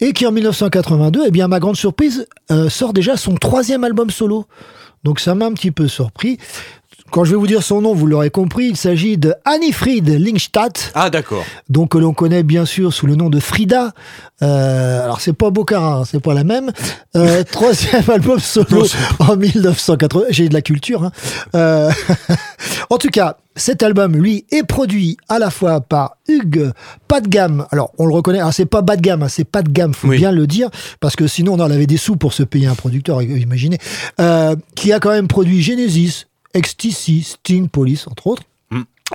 et 0.00 0.12
qui 0.12 0.26
en 0.26 0.32
1982, 0.32 1.22
eh 1.26 1.30
bien, 1.30 1.44
à 1.44 1.48
ma 1.48 1.60
grande 1.60 1.76
surprise, 1.76 2.26
sort 2.68 2.92
déjà 2.92 3.16
son 3.16 3.34
troisième 3.36 3.84
album 3.84 4.10
solo. 4.10 4.46
Donc 5.04 5.20
ça 5.20 5.36
m'a 5.36 5.46
un 5.46 5.52
petit 5.52 5.70
peu 5.70 5.86
surpris. 5.86 6.38
Quand 7.10 7.24
je 7.24 7.30
vais 7.30 7.36
vous 7.36 7.46
dire 7.46 7.62
son 7.62 7.80
nom, 7.80 7.94
vous 7.94 8.06
l'aurez 8.06 8.30
compris, 8.30 8.66
il 8.68 8.76
s'agit 8.76 9.16
de 9.16 9.34
Annifried 9.44 10.08
Lingstadt. 10.08 10.92
Ah, 10.94 11.10
d'accord. 11.10 11.44
Donc 11.68 11.90
que 11.92 11.98
l'on 11.98 12.12
connaît 12.12 12.42
bien 12.42 12.64
sûr 12.66 12.92
sous 12.92 13.06
le 13.06 13.14
nom 13.14 13.30
de 13.30 13.40
Frida. 13.40 13.92
Euh, 14.42 15.02
alors 15.02 15.20
c'est 15.20 15.32
pas 15.32 15.50
Bocara, 15.50 16.00
hein, 16.00 16.04
c'est 16.04 16.20
pas 16.20 16.34
la 16.34 16.44
même. 16.44 16.70
Euh, 17.16 17.42
troisième 17.50 18.08
album 18.08 18.38
solo 18.38 18.84
en 19.20 19.36
1980. 19.36 20.24
J'ai 20.30 20.48
de 20.48 20.54
la 20.54 20.62
culture. 20.62 21.02
hein. 21.04 21.12
Euh, 21.54 21.90
en 22.90 22.98
tout 22.98 23.08
cas, 23.08 23.36
cet 23.56 23.82
album, 23.82 24.14
lui, 24.14 24.44
est 24.52 24.62
produit 24.62 25.16
à 25.28 25.38
la 25.40 25.50
fois 25.50 25.80
par 25.80 26.16
Hugues 26.28 26.70
pas 27.08 27.20
de 27.20 27.28
gamme. 27.28 27.66
Alors 27.72 27.92
on 27.98 28.06
le 28.06 28.14
reconnaît. 28.14 28.38
Alors 28.38 28.52
c'est 28.52 28.66
pas 28.66 28.82
bas 28.82 28.96
de 28.96 29.00
gamme, 29.00 29.22
hein, 29.22 29.28
c'est 29.28 29.44
pas 29.44 29.62
de 29.62 29.70
gamme. 29.70 29.94
Faut 29.94 30.08
bien 30.08 30.30
le 30.30 30.46
dire 30.46 30.68
parce 31.00 31.16
que 31.16 31.26
sinon 31.26 31.54
on 31.54 31.60
en 31.60 31.70
avait 31.70 31.86
des 31.86 31.96
sous 31.96 32.16
pour 32.16 32.32
se 32.34 32.42
payer 32.42 32.66
un 32.66 32.74
producteur. 32.74 33.22
Imaginez. 33.22 33.78
Euh, 34.20 34.54
qui 34.76 34.92
a 34.92 35.00
quand 35.00 35.10
même 35.10 35.26
produit 35.26 35.62
Genesis, 35.62 36.26
XTC, 36.54 37.22
Sting, 37.22 37.68
Police 37.68 38.06
entre 38.06 38.26
autres 38.26 38.42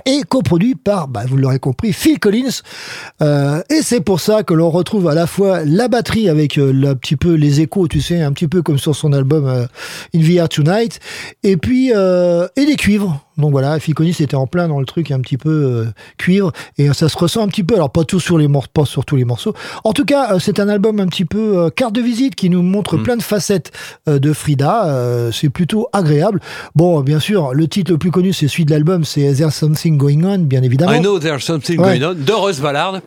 et 0.06 0.22
coproduit 0.28 0.74
par, 0.74 1.08
bah, 1.08 1.24
vous 1.26 1.36
l'aurez 1.36 1.58
compris, 1.58 1.92
Phil 1.92 2.18
Collins. 2.18 2.62
Euh, 3.22 3.62
et 3.70 3.82
c'est 3.82 4.00
pour 4.00 4.20
ça 4.20 4.42
que 4.42 4.54
l'on 4.54 4.70
retrouve 4.70 5.08
à 5.08 5.14
la 5.14 5.26
fois 5.26 5.64
la 5.64 5.88
batterie 5.88 6.28
avec 6.28 6.58
euh, 6.58 6.90
un 6.90 6.94
petit 6.94 7.16
peu 7.16 7.34
les 7.34 7.60
échos, 7.60 7.88
tu 7.88 8.00
sais, 8.00 8.20
un 8.20 8.32
petit 8.32 8.48
peu 8.48 8.62
comme 8.62 8.78
sur 8.78 8.94
son 8.96 9.12
album 9.12 9.46
euh, 9.46 9.66
In 10.14 10.20
the 10.20 10.30
Air 10.30 10.48
Tonight, 10.48 11.00
et 11.42 11.56
puis 11.56 11.90
et 11.90 12.66
des 12.66 12.76
cuivres. 12.76 13.23
Donc 13.36 13.50
voilà, 13.50 13.78
Phil 13.80 13.94
Collins 13.94 14.12
était 14.20 14.36
en 14.36 14.46
plein 14.46 14.68
dans 14.68 14.78
le 14.78 14.86
truc 14.86 15.10
un 15.10 15.20
petit 15.20 15.36
peu 15.36 15.50
euh, 15.50 15.84
cuivre 16.18 16.52
et 16.78 16.92
ça 16.92 17.08
se 17.08 17.16
ressent 17.18 17.42
un 17.42 17.48
petit 17.48 17.64
peu. 17.64 17.74
Alors 17.74 17.90
pas 17.90 18.04
tout 18.04 18.20
sur 18.20 18.38
les 18.38 18.48
pas 18.72 18.84
sur 18.84 19.04
tous 19.04 19.16
les 19.16 19.24
morceaux. 19.24 19.54
En 19.82 19.92
tout 19.92 20.04
cas, 20.04 20.34
euh, 20.34 20.38
c'est 20.38 20.60
un 20.60 20.68
album 20.68 21.00
un 21.00 21.06
petit 21.06 21.24
peu 21.24 21.58
euh, 21.58 21.70
carte 21.70 21.94
de 21.94 22.00
visite 22.00 22.34
qui 22.36 22.48
nous 22.50 22.62
montre 22.62 22.96
plein 22.96 23.16
de 23.16 23.22
facettes 23.22 23.72
euh, 24.08 24.18
de 24.18 24.32
Frida. 24.32 24.86
Euh, 24.86 25.32
c'est 25.32 25.48
plutôt 25.48 25.88
agréable. 25.92 26.40
Bon, 26.76 27.00
bien 27.00 27.18
sûr, 27.18 27.52
le 27.54 27.66
titre 27.66 27.90
le 27.92 27.98
plus 27.98 28.10
connu, 28.10 28.32
c'est 28.32 28.46
celui 28.48 28.64
de 28.66 28.70
l'album, 28.70 29.04
c'est 29.04 29.34
There's 29.34 29.54
Something 29.54 29.96
Going 29.96 30.22
On, 30.24 30.38
bien 30.38 30.62
évidemment. 30.62 30.92
I 30.92 31.00
know 31.00 31.18
there's 31.18 31.42
something 31.42 31.80
Ouais. 31.80 31.98
going 31.98 32.10
on. 32.10 32.14
De 32.14 32.60
Ballard. 32.62 33.00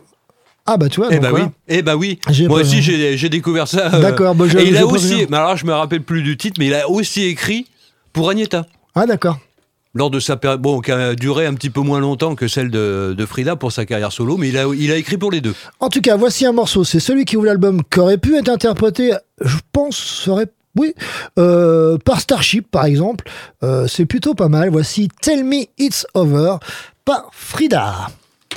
Ah 0.66 0.76
bah 0.76 0.90
tu 0.90 1.00
vois. 1.00 1.08
Eh 1.10 1.18
bah 1.18 1.30
oui, 1.32 1.40
eh 1.68 1.80
bah 1.80 1.96
oui. 1.96 2.18
J'ai 2.28 2.46
Moi 2.46 2.58
pas- 2.58 2.66
aussi 2.66 2.82
j'ai 2.82 3.28
découvert 3.30 3.66
ça. 3.66 3.94
euh, 3.94 4.00
D'accord, 4.02 4.34
bah, 4.34 4.44
et 4.58 4.68
il 4.68 4.76
a 4.76 4.86
aussi, 4.86 5.26
mais 5.30 5.38
alors 5.38 5.56
je 5.56 5.64
me 5.64 5.72
rappelle 5.72 6.02
plus 6.02 6.22
du 6.22 6.36
titre, 6.36 6.56
mais 6.58 6.66
il 6.66 6.74
a 6.74 6.90
aussi 6.90 7.24
écrit 7.24 7.66
pour 8.12 8.28
Agneta. 8.28 8.66
Ah 8.94 9.06
d'accord. 9.06 9.38
Lors 9.94 10.10
de 10.10 10.20
sa 10.20 10.36
période, 10.36 10.60
bon, 10.60 10.80
qui 10.80 10.92
a 10.92 11.14
duré 11.14 11.46
un 11.46 11.54
petit 11.54 11.70
peu 11.70 11.80
moins 11.80 11.98
longtemps 11.98 12.34
que 12.34 12.46
celle 12.46 12.70
de, 12.70 13.14
de 13.16 13.26
Frida 13.26 13.56
pour 13.56 13.72
sa 13.72 13.86
carrière 13.86 14.12
solo, 14.12 14.36
mais 14.36 14.48
il 14.48 14.58
a, 14.58 14.66
il 14.76 14.92
a 14.92 14.96
écrit 14.96 15.16
pour 15.16 15.30
les 15.30 15.40
deux. 15.40 15.54
En 15.80 15.88
tout 15.88 16.00
cas, 16.00 16.16
voici 16.16 16.44
un 16.44 16.52
morceau. 16.52 16.84
C'est 16.84 17.00
celui 17.00 17.24
qui 17.24 17.36
ouvre 17.36 17.46
l'album 17.46 17.82
qui 17.90 17.98
aurait 17.98 18.18
pu 18.18 18.36
être 18.36 18.50
interprété, 18.50 19.12
je 19.40 19.56
pense, 19.72 19.96
serait 19.96 20.48
oui, 20.78 20.94
euh, 21.38 21.98
par 21.98 22.20
Starship 22.20 22.70
par 22.70 22.84
exemple. 22.84 23.28
Euh, 23.62 23.86
c'est 23.88 24.06
plutôt 24.06 24.34
pas 24.34 24.48
mal. 24.48 24.70
Voici 24.70 25.08
Tell 25.20 25.44
Me 25.44 25.64
It's 25.78 26.06
Over 26.14 26.56
par 27.04 27.30
Frida. 27.32 28.08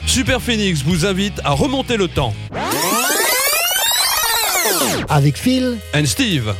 Super 0.06 0.42
Phoenix 0.42 0.84
vous 0.84 1.06
invite 1.06 1.40
à 1.44 1.52
remonter 1.52 1.98
le 1.98 2.08
temps. 2.08 2.34
Avec 5.10 5.38
Phil. 5.38 5.78
And 5.96 6.06
Steve. 6.06 6.54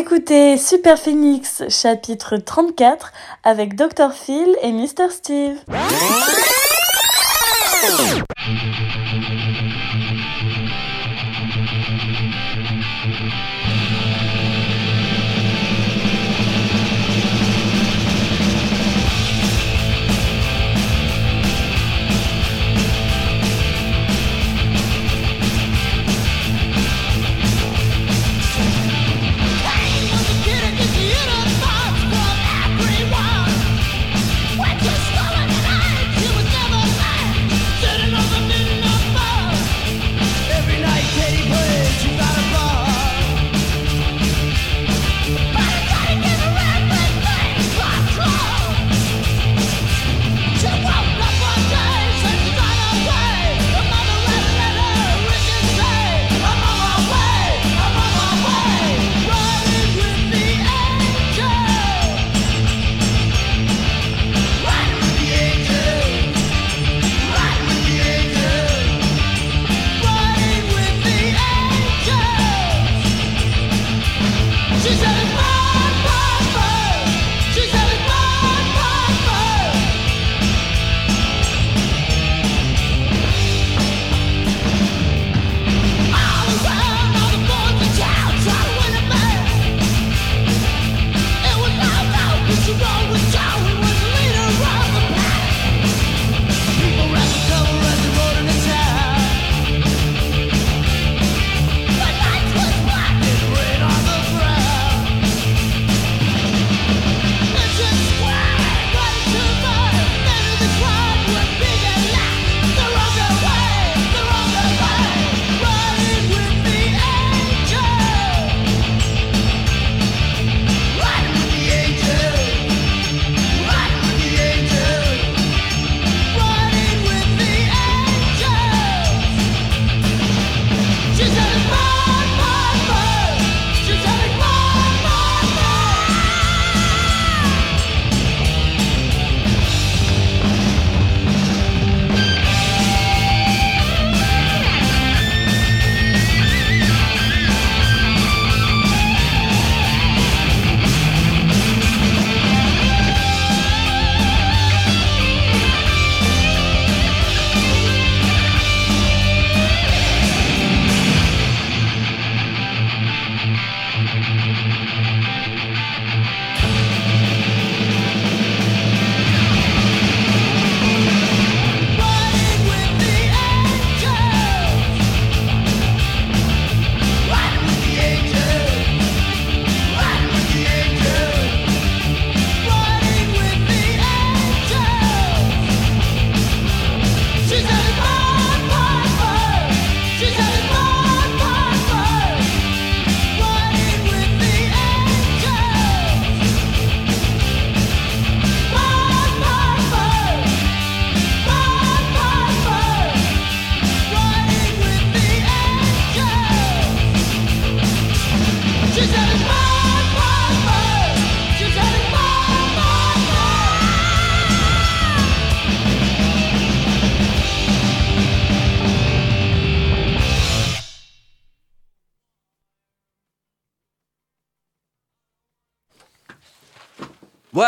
Écoutez 0.00 0.56
Super 0.56 0.98
Phoenix, 0.98 1.62
chapitre 1.68 2.38
34, 2.38 3.12
avec 3.44 3.76
Dr. 3.76 4.14
Phil 4.14 4.56
et 4.62 4.72
Mr. 4.72 5.10
Steve. 5.10 5.58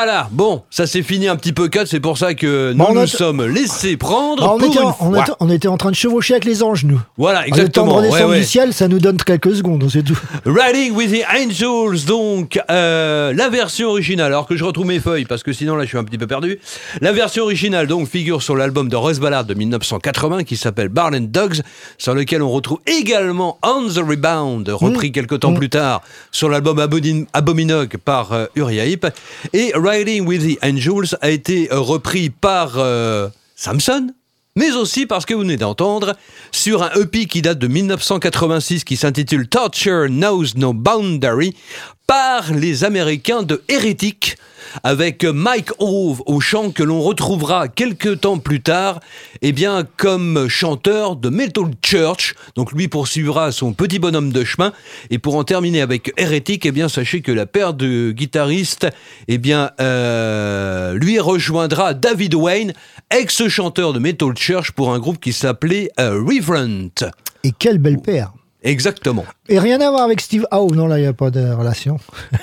Voilà, 0.04 0.26
bon, 0.32 0.64
ça 0.74 0.86
s'est 0.86 1.02
fini 1.02 1.28
un 1.28 1.36
petit 1.36 1.52
peu 1.52 1.68
cut, 1.68 1.80
c'est 1.84 2.00
pour 2.00 2.16
ça 2.16 2.32
que 2.32 2.72
nous 2.72 2.82
a- 2.82 2.92
nous 2.94 3.06
sommes 3.06 3.44
laissés 3.44 3.98
prendre 3.98 4.42
Bah, 4.42 4.52
on, 4.54 4.58
pour 4.58 4.68
était, 4.68 4.78
une 4.80 4.86
on, 4.86 4.92
fois. 4.94 5.20
était, 5.20 5.32
on 5.38 5.50
était 5.50 5.68
en 5.68 5.76
train 5.76 5.90
de 5.90 5.94
chevaucher 5.96 6.32
avec 6.32 6.46
les 6.46 6.62
anges, 6.62 6.84
nous. 6.86 6.98
Voilà, 7.18 7.40
Le 7.42 7.50
temps 7.50 7.54
de 7.56 7.60
exactement. 7.60 7.94
redescendre 7.96 8.24
ouais, 8.24 8.30
ouais. 8.30 8.38
du 8.38 8.44
ciel, 8.46 8.72
ça 8.72 8.88
nous 8.88 8.98
donne 8.98 9.18
quelques 9.18 9.54
secondes, 9.54 9.86
c'est 9.92 10.02
tout. 10.02 10.18
Riding 10.46 10.92
with 10.94 11.12
the 11.12 11.24
Angels, 11.30 12.06
donc 12.06 12.58
euh, 12.70 13.34
la 13.34 13.50
version 13.50 13.90
originale. 13.90 14.28
Alors 14.32 14.46
que 14.46 14.56
je 14.56 14.64
retrouve 14.64 14.86
mes 14.86 14.98
feuilles 14.98 15.26
parce 15.26 15.42
que 15.42 15.52
sinon 15.52 15.76
là 15.76 15.82
je 15.84 15.88
suis 15.88 15.98
un 15.98 16.04
petit 16.04 16.16
peu 16.16 16.26
perdu. 16.26 16.58
La 17.02 17.12
version 17.12 17.44
originale 17.44 17.86
donc 17.86 18.08
figure 18.08 18.40
sur 18.42 18.56
l'album 18.56 18.88
de 18.88 18.96
Russ 18.96 19.18
Ballard 19.18 19.44
de 19.44 19.52
1980 19.52 20.44
qui 20.44 20.56
s'appelle 20.56 20.88
Barn 20.88 21.14
and 21.14 21.26
Dogs, 21.28 21.60
sur 21.98 22.14
lequel 22.14 22.40
on 22.42 22.50
retrouve 22.50 22.78
également 22.86 23.58
On 23.62 23.86
the 23.88 23.98
Rebound, 23.98 24.70
repris 24.70 25.12
quelques 25.12 25.40
temps 25.40 25.52
plus 25.52 25.68
tard 25.68 26.00
sur 26.30 26.48
l'album 26.48 26.78
Abomin- 26.78 27.26
Abominog 27.34 27.98
par 28.02 28.32
euh, 28.32 28.46
Uriah 28.56 28.86
Heep. 28.86 29.06
Et 29.52 29.72
Riding 29.74 30.26
with 30.26 30.42
the 30.56 30.61
Angels 30.62 31.16
a 31.20 31.30
été 31.30 31.72
euh, 31.72 31.80
repris 31.80 32.30
par 32.30 32.78
euh, 32.78 33.28
Samson 33.56 34.08
mais 34.56 34.72
aussi 34.72 35.06
parce 35.06 35.24
que 35.24 35.34
vous 35.34 35.40
venez 35.40 35.56
d'entendre 35.56 36.14
sur 36.50 36.82
un 36.82 36.90
EP 37.00 37.26
qui 37.26 37.42
date 37.42 37.58
de 37.58 37.68
1986 37.68 38.84
qui 38.84 38.96
s'intitule 38.96 39.48
Torture 39.48 40.08
Knows 40.08 40.54
No 40.56 40.72
Boundary 40.72 41.54
par 42.06 42.52
les 42.52 42.84
Américains 42.84 43.42
de 43.42 43.62
Heretic 43.68 44.36
avec 44.82 45.24
Mike 45.24 45.70
Hove 45.78 46.22
au 46.26 46.40
chant 46.40 46.70
que 46.70 46.82
l'on 46.82 47.00
retrouvera 47.00 47.68
quelques 47.68 48.20
temps 48.20 48.38
plus 48.38 48.60
tard 48.60 49.00
eh 49.42 49.52
bien 49.52 49.84
comme 49.96 50.48
chanteur 50.48 51.16
de 51.16 51.28
Metal 51.28 51.64
Church. 51.84 52.34
Donc 52.56 52.72
lui 52.72 52.88
poursuivra 52.88 53.52
son 53.52 53.72
petit 53.72 53.98
bonhomme 53.98 54.32
de 54.32 54.44
chemin. 54.44 54.72
Et 55.10 55.18
pour 55.18 55.36
en 55.36 55.44
terminer 55.44 55.80
avec 55.80 56.12
Heretic 56.16 56.66
eh 56.66 56.72
bien 56.72 56.88
sachez 56.88 57.22
que 57.22 57.32
la 57.32 57.46
paire 57.46 57.74
de 57.74 58.12
guitaristes 58.12 58.86
eh 59.28 59.38
bien 59.38 59.70
euh, 59.80 60.94
lui 60.94 61.18
rejoindra 61.18 61.94
David 61.94 62.34
Wayne 62.34 62.72
ex-chanteur 63.12 63.92
de 63.92 63.98
Metal 63.98 64.34
Church 64.36 64.72
pour 64.72 64.92
un 64.92 64.98
groupe 64.98 65.20
qui 65.20 65.32
s'appelait 65.32 65.90
euh, 66.00 66.22
Reverend 66.22 67.10
Et 67.44 67.52
quelle 67.52 67.78
belle 67.78 67.98
paire. 68.00 68.32
exactement 68.62 69.24
Et 69.52 69.58
rien 69.58 69.80
à 69.82 69.90
voir 69.90 70.02
avec 70.02 70.20
Steve 70.22 70.46
Howe, 70.50 70.74
non, 70.74 70.86
là, 70.86 70.98
il 70.98 71.02
n'y 71.02 71.06
a 71.06 71.12
pas 71.12 71.30
de 71.30 71.40
relation. 71.52 71.98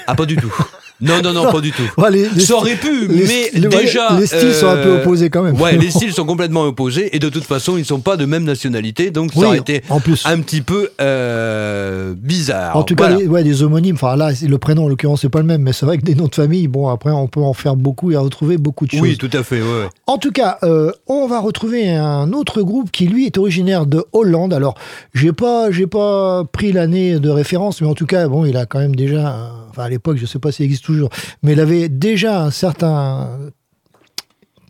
Ah, 0.05 0.13
pas 0.13 0.25
du 0.27 0.35
tout. 0.37 0.53
Non, 1.01 1.21
non, 1.23 1.31
non, 1.33 1.43
pas 1.51 1.61
du 1.61 1.71
tout. 1.71 1.81
Ouais, 1.97 2.11
les- 2.11 2.27
les 2.29 2.41
ça 2.45 2.55
aurait 2.55 2.75
pu, 2.75 3.07
les- 3.07 3.25
mais 3.25 3.49
les- 3.53 3.67
déjà. 3.69 4.19
les 4.19 4.27
styles 4.27 4.53
sont 4.53 4.67
un 4.67 4.75
peu 4.75 4.89
euh, 4.89 5.01
opposés 5.01 5.29
quand 5.29 5.41
même. 5.41 5.59
Ouais, 5.59 5.77
les 5.77 5.89
styles 5.97 6.11
sont 6.13 6.25
complètement 6.25 6.63
opposés 6.63 7.15
et 7.15 7.19
de 7.19 7.29
toute 7.29 7.45
façon, 7.45 7.77
ils 7.77 7.79
ne 7.79 7.85
sont 7.85 8.01
pas 8.01 8.17
de 8.17 8.25
même 8.25 8.43
nationalité, 8.43 9.09
donc 9.09 9.31
ça 9.33 9.39
aurait 9.47 9.57
été 9.59 9.81
en 9.89 10.01
plus. 10.01 10.23
un 10.25 10.39
petit 10.41 10.59
peu 10.61 10.89
euh, 10.99 12.13
bizarre. 12.17 12.75
En 12.75 12.83
tout 12.83 12.95
Voilà. 12.97 13.15
cas, 13.15 13.21
des, 13.21 13.27
ouais, 13.27 13.43
des 13.43 13.63
homonymes. 13.63 13.95
Enfin, 13.95 14.15
là, 14.17 14.31
le 14.45 14.57
prénom, 14.57 14.85
en 14.85 14.87
l'occurrence, 14.89 15.21
c'est 15.21 15.29
pas 15.29 15.39
le 15.39 15.45
même, 15.45 15.61
mais 15.61 15.73
c'est 15.73 15.85
vrai 15.85 15.97
que 15.97 16.03
des 16.03 16.15
noms 16.15 16.27
de 16.27 16.35
famille, 16.35 16.67
bon, 16.67 16.89
après, 16.89 17.11
on 17.11 17.27
peut 17.27 17.41
en 17.41 17.53
faire 17.53 17.75
beaucoup 17.77 18.11
et 18.11 18.17
retrouver 18.17 18.57
beaucoup 18.57 18.85
de 18.85 18.91
choses. 18.91 18.99
Oui, 19.01 19.17
tout 19.17 19.29
à 19.33 19.41
fait. 19.43 19.61
ouais, 19.61 19.67
ouais. 19.67 19.89
En 20.05 20.17
tout 20.17 20.31
cas, 20.31 20.57
euh, 20.63 20.91
on 21.07 21.27
va 21.27 21.39
retrouver 21.39 21.89
un 21.95 22.33
autre 22.33 22.61
groupe 22.61 22.91
qui 22.91 23.07
lui 23.07 23.25
est 23.25 23.37
originaire 23.37 23.85
de 23.85 24.03
Hollande. 24.11 24.53
Alors, 24.53 24.75
j'ai 25.13 25.31
pas, 25.31 25.71
j'ai 25.71 25.87
pas 25.87 26.43
pris 26.51 26.73
l'année 26.73 26.98
de 27.19 27.29
référence, 27.29 27.81
mais 27.81 27.87
en 27.87 27.93
tout 27.93 28.05
cas, 28.05 28.27
bon, 28.27 28.45
il 28.45 28.57
a 28.57 28.65
quand 28.65 28.79
même 28.79 28.95
déjà, 28.95 29.51
enfin 29.69 29.83
à 29.83 29.89
l'époque, 29.89 30.17
je 30.17 30.25
sais 30.25 30.39
pas 30.39 30.51
s'il 30.51 30.65
existe 30.65 30.85
toujours, 30.85 31.09
mais 31.43 31.53
il 31.53 31.59
avait 31.59 31.89
déjà 31.89 32.43
un 32.43 32.51
certain 32.51 33.29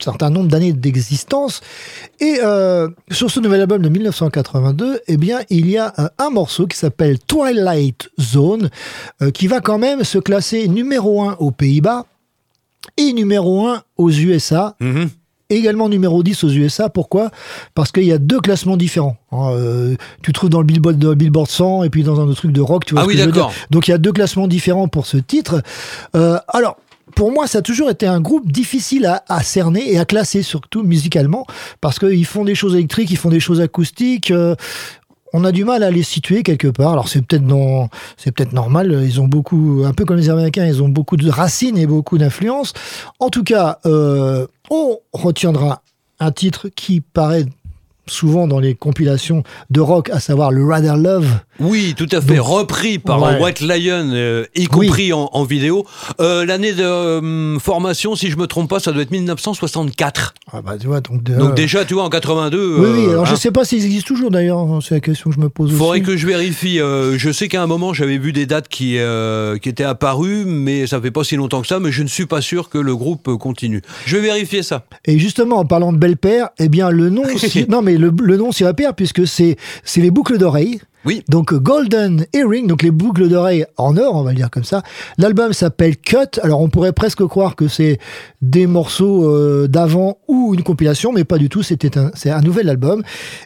certain 0.04 0.30
nombre 0.30 0.48
d'années 0.48 0.74
d'existence. 0.74 1.62
Et 2.20 2.38
euh, 2.44 2.90
sur 3.12 3.30
ce 3.30 3.40
nouvel 3.40 3.62
album 3.62 3.82
de 3.82 3.90
1982, 3.90 5.02
eh 5.08 5.18
bien, 5.18 5.40
il 5.50 5.70
y 5.70 5.78
a 5.78 5.94
un, 5.98 6.10
un 6.18 6.30
morceau 6.30 6.68
qui 6.68 6.78
s'appelle 6.78 7.20
Twilight 7.20 8.10
Zone, 8.20 8.70
euh, 9.22 9.32
qui 9.32 9.48
va 9.48 9.62
quand 9.62 9.78
même 9.78 10.04
se 10.04 10.18
classer 10.18 10.68
numéro 10.68 11.22
1 11.22 11.36
aux 11.40 11.52
Pays-Bas 11.52 12.06
et 12.98 13.14
numéro 13.14 13.68
1 13.68 13.84
aux 13.98 14.10
USA. 14.10 14.76
Mhm. 14.80 15.10
Également 15.52 15.90
numéro 15.90 16.22
10 16.22 16.44
aux 16.44 16.50
USA. 16.50 16.90
Pourquoi? 16.90 17.32
Parce 17.74 17.92
qu'il 17.92 18.04
y 18.04 18.12
a 18.12 18.20
deux 18.20 18.40
classements 18.40 18.78
différents. 18.78 19.18
hein. 19.32 19.50
Euh, 19.54 19.96
tu 20.22 20.32
trouves 20.32 20.50
dans 20.52 20.60
le 20.60 20.66
Billboard, 20.66 21.00
dans 21.00 21.10
le 21.10 21.16
Billboard 21.16 21.50
100 21.50 21.84
et 21.86 21.90
puis 21.90 22.04
dans 22.04 22.20
un 22.20 22.26
autre 22.26 22.36
truc 22.38 22.52
de 22.52 22.62
rock. 22.62 22.86
Tu 22.86 22.94
vois 22.94 23.02
Ah 23.02 23.06
ce 23.06 23.10
oui, 23.10 23.18
d'accord. 23.18 23.52
Donc 23.72 23.88
il 23.88 23.92
y 23.92 23.94
a 23.94 23.98
deux 23.98 24.12
classements 24.12 24.48
différents 24.48 24.88
pour 24.88 25.08
ce 25.08 25.18
titre. 25.18 25.64
Euh, 26.16 26.38
alors, 26.50 26.78
pour 27.16 27.32
moi, 27.32 27.48
ça 27.48 27.58
a 27.58 27.62
toujours 27.64 27.90
été 27.90 28.06
un 28.06 28.22
groupe 28.22 28.52
difficile 28.52 29.08
à, 29.08 29.24
à 29.28 29.42
cerner 29.42 29.92
et 29.92 29.98
à 29.98 30.06
classer, 30.06 30.44
surtout 30.44 30.84
musicalement, 30.84 31.48
parce 31.82 31.98
qu'ils 31.98 32.26
font 32.28 32.46
des 32.46 32.54
choses 32.54 32.76
électriques, 32.76 33.10
ils 33.10 33.18
font 33.18 33.30
des 33.30 33.40
choses 33.40 33.60
acoustiques. 33.60 34.30
euh, 34.30 34.54
on 35.34 35.44
a 35.46 35.52
du 35.52 35.64
mal 35.64 35.84
à 35.84 35.92
les 35.92 36.02
situer 36.02 36.42
quelque 36.42 36.68
part. 36.68 36.92
Alors 36.94 37.08
c'est 37.08 37.22
peut-être 37.24 37.44
non, 37.44 37.88
c'est 38.18 38.32
peut-être 38.32 38.52
normal. 38.54 39.00
Ils 39.04 39.22
ont 39.22 39.28
beaucoup, 39.28 39.84
un 39.86 39.94
peu 39.94 40.04
comme 40.06 40.18
les 40.18 40.30
Américains, 40.30 40.66
ils 40.66 40.82
ont 40.82 40.90
beaucoup 40.90 41.18
de 41.18 41.30
racines 41.30 41.78
et 41.78 41.86
beaucoup 41.86 42.18
d'influences. 42.18 42.74
En 43.20 43.30
tout 43.30 43.44
cas, 43.44 43.78
euh, 43.86 44.48
on 44.70 45.00
retiendra 45.14 45.82
un 46.20 46.32
titre 46.32 46.70
qui 46.70 47.02
paraît 47.02 47.46
souvent 48.08 48.48
dans 48.48 48.60
les 48.60 48.76
compilations 48.76 49.44
de 49.70 49.82
rock, 49.82 50.10
à 50.10 50.20
savoir 50.20 50.52
le 50.52 50.66
Rather 50.66 50.98
Love. 50.98 51.40
Oui, 51.60 51.94
tout 51.98 52.08
à 52.12 52.22
fait. 52.22 52.36
Donc- 52.36 52.46
repris 52.48 53.00
par 53.00 53.22
Ouais. 53.22 53.40
White 53.42 53.62
Lion, 53.62 54.10
euh, 54.14 54.46
y 54.56 54.68
compris 54.68 55.14
en, 55.14 55.30
en 55.34 55.44
vidéo. 55.44 55.86
Euh, 56.20 56.46
L'année 56.46 56.74
de 56.74 56.84
euh, 56.84 57.60
formation, 57.60 58.16
si 58.16 58.30
je 58.30 58.38
me 58.38 58.48
trompe 58.48 58.70
pas, 58.70 58.80
ça 58.80 58.92
doit 58.92 59.02
être 59.02 59.12
1964. 59.12 60.34
Ah 60.52 60.62
bah 60.62 60.74
tu 60.80 60.88
vois, 60.88 61.02
donc, 61.02 61.24
de- 61.24 61.36
Donc 61.36 61.56
déjà, 61.56 61.86
tu 61.86 61.94
vois, 61.94 62.04
en 62.04 62.10
82. 62.10 62.76
Oui, 62.78 62.88
oui. 62.92 63.06
euh, 63.06 63.10
Alors 63.12 63.26
je 63.26 63.34
hein. 63.34 63.36
sais 63.36 63.52
pas 63.52 63.66
s'ils 63.66 63.86
existent 63.86 64.08
toujours 64.08 64.32
d'ailleurs. 64.32 64.66
C'est 64.82 64.96
la 64.96 65.02
question 65.02 65.30
que 65.30 65.36
je 65.36 65.42
me 65.42 65.50
pose 65.50 65.72
Faudrait 65.72 66.00
aussi. 66.00 66.08
que 66.08 66.18
je 66.18 66.26
vérifie. 66.28 66.80
Euh, 66.80 67.18
je 67.18 67.32
sais 67.32 67.48
qu'à 67.48 67.62
un 67.62 67.68
moment, 67.68 67.94
j'avais 67.94 68.18
vu 68.18 68.32
des 68.34 68.46
dates 68.46 68.68
qui, 68.68 68.98
euh, 68.98 69.58
qui 69.58 69.70
étaient 69.70 69.84
apparues, 69.84 70.46
mais 70.46 70.88
ça 70.88 71.00
fait 71.02 71.12
pas 71.12 71.24
si 71.24 71.36
longtemps 71.36 71.62
que 71.62 71.68
ça. 71.68 71.80
Mais 71.80 71.92
je 71.92 72.04
ne 72.04 72.08
suis 72.08 72.26
pas 72.26 72.42
sûr 72.42 72.70
que 72.70 72.78
le 72.78 72.96
groupe 72.96 73.28
euh, 73.28 73.38
continue. 73.38 73.82
Je 74.06 74.18
vais 74.18 74.24
vérifier 74.24 74.64
ça. 74.64 74.86
Et 75.06 75.20
justement, 75.20 75.58
en 75.58 75.66
parlant 75.66 75.94
de 75.94 75.98
bel 75.98 76.18
père, 76.18 76.50
eh 76.60 76.70
bien 76.70 76.90
le 76.90 77.10
nom, 77.10 77.24
non 77.70 77.82
mais 77.82 77.98
le, 77.98 78.12
le 78.22 78.38
nom 78.38 78.52
s'y 78.52 78.66
repère 78.66 78.96
puisque 78.96 79.28
c'est 79.28 79.58
c'est 79.84 80.02
les 80.02 80.12
boucles 80.12 80.38
d'oreilles. 80.38 80.80
Oui. 81.06 81.24
Donc 81.30 81.54
Golden 81.54 82.26
Earring, 82.34 82.68
donc 82.68 82.84
les 82.84 82.92
boucles 82.92 83.30
d'oreilles 83.30 83.66
en 83.78 83.96
or, 83.96 84.16
on 84.16 84.24
va 84.24 84.32
le 84.32 84.36
dire 84.36 84.50
comme 84.50 84.66
ça. 84.66 84.84
L'album 85.18 85.54
s'appelle 85.54 85.98
Cut. 85.98 86.40
Alors 86.44 86.62
on 86.62 86.70
pourrait 86.70 86.92
presque 86.92 87.26
croire 87.26 87.56
que 87.56 87.68
c'est 87.68 88.00
des 88.42 88.68
morceaux 88.68 89.30
euh, 89.30 89.68
d'avant 89.68 90.18
ou 90.28 90.54
une 90.54 90.64
compilation, 90.64 91.14
mais 91.14 91.24
pas 91.24 91.38
du 91.38 91.48
tout. 91.48 91.64
C'était 91.64 91.98
un, 91.98 92.12
c'est 92.16 92.32
un 92.32 92.42
nouvel 92.42 92.70
album. 92.70 93.04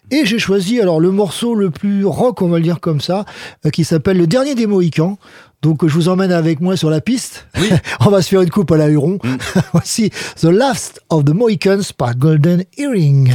Et 0.09 0.25
j'ai 0.25 0.39
choisi 0.39 0.81
alors 0.81 0.99
le 0.99 1.11
morceau 1.11 1.53
le 1.53 1.69
plus 1.69 2.05
rock, 2.05 2.41
on 2.41 2.49
va 2.49 2.57
le 2.57 2.63
dire 2.63 2.79
comme 2.79 3.01
ça, 3.01 3.25
euh, 3.65 3.69
qui 3.69 3.83
s'appelle 3.83 4.17
Le 4.17 4.27
Dernier 4.27 4.55
des 4.55 4.65
Mohicans. 4.65 5.17
Donc 5.61 5.87
je 5.87 5.93
vous 5.93 6.09
emmène 6.09 6.31
avec 6.31 6.59
moi 6.59 6.75
sur 6.75 6.89
la 6.89 7.01
piste. 7.01 7.47
on 8.01 8.09
va 8.09 8.21
se 8.21 8.29
faire 8.29 8.41
une 8.41 8.49
coupe 8.49 8.71
à 8.71 8.77
la 8.77 8.89
Huron. 8.89 9.19
Voici 9.73 10.09
The 10.41 10.45
Last 10.45 11.01
of 11.09 11.23
the 11.23 11.33
Mohicans 11.33 11.93
par 11.95 12.15
Golden 12.15 12.63
Earring. 12.77 13.33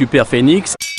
Super 0.00 0.24
Phoenix. 0.24 0.89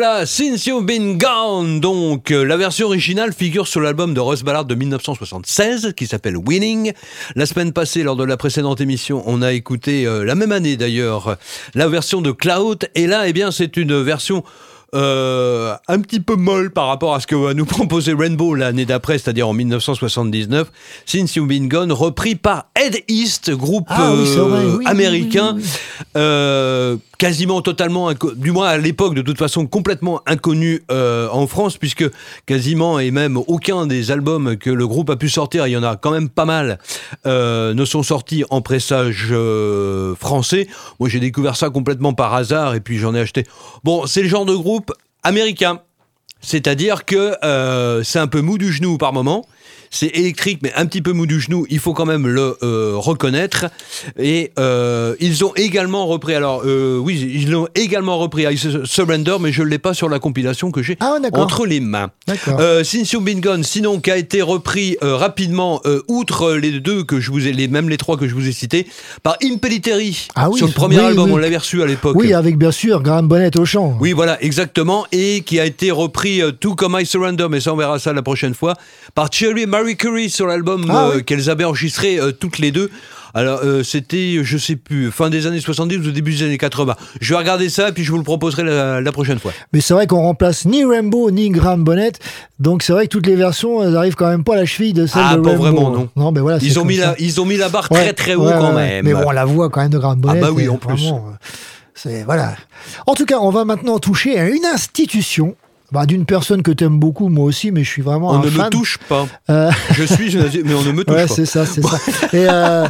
Voilà, 0.00 0.26
Since 0.26 0.64
You've 0.66 0.86
Been 0.86 1.18
Gone. 1.18 1.80
Donc, 1.80 2.30
euh, 2.30 2.44
la 2.44 2.56
version 2.56 2.86
originale 2.86 3.32
figure 3.32 3.66
sur 3.66 3.80
l'album 3.80 4.14
de 4.14 4.20
Russ 4.20 4.44
Ballard 4.44 4.64
de 4.64 4.76
1976 4.76 5.92
qui 5.96 6.06
s'appelle 6.06 6.36
Winning. 6.36 6.92
La 7.34 7.46
semaine 7.46 7.72
passée, 7.72 8.04
lors 8.04 8.14
de 8.14 8.22
la 8.22 8.36
précédente 8.36 8.80
émission, 8.80 9.24
on 9.26 9.42
a 9.42 9.52
écouté, 9.52 10.06
euh, 10.06 10.24
la 10.24 10.36
même 10.36 10.52
année 10.52 10.76
d'ailleurs, 10.76 11.36
la 11.74 11.88
version 11.88 12.22
de 12.22 12.30
Cloud. 12.30 12.88
Et 12.94 13.08
là, 13.08 13.26
eh 13.26 13.32
bien, 13.32 13.50
c'est 13.50 13.76
une 13.76 14.00
version 14.00 14.44
euh, 14.94 15.74
un 15.88 16.00
petit 16.00 16.20
peu 16.20 16.36
molle 16.36 16.70
par 16.70 16.86
rapport 16.86 17.14
à 17.14 17.20
ce 17.20 17.26
que 17.26 17.34
va 17.34 17.52
nous 17.52 17.66
proposer 17.66 18.14
Rainbow 18.14 18.54
l'année 18.54 18.86
d'après, 18.86 19.18
c'est-à-dire 19.18 19.48
en 19.48 19.52
1979. 19.52 20.70
Since 21.06 21.34
You've 21.34 21.48
Been 21.48 21.68
Gone, 21.68 21.90
repris 21.90 22.36
par 22.36 22.66
Ed 22.80 23.02
East, 23.08 23.50
groupe 23.50 23.86
Ah 23.88 24.12
oui, 24.14 24.28
c'est 24.32 24.38
vrai, 24.38 24.64
oui, 24.64 24.84
américain, 24.86 25.56
quasiment 27.18 27.60
totalement, 27.62 28.12
du 28.36 28.52
moins 28.52 28.68
à 28.68 28.78
l'époque, 28.78 29.14
de 29.14 29.22
toute 29.22 29.38
façon 29.38 29.66
complètement 29.66 30.22
inconnu 30.26 30.82
euh, 30.90 31.28
en 31.30 31.48
France, 31.48 31.76
puisque 31.76 32.04
quasiment 32.46 33.00
et 33.00 33.10
même 33.10 33.36
aucun 33.36 33.86
des 33.86 34.12
albums 34.12 34.56
que 34.56 34.70
le 34.70 34.86
groupe 34.86 35.10
a 35.10 35.16
pu 35.16 35.28
sortir, 35.28 35.66
il 35.66 35.72
y 35.72 35.76
en 35.76 35.82
a 35.82 35.96
quand 35.96 36.12
même 36.12 36.28
pas 36.28 36.44
mal, 36.44 36.78
euh, 37.26 37.74
ne 37.74 37.84
sont 37.84 38.04
sortis 38.04 38.44
en 38.50 38.62
pressage 38.62 39.28
euh, 39.32 40.14
français. 40.14 40.68
Moi, 41.00 41.08
j'ai 41.08 41.20
découvert 41.20 41.56
ça 41.56 41.70
complètement 41.70 42.14
par 42.14 42.32
hasard 42.34 42.74
et 42.76 42.80
puis 42.80 42.98
j'en 42.98 43.14
ai 43.14 43.20
acheté. 43.20 43.44
Bon, 43.82 44.06
c'est 44.06 44.22
le 44.22 44.28
genre 44.28 44.46
de 44.46 44.54
groupe 44.54 44.92
américain. 45.24 45.80
C'est-à-dire 46.40 47.04
que 47.04 47.34
c'est 48.04 48.20
un 48.20 48.28
peu 48.28 48.42
mou 48.42 48.58
du 48.58 48.72
genou 48.72 48.96
par 48.96 49.12
moment. 49.12 49.44
C'est 49.90 50.08
électrique, 50.08 50.60
mais 50.62 50.72
un 50.74 50.86
petit 50.86 51.02
peu 51.02 51.12
mou 51.12 51.26
du 51.26 51.40
genou. 51.40 51.66
Il 51.70 51.78
faut 51.78 51.92
quand 51.92 52.06
même 52.06 52.26
le 52.26 52.56
euh, 52.62 52.92
reconnaître. 52.96 53.66
Et 54.18 54.52
euh, 54.58 55.14
ils 55.20 55.44
ont 55.44 55.52
également 55.56 56.06
repris. 56.06 56.34
Alors 56.34 56.62
euh, 56.64 56.98
oui, 56.98 57.18
ils 57.34 57.50
l'ont 57.50 57.68
également 57.74 58.18
repris 58.18 58.44
I 58.44 58.58
Surrender, 58.84 59.36
mais 59.40 59.52
je 59.52 59.62
ne 59.62 59.68
l'ai 59.68 59.78
pas 59.78 59.94
sur 59.94 60.08
la 60.08 60.18
compilation 60.18 60.70
que 60.70 60.82
j'ai 60.82 60.96
d'accord. 60.96 61.42
entre 61.42 61.66
les 61.66 61.80
mains. 61.80 62.10
D'accord. 62.26 62.60
Since 62.84 63.12
You've 63.12 63.24
Been 63.24 63.40
Gone, 63.40 63.64
sinon 63.64 64.00
qui 64.00 64.10
a 64.10 64.16
été 64.16 64.42
repris 64.42 64.96
rapidement, 65.00 65.80
outre 66.08 66.52
les 66.52 66.80
deux 66.80 67.04
que 67.04 67.20
je 67.20 67.30
vous 67.30 67.46
ai, 67.46 67.52
les 67.52 67.68
même 67.68 67.88
les 67.88 67.96
trois 67.96 68.16
que 68.16 68.28
je 68.28 68.34
vous 68.34 68.48
ai 68.48 68.52
cités, 68.52 68.86
par 69.22 69.36
Impellitteri 69.42 70.28
Ah 70.34 70.50
oui, 70.50 70.58
sur 70.58 70.66
le 70.66 70.72
premier 70.72 70.98
oui, 70.98 71.04
album. 71.04 71.26
oui. 71.26 71.32
On 71.34 71.36
l'avait 71.36 71.56
reçu 71.56 71.82
à 71.82 71.86
l'époque. 71.86 72.16
Oui, 72.16 72.32
avec 72.32 72.56
bien 72.56 72.70
sûr 72.70 73.02
Graham 73.02 73.28
Bonnet 73.28 73.56
au 73.56 73.64
chant. 73.64 73.96
Oui, 74.00 74.12
voilà, 74.12 74.42
exactement. 74.42 75.06
Et 75.12 75.42
qui 75.42 75.60
a 75.60 75.64
été 75.64 75.90
repris 75.90 76.42
tout 76.60 76.74
comme 76.74 76.96
I 76.98 77.06
Surrender, 77.06 77.46
mais 77.50 77.60
ça, 77.60 77.72
on 77.72 77.76
verra 77.76 77.98
ça 77.98 78.12
la 78.12 78.22
prochaine 78.22 78.54
fois, 78.54 78.74
par 79.14 79.32
Cherry 79.32 79.62
et 79.62 79.66
Marie 79.78 79.96
Curie 79.96 80.30
sur 80.30 80.46
l'album 80.46 80.86
Ah 80.90 81.06
euh, 81.08 81.16
oui. 81.16 81.24
qu'elles 81.24 81.50
avaient 81.50 81.64
enregistré 81.64 82.18
euh, 82.18 82.32
toutes 82.32 82.58
les 82.58 82.72
deux. 82.72 82.90
Alors, 83.34 83.60
euh, 83.62 83.82
c'était, 83.84 84.40
je 84.42 84.58
sais 84.58 84.74
plus, 84.74 85.12
fin 85.12 85.30
des 85.30 85.46
années 85.46 85.60
70 85.60 85.98
ou 85.98 86.10
début 86.10 86.32
des 86.34 86.42
années 86.44 86.58
80. 86.58 86.96
Je 87.20 87.34
vais 87.34 87.38
regarder 87.38 87.68
ça, 87.68 87.92
puis 87.92 88.02
je 88.02 88.10
vous 88.10 88.16
le 88.16 88.24
proposerai 88.24 88.64
la, 88.64 89.00
la 89.00 89.12
prochaine 89.12 89.38
fois. 89.38 89.52
Mais 89.72 89.80
c'est 89.80 89.94
vrai 89.94 90.06
qu'on 90.06 90.22
remplace 90.22 90.64
ni 90.64 90.84
Rainbow 90.84 91.30
ni 91.30 91.50
Graham 91.50 91.84
Bonnet. 91.84 92.12
Donc 92.58 92.82
c'est 92.82 92.92
vrai 92.92 93.04
que 93.06 93.10
toutes 93.12 93.26
les 93.26 93.36
versions, 93.36 93.82
elles 93.84 93.96
arrivent 93.96 94.14
quand 94.16 94.28
même 94.28 94.44
pas 94.44 94.54
à 94.54 94.56
la 94.56 94.64
cheville 94.66 94.94
de 94.94 95.06
celle 95.06 95.22
Ah, 95.24 95.36
de 95.36 95.42
pas 95.42 95.54
vraiment, 95.54 95.90
non. 95.90 96.08
Non, 96.16 96.32
mais 96.32 96.40
voilà. 96.40 96.58
c'est 96.58 96.66
Ils 96.66 96.80
ont, 96.80 96.84
mis 96.84 96.96
ça. 96.96 97.08
la, 97.08 97.14
ils 97.20 97.40
ont 97.40 97.44
mis 97.44 97.56
la 97.58 97.68
barre 97.68 97.86
Ouais, 97.92 98.00
très 98.04 98.12
très 98.14 98.34
haut 98.34 98.46
ouais, 98.46 98.52
quand 98.58 98.74
ouais. 98.74 99.02
même. 99.02 99.04
Mais 99.04 99.12
bon, 99.14 99.30
la 99.30 99.44
voix 99.44 99.68
quand 99.68 99.82
même 99.82 99.90
de 99.90 99.98
Graham 99.98 100.18
Bonnet. 100.20 100.40
Ah 100.42 100.46
bah 100.46 100.50
oui, 100.52 100.68
en 100.68 100.76
plus. 100.78 100.88
vraiment, 100.94 101.34
voilà. 102.24 102.54
En 103.06 103.14
tout 103.14 103.26
cas, 103.26 103.38
on 103.40 103.50
va 103.50 103.64
maintenant 103.64 103.98
toucher 103.98 104.38
à 104.38 104.48
une 104.48 104.64
institution 104.64 105.54
bah, 105.92 106.04
d'une 106.06 106.24
personne 106.26 106.62
que 106.62 106.70
t'aimes 106.70 106.98
beaucoup, 106.98 107.28
moi 107.28 107.44
aussi, 107.44 107.70
mais 107.72 107.82
je 107.84 107.88
suis 107.90 108.02
vraiment 108.02 108.30
On 108.30 108.40
un 108.40 108.44
ne 108.44 108.50
fan. 108.50 108.66
me 108.66 108.70
touche 108.70 108.98
pas. 109.08 109.26
Euh, 109.50 109.70
Je 109.92 110.04
suis, 110.04 110.30
je- 110.30 110.38
mais 110.64 110.74
on 110.74 110.82
ne 110.82 110.92
me 110.92 111.04
touche 111.04 111.14
ouais, 111.16 111.26
pas. 111.26 111.34
c'est 111.34 111.46
ça, 111.46 111.64
c'est 111.66 111.82
ça. 111.82 111.98
Et 112.32 112.46
euh, 112.50 112.86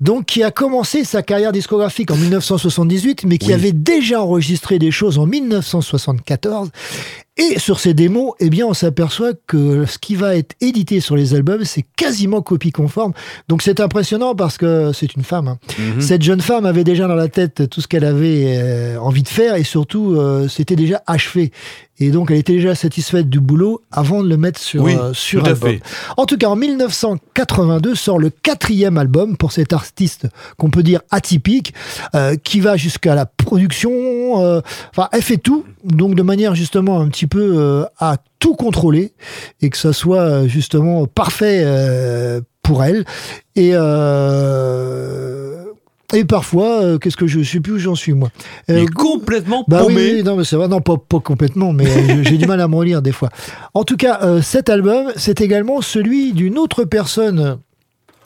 donc, 0.00 0.26
qui 0.26 0.42
a 0.42 0.50
commencé 0.50 1.04
sa 1.04 1.22
carrière 1.22 1.52
discographique 1.52 2.10
en 2.10 2.16
1978, 2.16 3.24
mais 3.24 3.38
qui 3.38 3.48
Oui. 3.48 3.52
avait 3.54 3.72
déjà 3.72 4.20
enregistré 4.22 4.78
des 4.78 4.90
choses 4.90 5.18
en 5.18 5.26
1974. 5.26 6.70
Et 7.36 7.58
sur 7.58 7.80
ces 7.80 7.94
démos, 7.94 8.32
eh 8.38 8.48
bien, 8.48 8.64
on 8.64 8.74
s'aperçoit 8.74 9.32
que 9.48 9.86
ce 9.86 9.98
qui 9.98 10.14
va 10.14 10.36
être 10.36 10.54
édité 10.60 11.00
sur 11.00 11.16
les 11.16 11.34
albums, 11.34 11.64
c'est 11.64 11.84
quasiment 11.96 12.42
copie 12.42 12.70
conforme. 12.70 13.12
Donc, 13.48 13.62
c'est 13.62 13.80
impressionnant 13.80 14.36
parce 14.36 14.56
que 14.56 14.92
c'est 14.92 15.14
une 15.16 15.24
femme. 15.24 15.48
hein. 15.48 15.58
Mhm. 15.78 16.00
Cette 16.00 16.22
jeune 16.22 16.40
femme 16.40 16.64
avait 16.64 16.84
déjà 16.84 17.08
dans 17.08 17.16
la 17.16 17.26
tête 17.26 17.68
tout 17.68 17.80
ce 17.80 17.88
qu'elle 17.88 18.04
avait 18.04 18.54
euh, 18.58 18.98
envie 19.00 19.24
de 19.24 19.28
faire 19.28 19.56
et 19.56 19.64
surtout, 19.64 20.14
euh, 20.16 20.46
c'était 20.46 20.76
déjà 20.76 21.02
achevé. 21.08 21.50
Et 22.00 22.10
donc, 22.10 22.30
elle 22.32 22.38
était 22.38 22.54
déjà 22.54 22.74
satisfaite 22.74 23.28
du 23.28 23.38
boulot 23.40 23.82
avant 23.92 24.22
de 24.22 24.28
le 24.28 24.36
mettre 24.36 24.58
sur, 24.60 24.82
Oui, 24.82 24.94
euh, 24.96 25.12
sur 25.12 25.42
tout 25.42 25.46
à 25.46 25.50
album. 25.50 25.70
fait. 25.70 25.80
En 26.16 26.26
tout 26.26 26.36
cas, 26.36 26.48
en 26.48 26.56
1982 26.56 27.94
sort 27.94 28.18
le 28.18 28.30
quatrième 28.30 28.98
album 28.98 29.36
pour 29.36 29.52
cet 29.52 29.72
artiste 29.72 30.26
qu'on 30.56 30.70
peut 30.70 30.82
dire 30.82 31.00
atypique, 31.10 31.72
euh, 32.14 32.34
qui 32.36 32.60
va 32.60 32.76
jusqu'à 32.76 33.14
la 33.14 33.26
production. 33.26 34.34
Enfin, 34.90 35.08
elle 35.12 35.22
fait 35.22 35.36
tout, 35.36 35.64
donc 35.84 36.14
de 36.16 36.22
manière 36.22 36.54
justement 36.56 37.00
un 37.00 37.08
petit 37.08 37.23
peu 37.26 37.54
euh, 37.56 37.84
à 37.98 38.16
tout 38.38 38.54
contrôler 38.54 39.12
et 39.60 39.70
que 39.70 39.76
ça 39.78 39.92
soit 39.92 40.20
euh, 40.20 40.48
justement 40.48 41.06
parfait 41.06 41.62
euh, 41.64 42.40
pour 42.62 42.84
elle. 42.84 43.04
Et 43.56 43.70
euh, 43.74 45.64
et 46.12 46.24
parfois, 46.24 46.82
euh, 46.82 46.98
qu'est-ce 46.98 47.16
que 47.16 47.26
je, 47.26 47.40
je 47.42 47.50
sais 47.50 47.60
plus 47.60 47.72
où 47.72 47.78
j'en 47.78 47.94
suis 47.94 48.12
moi. 48.12 48.30
Euh, 48.70 48.82
est 48.82 48.86
complètement 48.86 49.64
bah 49.66 49.80
oui, 49.80 49.94
paumé. 49.94 50.12
oui, 50.14 50.22
non, 50.22 50.36
mais 50.36 50.44
c'est 50.44 50.54
vrai, 50.56 50.68
non, 50.68 50.80
pas, 50.80 50.96
pas 50.96 51.18
complètement, 51.18 51.72
mais 51.72 51.86
euh, 51.86 52.22
j'ai 52.22 52.36
du 52.36 52.46
mal 52.46 52.60
à 52.60 52.68
me 52.68 52.76
relire 52.76 53.02
des 53.02 53.10
fois. 53.12 53.30
En 53.72 53.82
tout 53.84 53.96
cas, 53.96 54.40
cet 54.42 54.68
album, 54.68 55.10
c'est 55.16 55.40
également 55.40 55.80
celui 55.80 56.32
d'une 56.32 56.56
autre 56.58 56.84
personne 56.84 57.58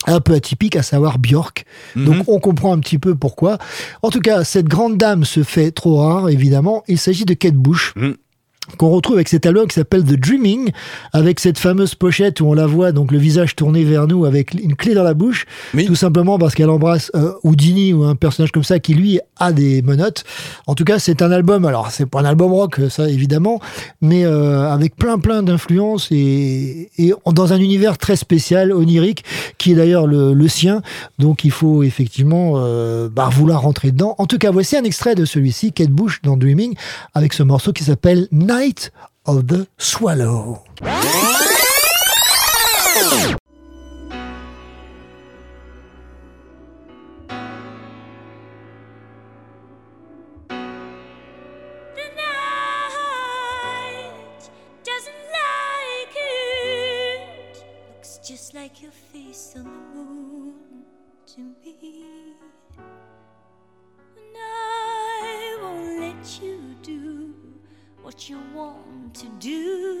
un 0.07 0.19
peu 0.21 0.33
atypique, 0.33 0.75
à 0.75 0.83
savoir 0.83 1.19
Björk. 1.19 1.65
Mhm. 1.95 2.05
Donc 2.05 2.23
on 2.27 2.39
comprend 2.39 2.73
un 2.73 2.79
petit 2.79 2.99
peu 2.99 3.15
pourquoi. 3.15 3.57
En 4.01 4.09
tout 4.09 4.21
cas, 4.21 4.43
cette 4.43 4.67
grande 4.67 4.97
dame 4.97 5.23
se 5.25 5.43
fait 5.43 5.71
trop 5.71 5.97
rare, 5.97 6.29
évidemment. 6.29 6.83
Il 6.87 6.97
s'agit 6.97 7.25
de 7.25 7.33
Kate 7.33 7.55
Bush. 7.55 7.93
Mhm. 7.95 8.15
Qu'on 8.77 8.89
retrouve 8.89 9.15
avec 9.15 9.27
cet 9.27 9.45
album 9.45 9.67
qui 9.67 9.75
s'appelle 9.75 10.03
The 10.03 10.19
Dreaming, 10.19 10.71
avec 11.13 11.39
cette 11.39 11.59
fameuse 11.59 11.95
pochette 11.95 12.41
où 12.41 12.45
on 12.47 12.53
la 12.53 12.65
voit, 12.65 12.91
donc 12.91 13.11
le 13.11 13.17
visage 13.17 13.55
tourné 13.55 13.83
vers 13.83 14.07
nous 14.07 14.25
avec 14.25 14.53
une 14.53 14.75
clé 14.75 14.93
dans 14.93 15.03
la 15.03 15.13
bouche, 15.13 15.45
tout 15.85 15.95
simplement 15.95 16.37
parce 16.37 16.55
qu'elle 16.55 16.69
embrasse 16.69 17.11
euh, 17.15 17.33
Houdini 17.43 17.93
ou 17.93 18.03
un 18.03 18.15
personnage 18.15 18.51
comme 18.51 18.63
ça 18.63 18.79
qui 18.79 18.93
lui 18.93 19.19
a 19.37 19.51
des 19.51 19.81
menottes. 19.81 20.23
En 20.67 20.75
tout 20.75 20.83
cas, 20.83 20.99
c'est 20.99 21.21
un 21.21 21.31
album, 21.31 21.65
alors 21.65 21.91
c'est 21.91 22.05
pas 22.05 22.21
un 22.21 22.25
album 22.25 22.51
rock, 22.51 22.79
ça 22.89 23.09
évidemment, 23.09 23.59
mais 24.01 24.25
euh, 24.25 24.69
avec 24.69 24.95
plein 24.95 25.19
plein 25.19 25.43
d'influences 25.43 26.07
et, 26.11 26.89
et 26.97 27.13
dans 27.25 27.53
un 27.53 27.59
univers 27.59 27.97
très 27.97 28.15
spécial, 28.15 28.71
onirique, 28.71 29.23
qui 29.57 29.71
est 29.71 29.75
d'ailleurs 29.75 30.07
le, 30.07 30.33
le 30.33 30.47
sien, 30.47 30.81
donc 31.17 31.43
il 31.43 31.51
faut 31.51 31.83
effectivement 31.83 32.53
euh, 32.57 33.09
bah, 33.09 33.29
vouloir 33.31 33.61
rentrer 33.61 33.91
dedans. 33.91 34.15
En 34.17 34.25
tout 34.25 34.37
cas, 34.37 34.51
voici 34.51 34.77
un 34.77 34.83
extrait 34.83 35.15
de 35.15 35.25
celui-ci, 35.25 35.71
Kate 35.71 35.89
Bush 35.89 36.21
dans 36.23 36.37
Dreaming, 36.37 36.75
avec 37.13 37.33
ce 37.33 37.43
morceau 37.43 37.73
qui 37.73 37.83
s'appelle 37.83 38.27
Night 38.31 38.58
of 39.25 39.47
the 39.47 39.69
Swallow. 39.77 40.65
just 58.21 58.53
like 58.53 58.81
your 58.81 58.91
face 58.91 59.53
on 59.55 59.63
the 59.63 59.69
moon 59.95 60.83
to 61.25 61.39
me. 61.63 62.08
To 69.13 69.25
do. 69.39 69.98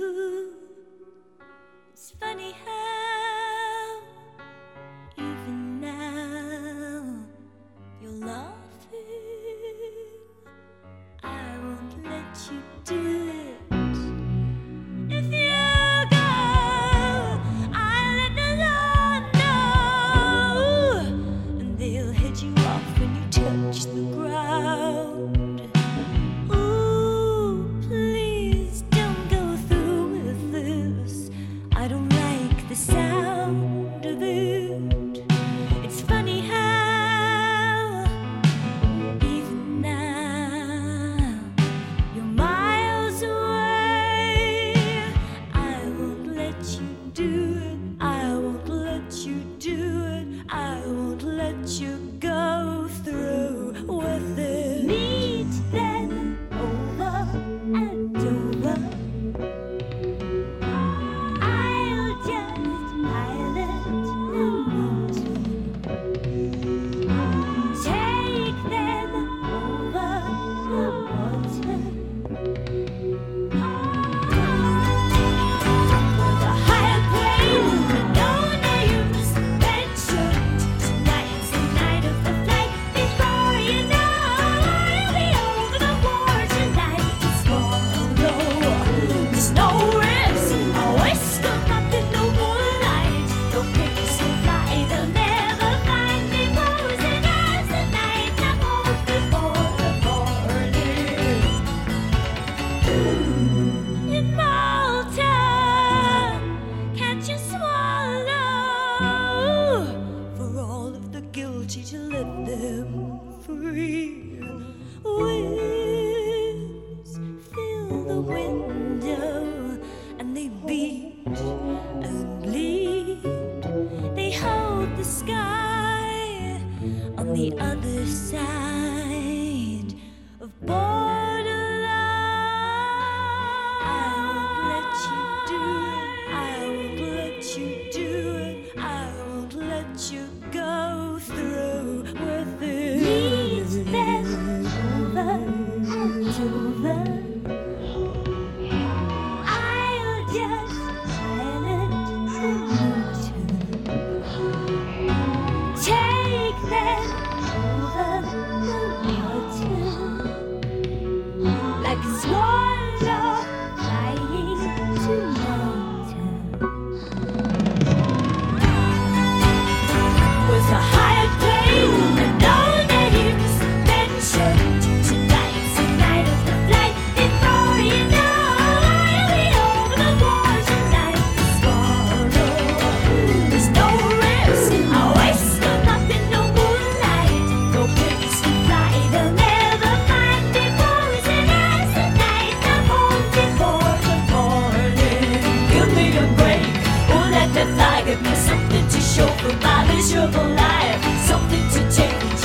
chauffeur, 199.19 199.53
my 199.61 199.85
miserable 199.87 200.49
life. 200.55 201.01
Something 201.27 201.65
to 201.73 201.79
change. 201.95 202.41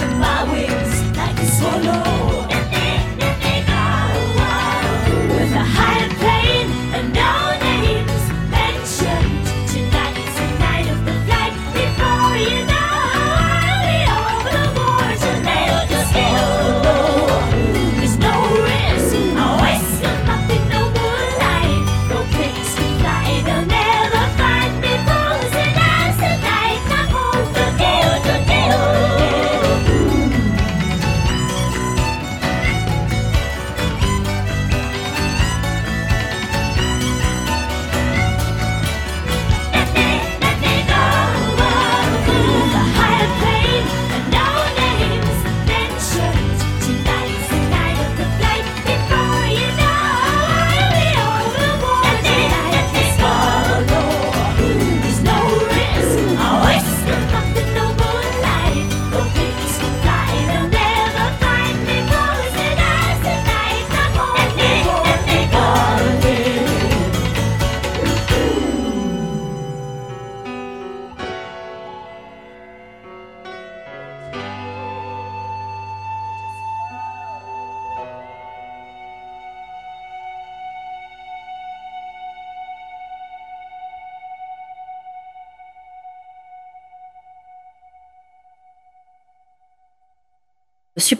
to 0.00 0.06
my 0.22 0.44
wings 0.50 1.16
like 1.16 1.38
a 1.38 1.46
swallow. 1.46 2.05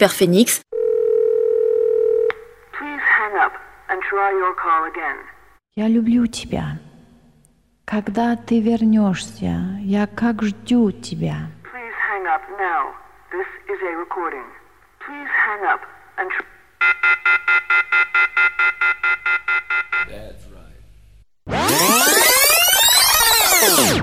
Super 0.07 0.09
Phoenix. 0.09 0.63
Я 5.75 5.89
люблю 5.89 6.27
тебя. 6.27 6.79
Когда 7.85 8.37
ты 8.37 8.61
вернешься, 8.61 9.79
я 9.81 10.07
как 10.07 10.43
жду 10.43 10.93
тебя. 10.93 11.51
And... 16.19 16.31
That's 20.09 20.47
right. 23.91 24.03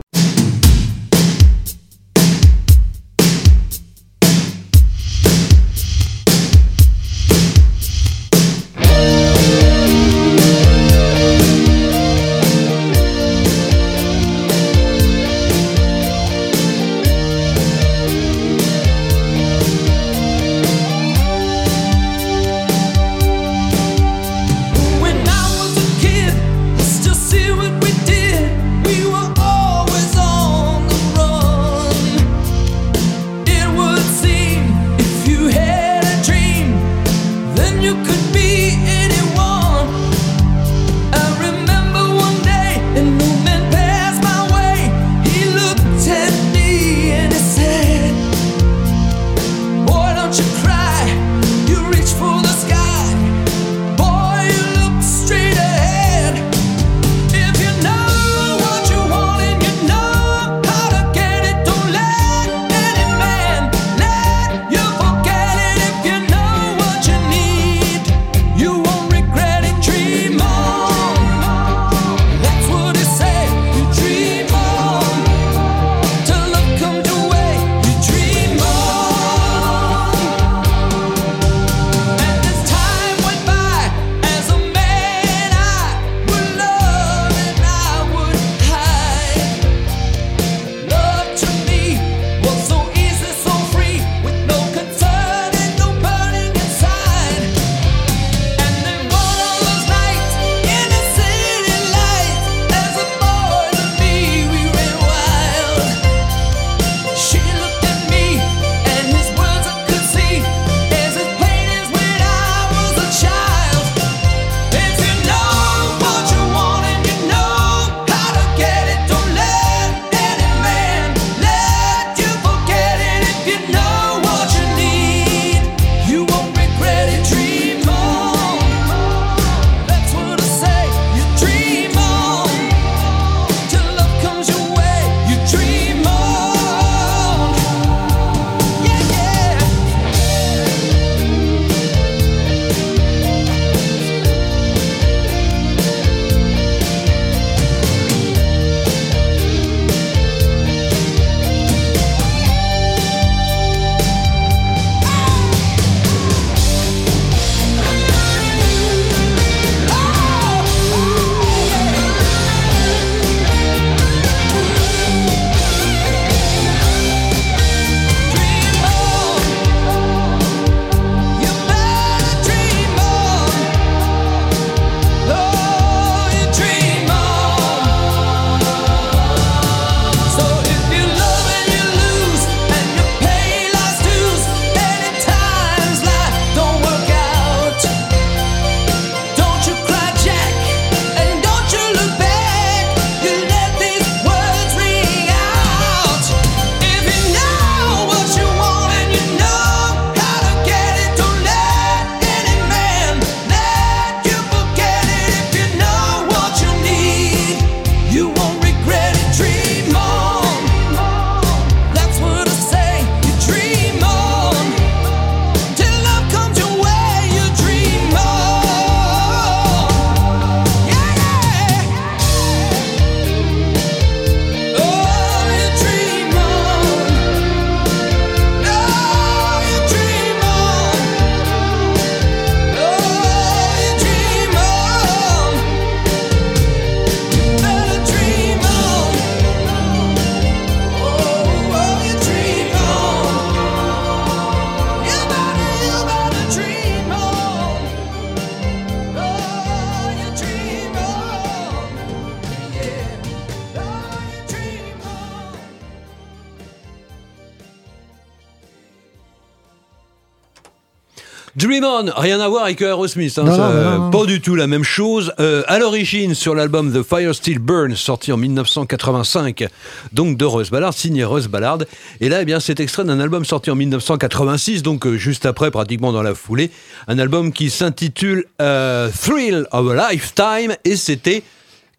Rien 262.15 262.39
à 262.39 262.47
voir 262.47 262.65
avec 262.65 262.81
Aerosmith, 262.81 263.37
hein, 263.37 263.43
Non, 263.43 263.55
ça, 263.55 263.73
non, 263.73 263.81
non, 263.81 263.99
non. 264.05 264.11
pas 264.11 264.25
du 264.25 264.41
tout 264.41 264.55
la 264.55 264.67
même 264.67 264.83
chose. 264.83 265.33
Euh, 265.39 265.63
à 265.67 265.79
l'origine, 265.79 266.33
sur 266.35 266.55
l'album 266.55 266.91
The 266.91 267.03
Fire 267.03 267.33
Still 267.33 267.59
Burns, 267.59 267.95
sorti 267.95 268.31
en 268.31 268.37
1985, 268.37 269.65
donc 270.11 270.37
de 270.37 270.45
Russ 270.45 270.69
Ballard, 270.69 270.93
signé 270.93 271.23
Russ 271.23 271.47
Ballard. 271.47 271.79
Et 272.21 272.29
là, 272.29 272.41
eh 272.41 272.45
bien, 272.45 272.59
c'est 272.59 272.79
extrait 272.79 273.03
d'un 273.03 273.19
album 273.19 273.45
sorti 273.45 273.71
en 273.71 273.75
1986, 273.75 274.83
donc 274.83 275.05
euh, 275.05 275.17
juste 275.17 275.45
après, 275.45 275.71
pratiquement 275.71 276.11
dans 276.11 276.23
la 276.23 276.35
foulée, 276.35 276.71
un 277.07 277.19
album 277.19 277.51
qui 277.51 277.69
s'intitule 277.69 278.45
euh, 278.61 279.09
Thrill 279.21 279.65
of 279.71 279.91
a 279.91 280.11
Lifetime, 280.11 280.75
et 280.85 280.95
c'était 280.95 281.43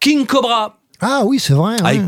King 0.01 0.27
Cobra. 0.27 0.77
Ah 1.07 1.23
oui, 1.27 1.39
c'est 1.39 1.53
vrai. 1.53 1.75
ouais. 1.75 1.87
Avec 1.87 2.07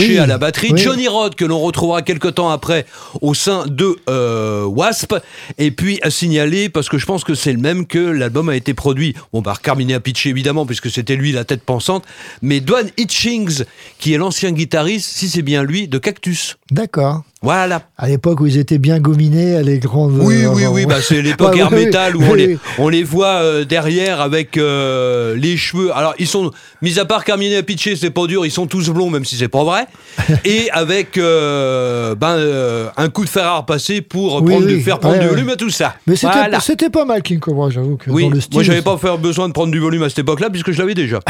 Oui, 0.00 0.18
à 0.18 0.26
la 0.26 0.38
batterie, 0.38 0.72
oui. 0.72 0.80
Johnny 0.80 1.06
Rod 1.06 1.36
que 1.36 1.44
l'on 1.44 1.60
retrouvera 1.60 2.02
quelques 2.02 2.34
temps 2.34 2.50
après 2.50 2.84
au 3.20 3.32
sein 3.32 3.64
de 3.66 3.96
euh, 4.08 4.64
Wasp, 4.64 5.14
et 5.58 5.70
puis 5.70 6.00
à 6.02 6.10
signaler 6.10 6.68
parce 6.68 6.88
que 6.88 6.98
je 6.98 7.06
pense 7.06 7.22
que 7.22 7.34
c'est 7.34 7.52
le 7.52 7.60
même 7.60 7.86
que 7.86 7.98
l'album 7.98 8.48
a 8.48 8.56
été 8.56 8.74
produit 8.74 9.14
bon 9.32 9.42
par 9.42 9.60
Carmine 9.60 9.92
Appice 9.92 10.26
évidemment 10.26 10.66
puisque 10.66 10.90
c'était 10.90 11.14
lui 11.14 11.30
la 11.30 11.44
tête 11.44 11.62
pensante, 11.62 12.04
mais 12.42 12.58
Dwan 12.58 12.90
Hitchings 12.96 13.62
qui 14.00 14.14
est 14.14 14.18
l'ancien 14.18 14.50
guitariste, 14.50 15.10
si 15.10 15.28
c'est 15.28 15.42
bien 15.42 15.62
lui, 15.62 15.86
de 15.86 15.98
Cactus. 15.98 16.56
D'accord. 16.72 17.22
Voilà. 17.44 17.82
À 17.98 18.08
l'époque 18.08 18.40
où 18.40 18.46
ils 18.46 18.56
étaient 18.56 18.78
bien 18.78 18.98
gominés, 19.00 19.62
les 19.62 19.78
grandes. 19.78 20.18
Oui, 20.18 20.44
euh, 20.44 20.48
oui, 20.54 20.64
oui, 20.66 20.86
bah 20.86 20.96
c'est 21.02 21.20
l'époque 21.22 21.52
Ouais, 21.52 21.58
air 21.60 21.68
oui, 21.70 21.84
metal 21.84 22.16
où 22.16 22.22
on 22.22 22.32
les, 22.32 22.46
oui. 22.54 22.58
on 22.78 22.88
les 22.88 23.02
voit 23.02 23.42
euh, 23.42 23.64
derrière 23.66 24.22
avec 24.22 24.56
euh, 24.56 25.36
les 25.36 25.58
cheveux. 25.58 25.94
Alors, 25.94 26.14
ils 26.18 26.26
sont, 26.26 26.50
mis 26.80 26.98
à 26.98 27.04
part 27.04 27.22
Carmine 27.22 27.52
Appice, 27.52 27.96
c'est 28.00 28.10
pas 28.10 28.26
dur, 28.26 28.46
ils 28.46 28.50
sont 28.50 28.66
tous 28.66 28.88
blonds, 28.88 29.10
même 29.10 29.26
si 29.26 29.36
c'est 29.36 29.48
pas 29.48 29.62
vrai. 29.62 29.86
Et 30.46 30.70
avec 30.70 31.16
ben, 31.16 32.90
un 32.96 33.08
coup 33.10 33.24
de 33.26 33.30
fer 33.30 33.44
à 33.44 33.58
repasser 33.58 34.00
pour 34.00 34.42
Oui, 34.42 34.50
prendre 34.50 34.66
du, 34.66 34.76
oui, 34.76 34.80
faire 34.80 34.98
prendre 34.98 35.16
ouais, 35.16 35.20
du 35.20 35.26
ouais. 35.26 35.32
volume 35.32 35.50
à 35.50 35.56
tout 35.56 35.70
ça. 35.70 35.96
Mais 36.06 36.16
c'était 36.16 36.32
Voilà. 36.32 36.58
pas 36.90 37.04
mal 37.04 37.22
King 37.22 37.40
Cobra, 37.40 37.68
j'avoue 37.68 37.98
que 37.98 38.10
Oui, 38.10 38.22
dans 38.24 38.30
le 38.30 38.40
style. 38.40 38.54
moi 38.54 38.62
j'avais 38.62 38.82
pas 38.82 38.96
fait 38.96 39.16
besoin 39.18 39.48
de 39.48 39.52
prendre 39.52 39.70
du 39.70 39.80
volume 39.80 40.02
à 40.02 40.08
cette 40.08 40.20
époque-là 40.20 40.48
puisque 40.48 40.72
je 40.72 40.78
l'avais 40.78 40.94
déjà. 40.94 41.20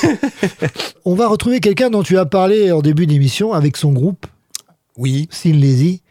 On 1.04 1.14
va 1.14 1.28
retrouver 1.28 1.60
quelqu'un 1.60 1.90
dont 1.90 2.02
tu 2.02 2.18
as 2.18 2.26
parlé 2.26 2.72
en 2.72 2.80
début 2.80 3.06
d'émission 3.06 3.52
avec 3.52 3.76
son 3.76 3.92
groupe. 3.92 4.26
Oui. 5.00 5.28
Sin 5.30 5.54
Lazy. 5.54 6.02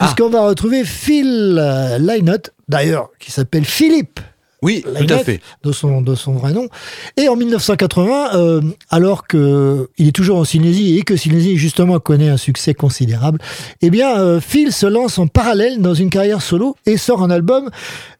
Ah. 0.00 0.06
Puisqu'on 0.06 0.30
va 0.30 0.44
retrouver 0.44 0.84
Phil 0.84 1.56
euh, 1.60 1.98
Lynott, 1.98 2.50
d'ailleurs, 2.68 3.10
qui 3.20 3.30
s'appelle 3.30 3.64
Philippe. 3.64 4.18
Oui, 4.62 4.82
tout 4.82 5.04
à 5.14 5.18
fait. 5.24 5.40
De 5.64 5.72
son, 5.72 6.02
de 6.02 6.14
son 6.14 6.32
vrai 6.34 6.52
nom. 6.52 6.68
Et 7.16 7.28
en 7.28 7.34
1980, 7.36 8.34
euh, 8.36 8.60
alors 8.90 9.26
que 9.26 9.88
il 9.98 10.08
est 10.08 10.12
toujours 10.12 10.38
en 10.38 10.44
Sinésie 10.44 10.96
et 10.98 11.02
que 11.02 11.16
Sinésie 11.16 11.56
justement 11.56 11.98
connaît 11.98 12.28
un 12.28 12.36
succès 12.36 12.72
considérable, 12.72 13.38
eh 13.80 13.90
bien, 13.90 14.16
euh, 14.18 14.40
Phil 14.40 14.72
se 14.72 14.86
lance 14.86 15.18
en 15.18 15.26
parallèle 15.26 15.80
dans 15.82 15.94
une 15.94 16.10
carrière 16.10 16.42
solo 16.42 16.76
et 16.86 16.96
sort 16.96 17.22
un 17.22 17.30
album 17.30 17.70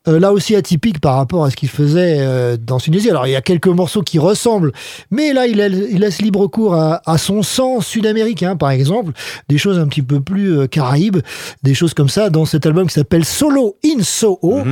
euh, 0.09 0.19
là 0.19 0.33
aussi 0.33 0.57
atypique 0.57 1.01
par 1.01 1.15
rapport 1.15 1.45
à 1.45 1.51
ce 1.51 1.55
qu'il 1.57 1.69
faisait 1.69 2.17
euh, 2.19 2.57
dans 2.57 2.81
Sinésie. 2.81 3.09
Alors, 3.09 3.29
il 3.29 3.31
y 3.31 3.37
a 3.37 3.41
quelques 3.41 3.69
morceaux 3.69 4.03
qui 4.03 4.19
ressemblent, 4.19 4.73
mais 5.13 5.33
là, 5.33 5.47
il, 5.47 5.61
a- 5.61 5.69
il 5.69 5.99
laisse 6.01 6.21
libre 6.21 6.49
cours 6.49 6.75
à, 6.75 7.01
à 7.09 7.19
son 7.19 7.43
sang 7.45 7.81
sud-américain, 7.81 8.57
par 8.57 8.71
exemple, 8.73 9.13
des 9.49 9.59
choses 9.59 9.79
un 9.79 9.87
petit 9.87 10.03
peu 10.03 10.21
plus 10.21 10.67
caraïbes, 10.69 11.19
des 11.63 11.75
choses 11.75 11.95
comme 11.95 12.09
ça 12.09 12.31
dans 12.31 12.47
cet 12.47 12.67
album 12.67 12.89
qui 12.89 12.95
s'appelle 12.95 13.25
Solo 13.25 13.77
in 13.85 14.03
Soho. 14.03 14.63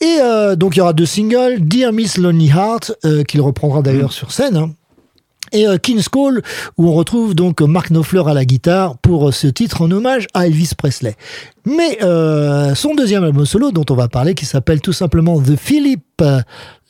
Et 0.00 0.18
euh, 0.22 0.54
donc, 0.56 0.76
il 0.76 0.78
y 0.78 0.82
aura 0.82 0.92
deux 0.92 1.06
singles, 1.06 1.56
Dear 1.60 1.92
Miss 1.92 2.18
Lonely 2.18 2.48
Heart, 2.48 2.92
euh, 3.04 3.24
qu'il 3.24 3.40
reprendra 3.40 3.82
d'ailleurs 3.82 4.12
sur 4.12 4.30
scène. 4.32 4.56
hein. 4.56 4.70
Et 5.50 5.66
euh, 5.66 5.78
King's 5.78 6.10
Call, 6.10 6.42
où 6.76 6.88
on 6.88 6.92
retrouve 6.92 7.34
donc 7.34 7.62
Mark 7.62 7.88
Knopfler 7.90 8.22
à 8.26 8.34
la 8.34 8.44
guitare 8.44 8.98
pour 8.98 9.28
euh, 9.28 9.32
ce 9.32 9.46
titre 9.46 9.80
en 9.80 9.90
hommage 9.90 10.26
à 10.34 10.46
Elvis 10.46 10.72
Presley. 10.76 11.16
Mais 11.64 11.98
euh, 12.02 12.74
son 12.74 12.94
deuxième 12.94 13.24
album 13.24 13.46
solo, 13.46 13.70
dont 13.72 13.86
on 13.88 13.94
va 13.94 14.08
parler, 14.08 14.34
qui 14.34 14.44
s'appelle 14.44 14.82
tout 14.82 14.92
simplement 14.92 15.40
The 15.40 15.56
Philip 15.56 16.02
euh, 16.20 16.40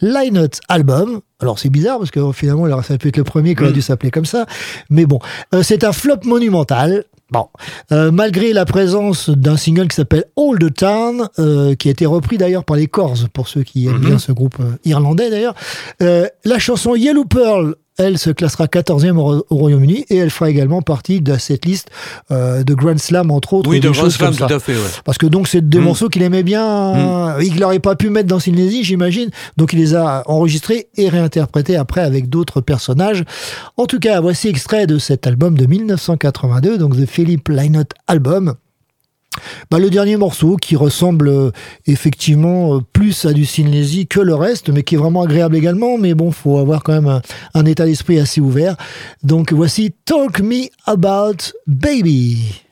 Lynott 0.01 0.59
Album. 0.69 1.21
Alors 1.41 1.61
c'est 1.61 1.69
bizarre 1.71 1.99
parce 1.99 2.11
que 2.11 2.33
finalement, 2.33 2.65
alors, 2.65 2.85
ça 2.85 2.99
peut 2.99 3.09
être 3.09 3.17
le 3.17 3.23
premier 3.25 3.55
qui 3.55 3.63
aurait 3.63 3.73
dû 3.73 3.83
s'appeler 3.83 4.11
comme 4.11 4.27
ça. 4.27 4.45
Mais 4.91 5.07
bon, 5.07 5.21
euh, 5.55 5.63
c'est 5.63 5.85
un 5.85 5.93
flop 5.93 6.19
monumental. 6.25 7.05
Bon, 7.31 7.47
Euh, 7.93 8.11
malgré 8.11 8.53
la 8.55 8.65
présence 8.65 9.29
d'un 9.29 9.57
single 9.59 9.89
qui 9.89 9.97
s'appelle 9.97 10.25
All 10.37 10.59
the 10.59 10.73
Town, 10.73 11.29
euh, 11.39 11.75
qui 11.75 11.89
a 11.89 11.91
été 11.91 12.07
repris 12.07 12.39
d'ailleurs 12.39 12.65
par 12.65 12.77
les 12.77 12.87
Corrs, 12.87 13.29
pour 13.33 13.49
ceux 13.49 13.63
qui 13.63 13.87
aiment 13.87 14.01
bien 14.01 14.19
ce 14.19 14.33
groupe 14.33 14.57
euh, 14.61 14.77
irlandais 14.85 15.29
d'ailleurs, 15.31 15.55
euh, 16.03 16.27
la 16.45 16.59
chanson 16.59 16.95
Yellow 16.95 17.25
Pearl, 17.27 17.75
elle 17.99 18.17
se 18.19 18.31
classera 18.31 18.67
14e 18.67 19.17
au, 19.17 19.45
au 19.51 19.57
Royaume-Uni 19.57 20.07
et 20.09 20.17
elle 20.17 20.31
fera 20.31 20.49
également 20.51 20.83
partie 20.83 21.21
de 21.21 21.37
cette 21.37 21.65
liste 21.67 21.89
euh, 22.31 22.63
de 22.65 22.75
Grand 22.75 22.99
Slam, 22.99 23.31
entre 23.31 23.55
autres. 23.55 23.69
Oui, 23.69 23.81
de 23.81 23.91
Grand 23.91 24.09
Slam, 24.11 24.35
tout 24.35 24.45
à 24.45 24.59
fait. 24.61 24.75
ouais. 24.75 24.79
Parce 25.05 25.19
que 25.19 25.27
donc 25.27 25.49
c'est 25.49 25.69
des 25.69 25.79
Mm. 25.79 25.83
morceaux 25.85 26.09
qu'il 26.09 26.23
aimait 26.23 26.43
bien, 26.43 26.65
euh, 27.37 27.43
il 27.43 27.57
n'aurait 27.61 27.79
pas 27.81 27.97
pu 27.97 28.11
mettre 28.11 28.29
dans 28.29 28.39
Sinésie, 28.41 28.85
j'imagine. 28.85 29.31
Donc 29.57 29.73
il 29.73 29.79
les 29.79 29.95
a 29.95 30.23
enregistrés 30.27 30.89
et 30.97 31.09
réinterprétés 31.09 31.77
après 31.77 32.01
avec 32.01 32.29
d'autres 32.29 32.61
personnages. 32.61 33.25
En 33.77 33.87
tout 33.87 33.99
cas, 33.99 34.21
voici 34.21 34.49
extrait 34.49 34.87
de 34.87 34.99
cet 34.99 35.27
album 35.27 35.57
de 35.59 35.67
1982, 35.67 36.79
donc 36.79 36.97
The 36.97 37.07
Philip 37.07 37.49
Lynott 37.49 37.91
Album. 38.07 38.55
Bah, 39.71 39.79
le 39.79 39.91
dernier 39.91 40.17
morceau 40.17 40.57
qui 40.57 40.77
ressemble 40.77 41.29
euh, 41.29 41.51
effectivement 41.87 42.77
euh, 42.77 42.81
plus 42.93 43.25
à 43.25 43.33
du 43.33 43.45
Sinésie 43.45 44.07
que 44.07 44.21
le 44.21 44.35
reste, 44.35 44.71
mais 44.71 44.83
qui 44.83 44.95
est 44.95 44.99
vraiment 44.99 45.23
agréable 45.23 45.57
également. 45.57 45.99
Mais 45.99 46.15
bon, 46.15 46.31
faut 46.31 46.59
avoir 46.59 46.83
quand 46.83 47.01
même 47.01 47.21
un 47.55 47.65
état 47.65 47.85
d'esprit 47.85 48.19
assez 48.19 48.41
ouvert. 48.41 48.77
Donc 49.23 49.53
voici 49.53 49.95
Talk 50.05 50.41
Me 50.41 50.69
About 50.87 51.53
Baby. 51.67 52.63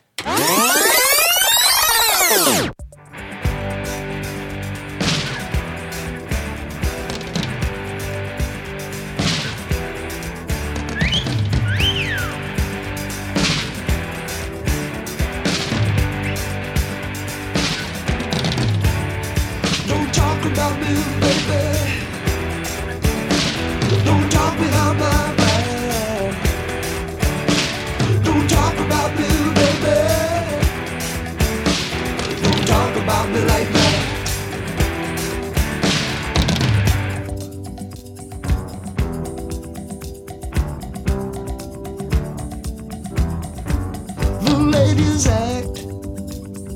Ladies 44.71 45.27
act, 45.27 45.79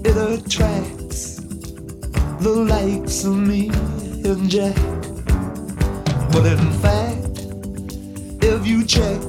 it 0.04 0.16
attracts 0.16 0.99
the 2.40 2.56
likes 2.56 3.24
of 3.24 3.36
me 3.36 3.68
and 3.68 4.48
Jack. 4.48 4.74
But 6.32 6.46
in 6.46 6.72
fact, 6.80 7.44
if 8.42 8.66
you 8.66 8.82
check 8.84 9.20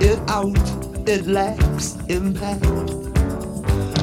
it 0.00 0.18
out, 0.26 0.56
it 1.06 1.26
lacks 1.26 1.98
impact. 2.08 2.64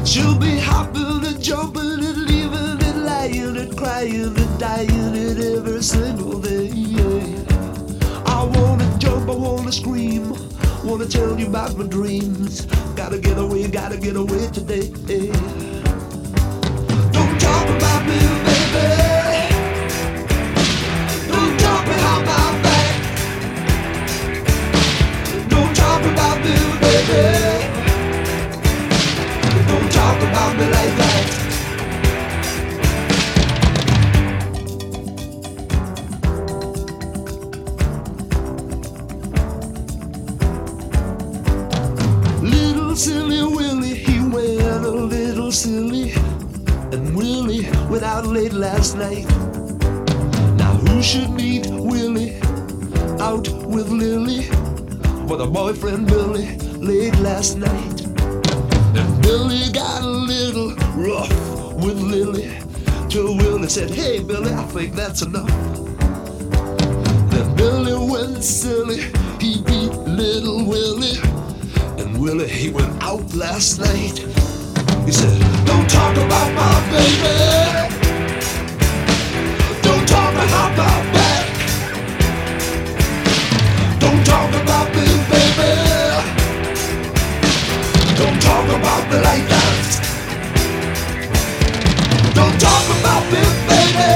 She'll 0.07 0.37
be 0.37 0.59
hopping 0.59 1.25
and 1.25 1.41
jumping 1.41 1.81
and 1.81 2.25
leaving 2.27 2.77
and 2.83 3.05
lying 3.05 3.57
and 3.57 3.75
crying 3.75 4.37
and 4.37 4.59
dying 4.59 4.89
and 4.89 5.39
every 5.39 5.81
single 5.81 6.39
day. 6.39 6.69
I 8.27 8.43
wanna 8.53 8.97
jump, 8.99 9.29
I 9.29 9.35
wanna 9.35 9.71
scream, 9.71 10.35
wanna 10.83 11.07
tell 11.07 11.39
you 11.39 11.47
about 11.47 11.75
my 11.75 11.87
dreams. 11.87 12.67
Gotta 12.95 13.17
get 13.17 13.39
away, 13.39 13.67
gotta 13.67 13.97
get 13.97 14.15
away 14.15 14.47
today. 14.53 15.78
Baby. 27.07 27.58
boyfriend 55.69 56.07
Billy 56.07 56.57
late 56.79 57.15
last 57.19 57.55
night. 57.55 58.01
And 58.97 59.21
Billy 59.21 59.71
got 59.71 60.01
a 60.01 60.07
little 60.07 60.73
rough 60.95 61.29
with 61.75 62.01
Lily. 62.01 62.57
Till 63.07 63.37
Willie 63.37 63.69
said, 63.69 63.91
Hey 63.91 64.19
Billy, 64.19 64.51
I 64.51 64.63
think 64.63 64.95
that's 64.95 65.21
enough. 65.21 65.47
Then 67.29 67.55
Billy 67.55 67.93
went 68.11 68.43
silly, 68.43 69.01
he 69.39 69.61
beat 69.61 69.93
little 70.07 70.65
Willie. 70.65 71.19
And 71.99 72.19
Willie, 72.19 72.49
he 72.49 72.71
went 72.71 73.03
out 73.03 73.31
last 73.35 73.79
night. 73.79 74.17
He 75.05 75.11
said, 75.11 75.39
Don't 75.67 75.87
talk 75.87 76.15
about 76.17 76.49
my 76.61 76.77
baby. 76.89 77.35
Don't 79.83 80.07
talk 80.07 80.33
about 80.33 80.71
my 80.77 80.97
back. 81.13 81.47
Don't 83.99 84.25
talk 84.25 84.49
about 84.63 84.95
me. 84.95 85.08
talk 88.59 88.77
about 88.77 89.09
the 89.09 89.21
like. 89.21 89.47
Don't 92.35 92.59
talk 92.59 92.85
about 92.99 93.23
this, 93.31 93.51
baby. 93.69 94.09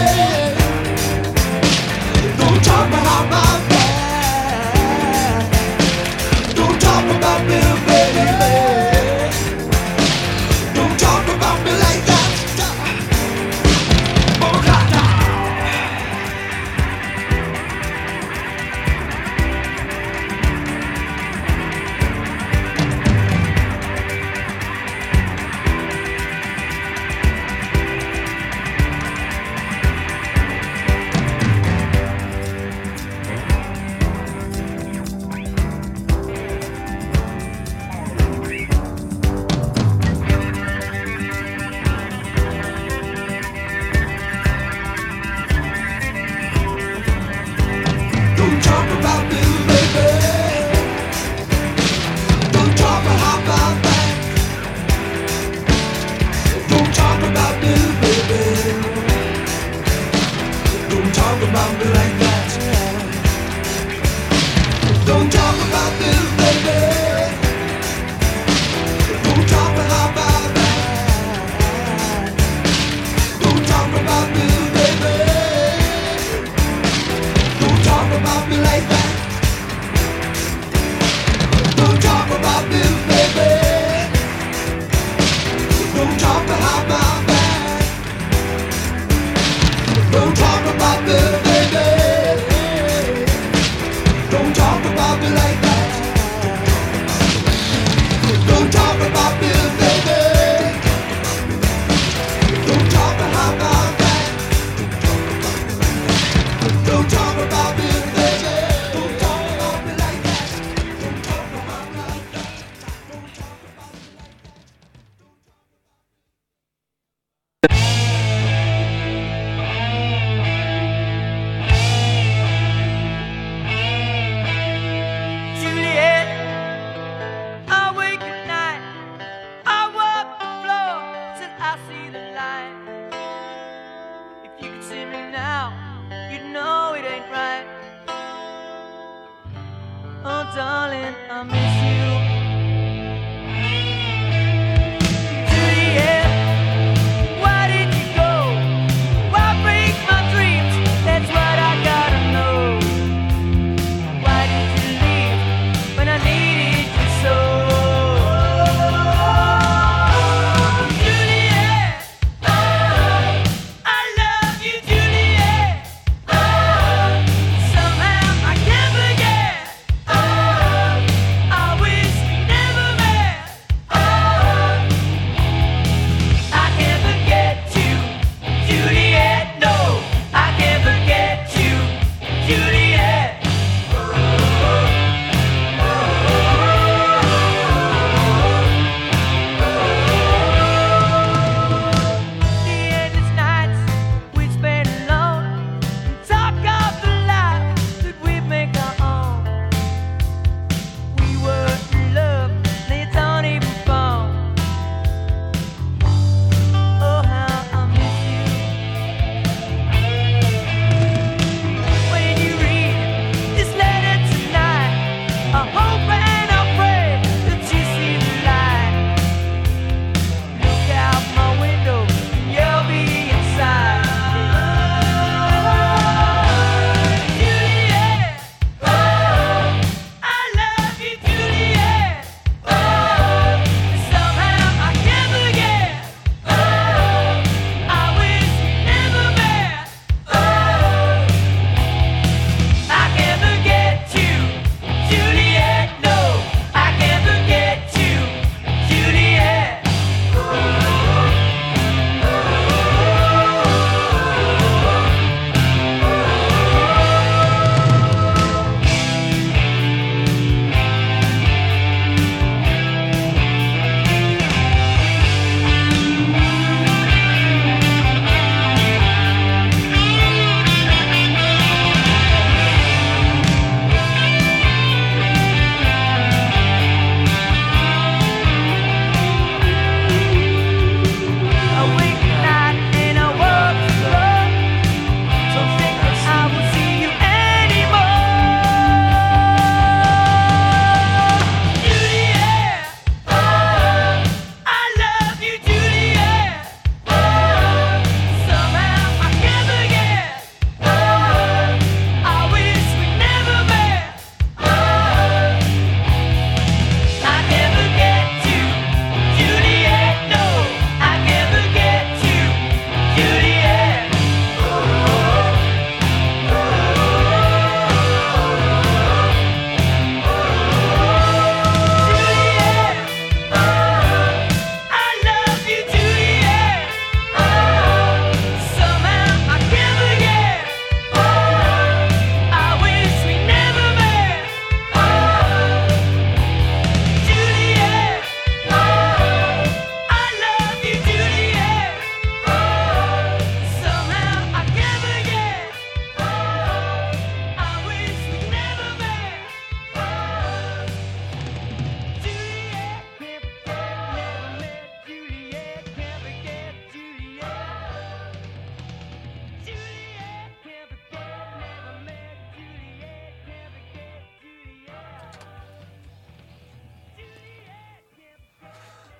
Don't 2.37 2.63
talk 2.63 2.87
about 2.87 3.29
my 3.29 3.72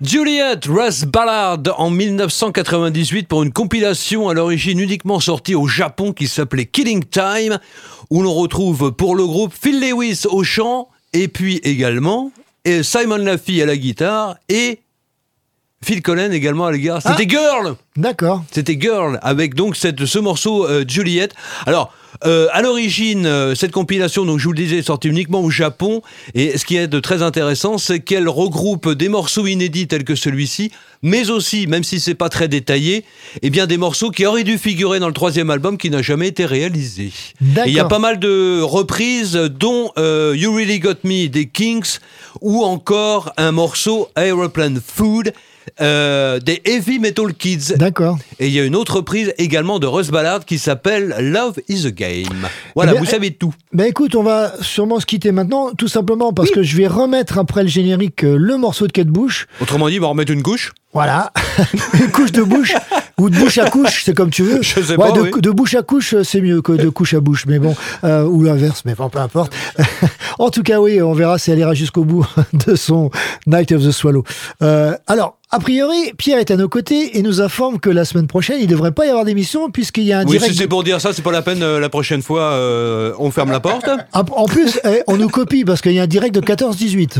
Juliet 0.03 0.59
Russ 0.67 1.05
Ballard 1.05 1.61
en 1.77 1.89
1998 1.89 3.25
pour 3.25 3.43
une 3.43 3.53
compilation 3.53 4.27
à 4.27 4.33
l'origine 4.33 4.79
uniquement 4.79 5.21
sortie 5.21 5.55
au 5.55 5.65
Japon 5.65 6.11
qui 6.11 6.27
s'appelait 6.27 6.65
Killing 6.65 7.05
Time, 7.05 7.57
où 8.09 8.21
l'on 8.21 8.33
retrouve 8.33 8.91
pour 8.91 9.15
le 9.15 9.25
groupe 9.25 9.53
Phil 9.53 9.79
Lewis 9.79 10.23
au 10.29 10.43
chant 10.43 10.89
et 11.13 11.29
puis 11.29 11.61
également 11.63 12.33
Simon 12.81 13.17
Laffy 13.17 13.61
à 13.61 13.65
la 13.65 13.77
guitare 13.77 14.35
et 14.49 14.79
Phil 15.83 16.01
Collen 16.01 16.33
également 16.33 16.65
à 16.65 16.77
guitare. 16.77 17.01
C'était 17.01 17.29
Girl 17.29 17.75
D'accord. 17.95 18.43
C'était 18.51 18.77
Girl, 18.79 19.19
avec 19.21 19.53
donc 19.53 19.75
cette, 19.75 20.05
ce 20.05 20.19
morceau 20.19 20.67
euh, 20.67 20.83
Juliet. 20.87 21.29
Alors, 21.67 21.93
euh, 22.25 22.47
à 22.51 22.61
l'origine, 22.61 23.25
euh, 23.25 23.55
cette 23.55 23.71
compilation, 23.71 24.25
donc 24.25 24.39
je 24.39 24.45
vous 24.45 24.53
le 24.53 24.57
disais, 24.57 24.77
est 24.77 24.83
sortie 24.83 25.09
uniquement 25.09 25.41
au 25.41 25.49
Japon. 25.49 26.01
Et 26.33 26.57
ce 26.57 26.65
qui 26.65 26.77
est 26.77 26.87
de 26.87 26.99
très 26.99 27.21
intéressant, 27.21 27.77
c'est 27.77 27.99
qu'elle 27.99 28.29
regroupe 28.29 28.89
des 28.93 29.09
morceaux 29.09 29.45
inédits 29.45 29.87
tels 29.87 30.03
que 30.03 30.15
celui-ci, 30.15 30.71
mais 31.01 31.29
aussi, 31.29 31.67
même 31.67 31.83
si 31.83 31.99
c'est 31.99 32.15
pas 32.15 32.29
très 32.29 32.47
détaillé, 32.47 33.03
eh 33.41 33.49
bien 33.49 33.67
des 33.67 33.77
morceaux 33.77 34.09
qui 34.09 34.25
auraient 34.25 34.43
dû 34.43 34.57
figurer 34.57 34.99
dans 34.99 35.07
le 35.07 35.13
troisième 35.13 35.49
album 35.49 35.77
qui 35.77 35.89
n'a 35.89 36.01
jamais 36.01 36.29
été 36.29 36.45
réalisé. 36.45 37.11
Et 37.41 37.67
il 37.67 37.73
y 37.73 37.79
a 37.79 37.85
pas 37.85 37.99
mal 37.99 38.19
de 38.19 38.61
reprises, 38.61 39.33
dont 39.33 39.91
euh, 39.97 40.33
You 40.35 40.53
Really 40.53 40.79
Got 40.79 41.03
Me 41.03 41.27
des 41.27 41.47
Kings, 41.47 41.97
ou 42.41 42.63
encore 42.63 43.33
un 43.37 43.51
morceau 43.51 44.09
Aeroplane 44.15 44.79
Food. 44.85 45.33
Euh, 45.81 46.39
des 46.39 46.61
Heavy 46.65 46.99
Metal 46.99 47.33
Kids. 47.33 47.75
D'accord. 47.77 48.17
Et 48.39 48.47
il 48.47 48.53
y 48.53 48.59
a 48.59 48.63
une 48.63 48.75
autre 48.75 48.97
reprise 48.97 49.33
également 49.37 49.79
de 49.79 49.87
Russ 49.87 50.09
Ballard 50.09 50.45
qui 50.45 50.57
s'appelle 50.57 51.15
Love 51.19 51.59
is 51.69 51.85
a 51.87 51.91
Game. 51.91 52.47
Voilà, 52.75 52.91
Eh 52.91 52.95
bien, 52.95 53.03
vous 53.03 53.09
savez 53.09 53.31
tout. 53.31 53.53
Ben 53.71 53.85
écoute, 53.85 54.15
on 54.15 54.23
va 54.23 54.53
sûrement 54.61 54.99
se 54.99 55.05
quitter 55.05 55.31
maintenant, 55.31 55.71
tout 55.77 55.87
simplement 55.87 56.33
parce 56.33 56.51
que 56.51 56.63
je 56.63 56.77
vais 56.77 56.87
remettre 56.87 57.37
après 57.37 57.63
le 57.63 57.69
générique 57.69 58.23
euh, 58.23 58.35
le 58.37 58.57
morceau 58.57 58.87
de 58.87 58.91
Kate 58.91 59.07
Bush. 59.07 59.47
Autrement 59.61 59.89
dit, 59.89 59.99
on 59.99 60.01
va 60.01 60.07
remettre 60.07 60.31
une 60.31 60.43
couche. 60.43 60.73
Voilà, 60.93 61.31
une 61.93 62.09
couche 62.11 62.31
de 62.31 62.43
bouche 62.43 62.73
ou 63.19 63.29
de 63.29 63.35
bouche 63.37 63.57
à 63.57 63.69
couche, 63.69 64.03
c'est 64.05 64.13
comme 64.15 64.29
tu 64.29 64.43
veux. 64.43 64.61
Je 64.61 64.79
sais 64.81 64.91
Ouais, 64.95 64.97
pas, 64.97 65.11
de, 65.11 65.21
oui. 65.21 65.31
de 65.41 65.49
bouche 65.49 65.73
à 65.75 65.81
couche, 65.81 66.13
c'est 66.23 66.39
mieux 66.41 66.61
que 66.61 66.71
de 66.73 66.89
couche 66.89 67.13
à 67.15 67.19
bouche, 67.19 67.45
mais 67.47 67.57
bon, 67.59 67.75
euh, 68.03 68.23
ou 68.25 68.43
l'inverse, 68.43 68.83
mais 68.85 68.93
bon, 68.93 69.09
peu 69.09 69.19
importe. 69.19 69.53
en 70.39 70.49
tout 70.51 70.61
cas, 70.63 70.79
oui, 70.79 71.01
on 71.01 71.13
verra 71.13 71.37
si 71.39 71.49
elle 71.51 71.59
ira 71.59 71.73
jusqu'au 71.73 72.03
bout 72.03 72.25
de 72.67 72.75
son 72.75 73.09
Night 73.47 73.71
of 73.71 73.83
the 73.83 73.91
Swallow. 73.91 74.23
Euh, 74.61 74.95
alors. 75.07 75.37
A 75.55 75.59
priori, 75.59 76.13
Pierre 76.17 76.39
est 76.39 76.49
à 76.49 76.55
nos 76.55 76.67
côtés 76.67 77.15
et 77.19 77.21
nous 77.21 77.39
informe 77.39 77.79
que 77.79 77.91
la 77.91 78.05
semaine 78.05 78.25
prochaine, 78.25 78.57
il 78.59 78.63
ne 78.65 78.71
devrait 78.71 78.91
pas 78.91 79.05
y 79.05 79.09
avoir 79.09 79.23
d'émission 79.23 79.69
puisqu'il 79.69 80.01
y 80.05 80.11
a 80.11 80.17
un 80.17 80.23
Oui, 80.25 80.31
direct. 80.39 80.51
si 80.51 80.57
c'est 80.57 80.67
pour 80.67 80.83
dire 80.83 80.99
ça, 80.99 81.13
c'est 81.13 81.21
pas 81.21 81.31
la 81.31 81.43
peine. 81.43 81.61
euh, 81.61 81.79
la 81.79 81.89
prochaine 81.89 82.23
fois, 82.23 82.41
euh, 82.53 83.13
on 83.19 83.29
ferme 83.29 83.51
la 83.51 83.59
porte. 83.59 83.87
Ah, 84.13 84.23
En 84.31 84.45
plus, 84.45 84.79
eh, 84.83 85.03
on 85.05 85.15
nous 85.15 85.29
copie 85.29 85.63
parce 85.63 85.81
qu'il 85.81 85.91
y 85.91 85.99
a 85.99 86.03
un 86.03 86.07
direct 86.07 86.33
de 86.33 86.41
14-18. 86.41 87.19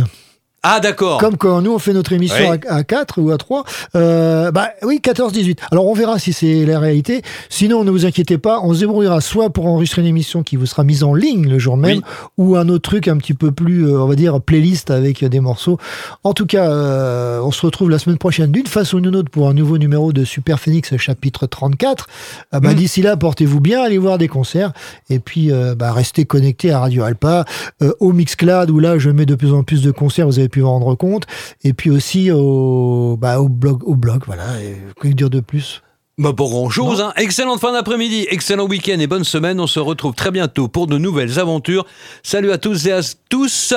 Ah, 0.64 0.80
d'accord. 0.80 1.18
Comme 1.20 1.36
quand 1.38 1.62
nous 1.62 1.74
on 1.74 1.80
fait 1.80 1.94
notre 1.94 2.14
émission 2.14 2.50
Oui. 2.52 2.58
à, 2.70 2.76
à 2.76 2.84
4 2.84 3.22
ou 3.22 3.32
à 3.32 3.38
3, 3.38 3.64
euh, 3.96 4.52
bah 4.52 4.70
oui, 4.84 5.00
14-18. 5.04 5.58
Alors 5.72 5.88
on 5.88 5.94
verra 5.94 6.20
si 6.20 6.32
c'est 6.34 6.66
la 6.66 6.80
réalité. 6.80 7.22
Sinon, 7.50 7.84
ne 7.84 7.92
vous 7.92 8.06
inquiétez 8.06 8.38
pas, 8.38 8.60
on 8.64 8.74
se 8.74 8.80
débrouillera 8.80 9.20
soit 9.22 9.50
pour 9.50 9.66
enregistrer 9.68 10.02
une 10.02 10.08
émission 10.08 10.42
qui 10.42 10.56
vous 10.56 10.66
sera 10.66 10.84
mise 10.84 11.04
en 11.04 11.14
ligne 11.14 11.50
le 11.50 11.60
jour 11.60 11.76
même, 11.78 12.02
ou 12.38 12.56
un 12.56 12.70
autre 12.70 12.90
truc 12.90 13.08
un 13.08 13.18
petit 13.18 13.34
peu 13.34 13.52
plus, 13.52 13.88
euh, 13.88 14.00
on 14.02 14.08
va 14.08 14.16
dire, 14.16 14.40
playlist 14.42 14.90
avec 14.90 15.24
des 15.24 15.40
morceaux. 15.40 15.78
En 16.24 16.34
tout 16.34 16.46
cas, 16.46 16.70
euh, 16.70 17.40
on 17.42 17.52
se 17.52 17.66
retrouve 17.66 17.90
la 17.90 18.00
semaine 18.00 18.18
prochaine 18.18 18.52
d'une 18.52 18.68
façon 18.68 18.98
ou 18.98 19.02
d'une 19.02 19.16
autre 19.16 19.30
pour 19.30 19.50
un 19.50 19.54
nouveau 19.54 19.78
numéro 19.78 20.14
de 20.14 20.24
Super 20.24 20.60
Phoenix 20.60 20.96
chapitre 20.98 21.46
34. 21.46 22.08
Euh, 22.54 22.60
bah, 22.60 22.72
Mm. 22.72 22.76
D'ici 22.76 23.02
là, 23.02 23.16
portez-vous 23.18 23.60
bien, 23.60 23.84
allez 23.84 23.98
voir 23.98 24.18
des 24.18 24.28
concerts, 24.28 24.72
et 25.10 25.20
puis 25.20 25.52
euh, 25.52 25.76
bah, 25.76 25.92
restez 25.92 26.26
connectés 26.26 26.72
à 26.72 26.80
Radio 26.80 27.04
Alpa, 27.04 27.46
euh, 27.82 27.92
au 28.00 28.14
Mixcloud, 28.14 28.70
où 28.72 28.80
là 28.80 28.98
je 28.98 29.10
mets 29.10 29.26
de 29.26 29.36
plus 29.36 29.54
en 29.54 29.64
plus 29.64 29.82
de 29.84 29.92
concerts, 29.92 30.26
vous 30.26 30.40
avez 30.40 30.50
pu 30.54 30.62
vous 30.62 30.68
rendre 30.70 30.94
compte, 30.96 31.24
et 31.64 31.74
puis 31.74 31.90
aussi 31.90 32.32
au, 32.32 33.18
bah, 33.20 33.40
au 33.42 33.50
blog, 33.50 33.82
au 33.86 33.96
blog, 33.96 34.22
voilà. 34.28 34.44
Et, 34.62 34.78
que 35.02 35.08
dire 35.08 35.30
de 35.30 35.40
plus? 35.40 35.82
Bah, 36.20 36.32
pour 36.32 36.52
grand 36.52 36.70
chose. 36.70 37.02
Hein. 37.02 37.12
Excellente 37.18 37.60
fin 37.60 37.74
d'après-midi, 37.74 38.28
excellent 38.30 38.68
week-end 38.68 39.00
et 39.00 39.08
bonne 39.08 39.24
semaine. 39.24 39.60
On 39.60 39.66
se 39.68 39.80
retrouve 39.80 40.14
très 40.14 40.30
bientôt 40.30 40.68
pour 40.68 40.86
de 40.86 40.98
nouvelles 41.00 41.40
aventures. 41.40 41.86
Salut 42.22 42.52
à 42.52 42.60
tous 42.60 42.86
et 42.86 42.92
à 42.92 43.00
tous. 43.30 43.74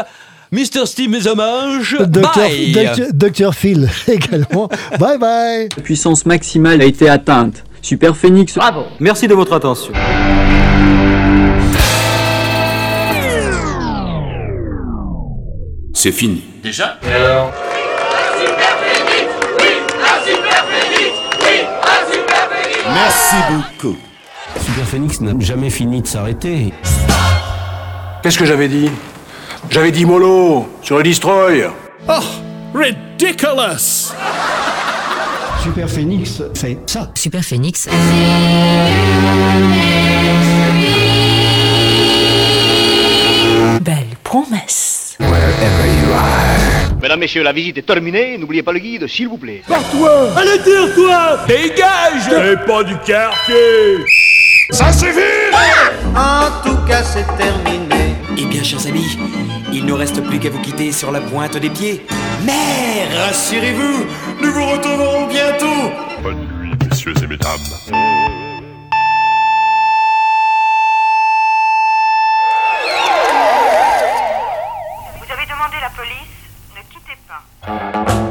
Mr. 0.53 0.85
Steve, 0.87 1.11
mes 1.11 1.27
hommages. 1.27 1.97
Docteur, 1.99 2.35
Bye. 2.49 2.73
Docteur- 2.73 3.07
Docteur 3.15 3.55
Phil 3.55 3.89
également. 4.07 4.69
bye 5.01 5.19
bye. 5.19 5.69
La 5.77 5.83
puissance 5.83 6.27
maximale 6.27 6.83
a 6.83 6.85
été 6.85 7.09
atteinte. 7.09 7.65
Super 7.81 8.15
Phoenix. 8.17 8.55
Bravo. 8.55 8.83
Merci 9.01 9.27
de 9.29 9.35
votre 9.35 9.55
attention. 9.55 9.93
C'est 15.97 16.13
fini. 16.13 16.45
Déjà 16.63 16.99
Et 17.09 17.13
alors? 17.15 17.51
Merci 22.93 23.37
beaucoup. 23.51 23.97
Super 24.61 24.87
Phoenix 24.87 25.21
n'a 25.23 25.33
jamais 25.41 25.71
fini 25.71 26.03
de 26.03 26.07
s'arrêter. 26.07 26.75
Qu'est-ce 28.23 28.39
que 28.39 28.45
j'avais 28.45 28.69
dit? 28.69 28.91
J'avais 29.71 29.91
dit 29.91 30.05
mollo 30.05 30.69
sur 30.83 30.99
le 30.99 31.03
destroy. 31.03 31.67
Oh 32.07 32.13
Ridiculous 32.75 34.13
Super 35.63 35.89
Phoenix 35.89 36.43
fait 36.55 36.79
ça. 36.87 37.11
Super 37.15 37.43
Phoenix. 37.43 37.89
Promesse. 44.27 45.17
Mesdames, 47.01 47.21
Messieurs, 47.21 47.45
la 47.45 47.53
visite 47.53 47.79
est 47.79 47.87
terminée. 47.87 48.37
N'oubliez 48.39 48.63
pas 48.65 48.73
le 48.73 48.81
guide, 48.81 49.07
s'il 49.07 49.29
vous 49.29 49.39
plaît. 49.39 49.63
Toi 49.67 50.31
Allez 50.37 50.59
dire 50.59 50.95
toi 50.95 51.39
Dégage 51.47 52.29
Et 52.33 52.57
pas 52.67 52.83
du 52.83 52.97
quartier 52.99 54.05
Ça 54.71 54.93
suffit 54.93 55.21
En 56.15 56.51
tout 56.65 56.77
cas, 56.89 57.03
c'est 57.05 57.27
terminé. 57.37 58.17
Eh 58.37 58.45
bien, 58.47 58.63
chers 58.65 58.85
amis, 58.87 59.17
il 59.73 59.87
ne 59.87 59.93
reste 59.93 60.21
plus 60.23 60.41
qu'à 60.41 60.51
vous 60.51 60.61
quitter 60.61 60.91
sur 60.91 61.13
la 61.13 61.21
pointe 61.21 61.57
des 61.57 61.71
pieds. 61.71 62.05
Mais 62.45 63.07
rassurez-vous, 63.17 64.07
nous 64.43 64.53
vous 64.53 64.67
retrouverons 64.73 65.27
bientôt. 65.29 65.93
Bonne 66.23 66.47
nuit, 66.61 66.73
messieurs 66.91 67.15
et 67.23 67.27
mesdames. 67.27 68.36
Bye. 77.67 78.26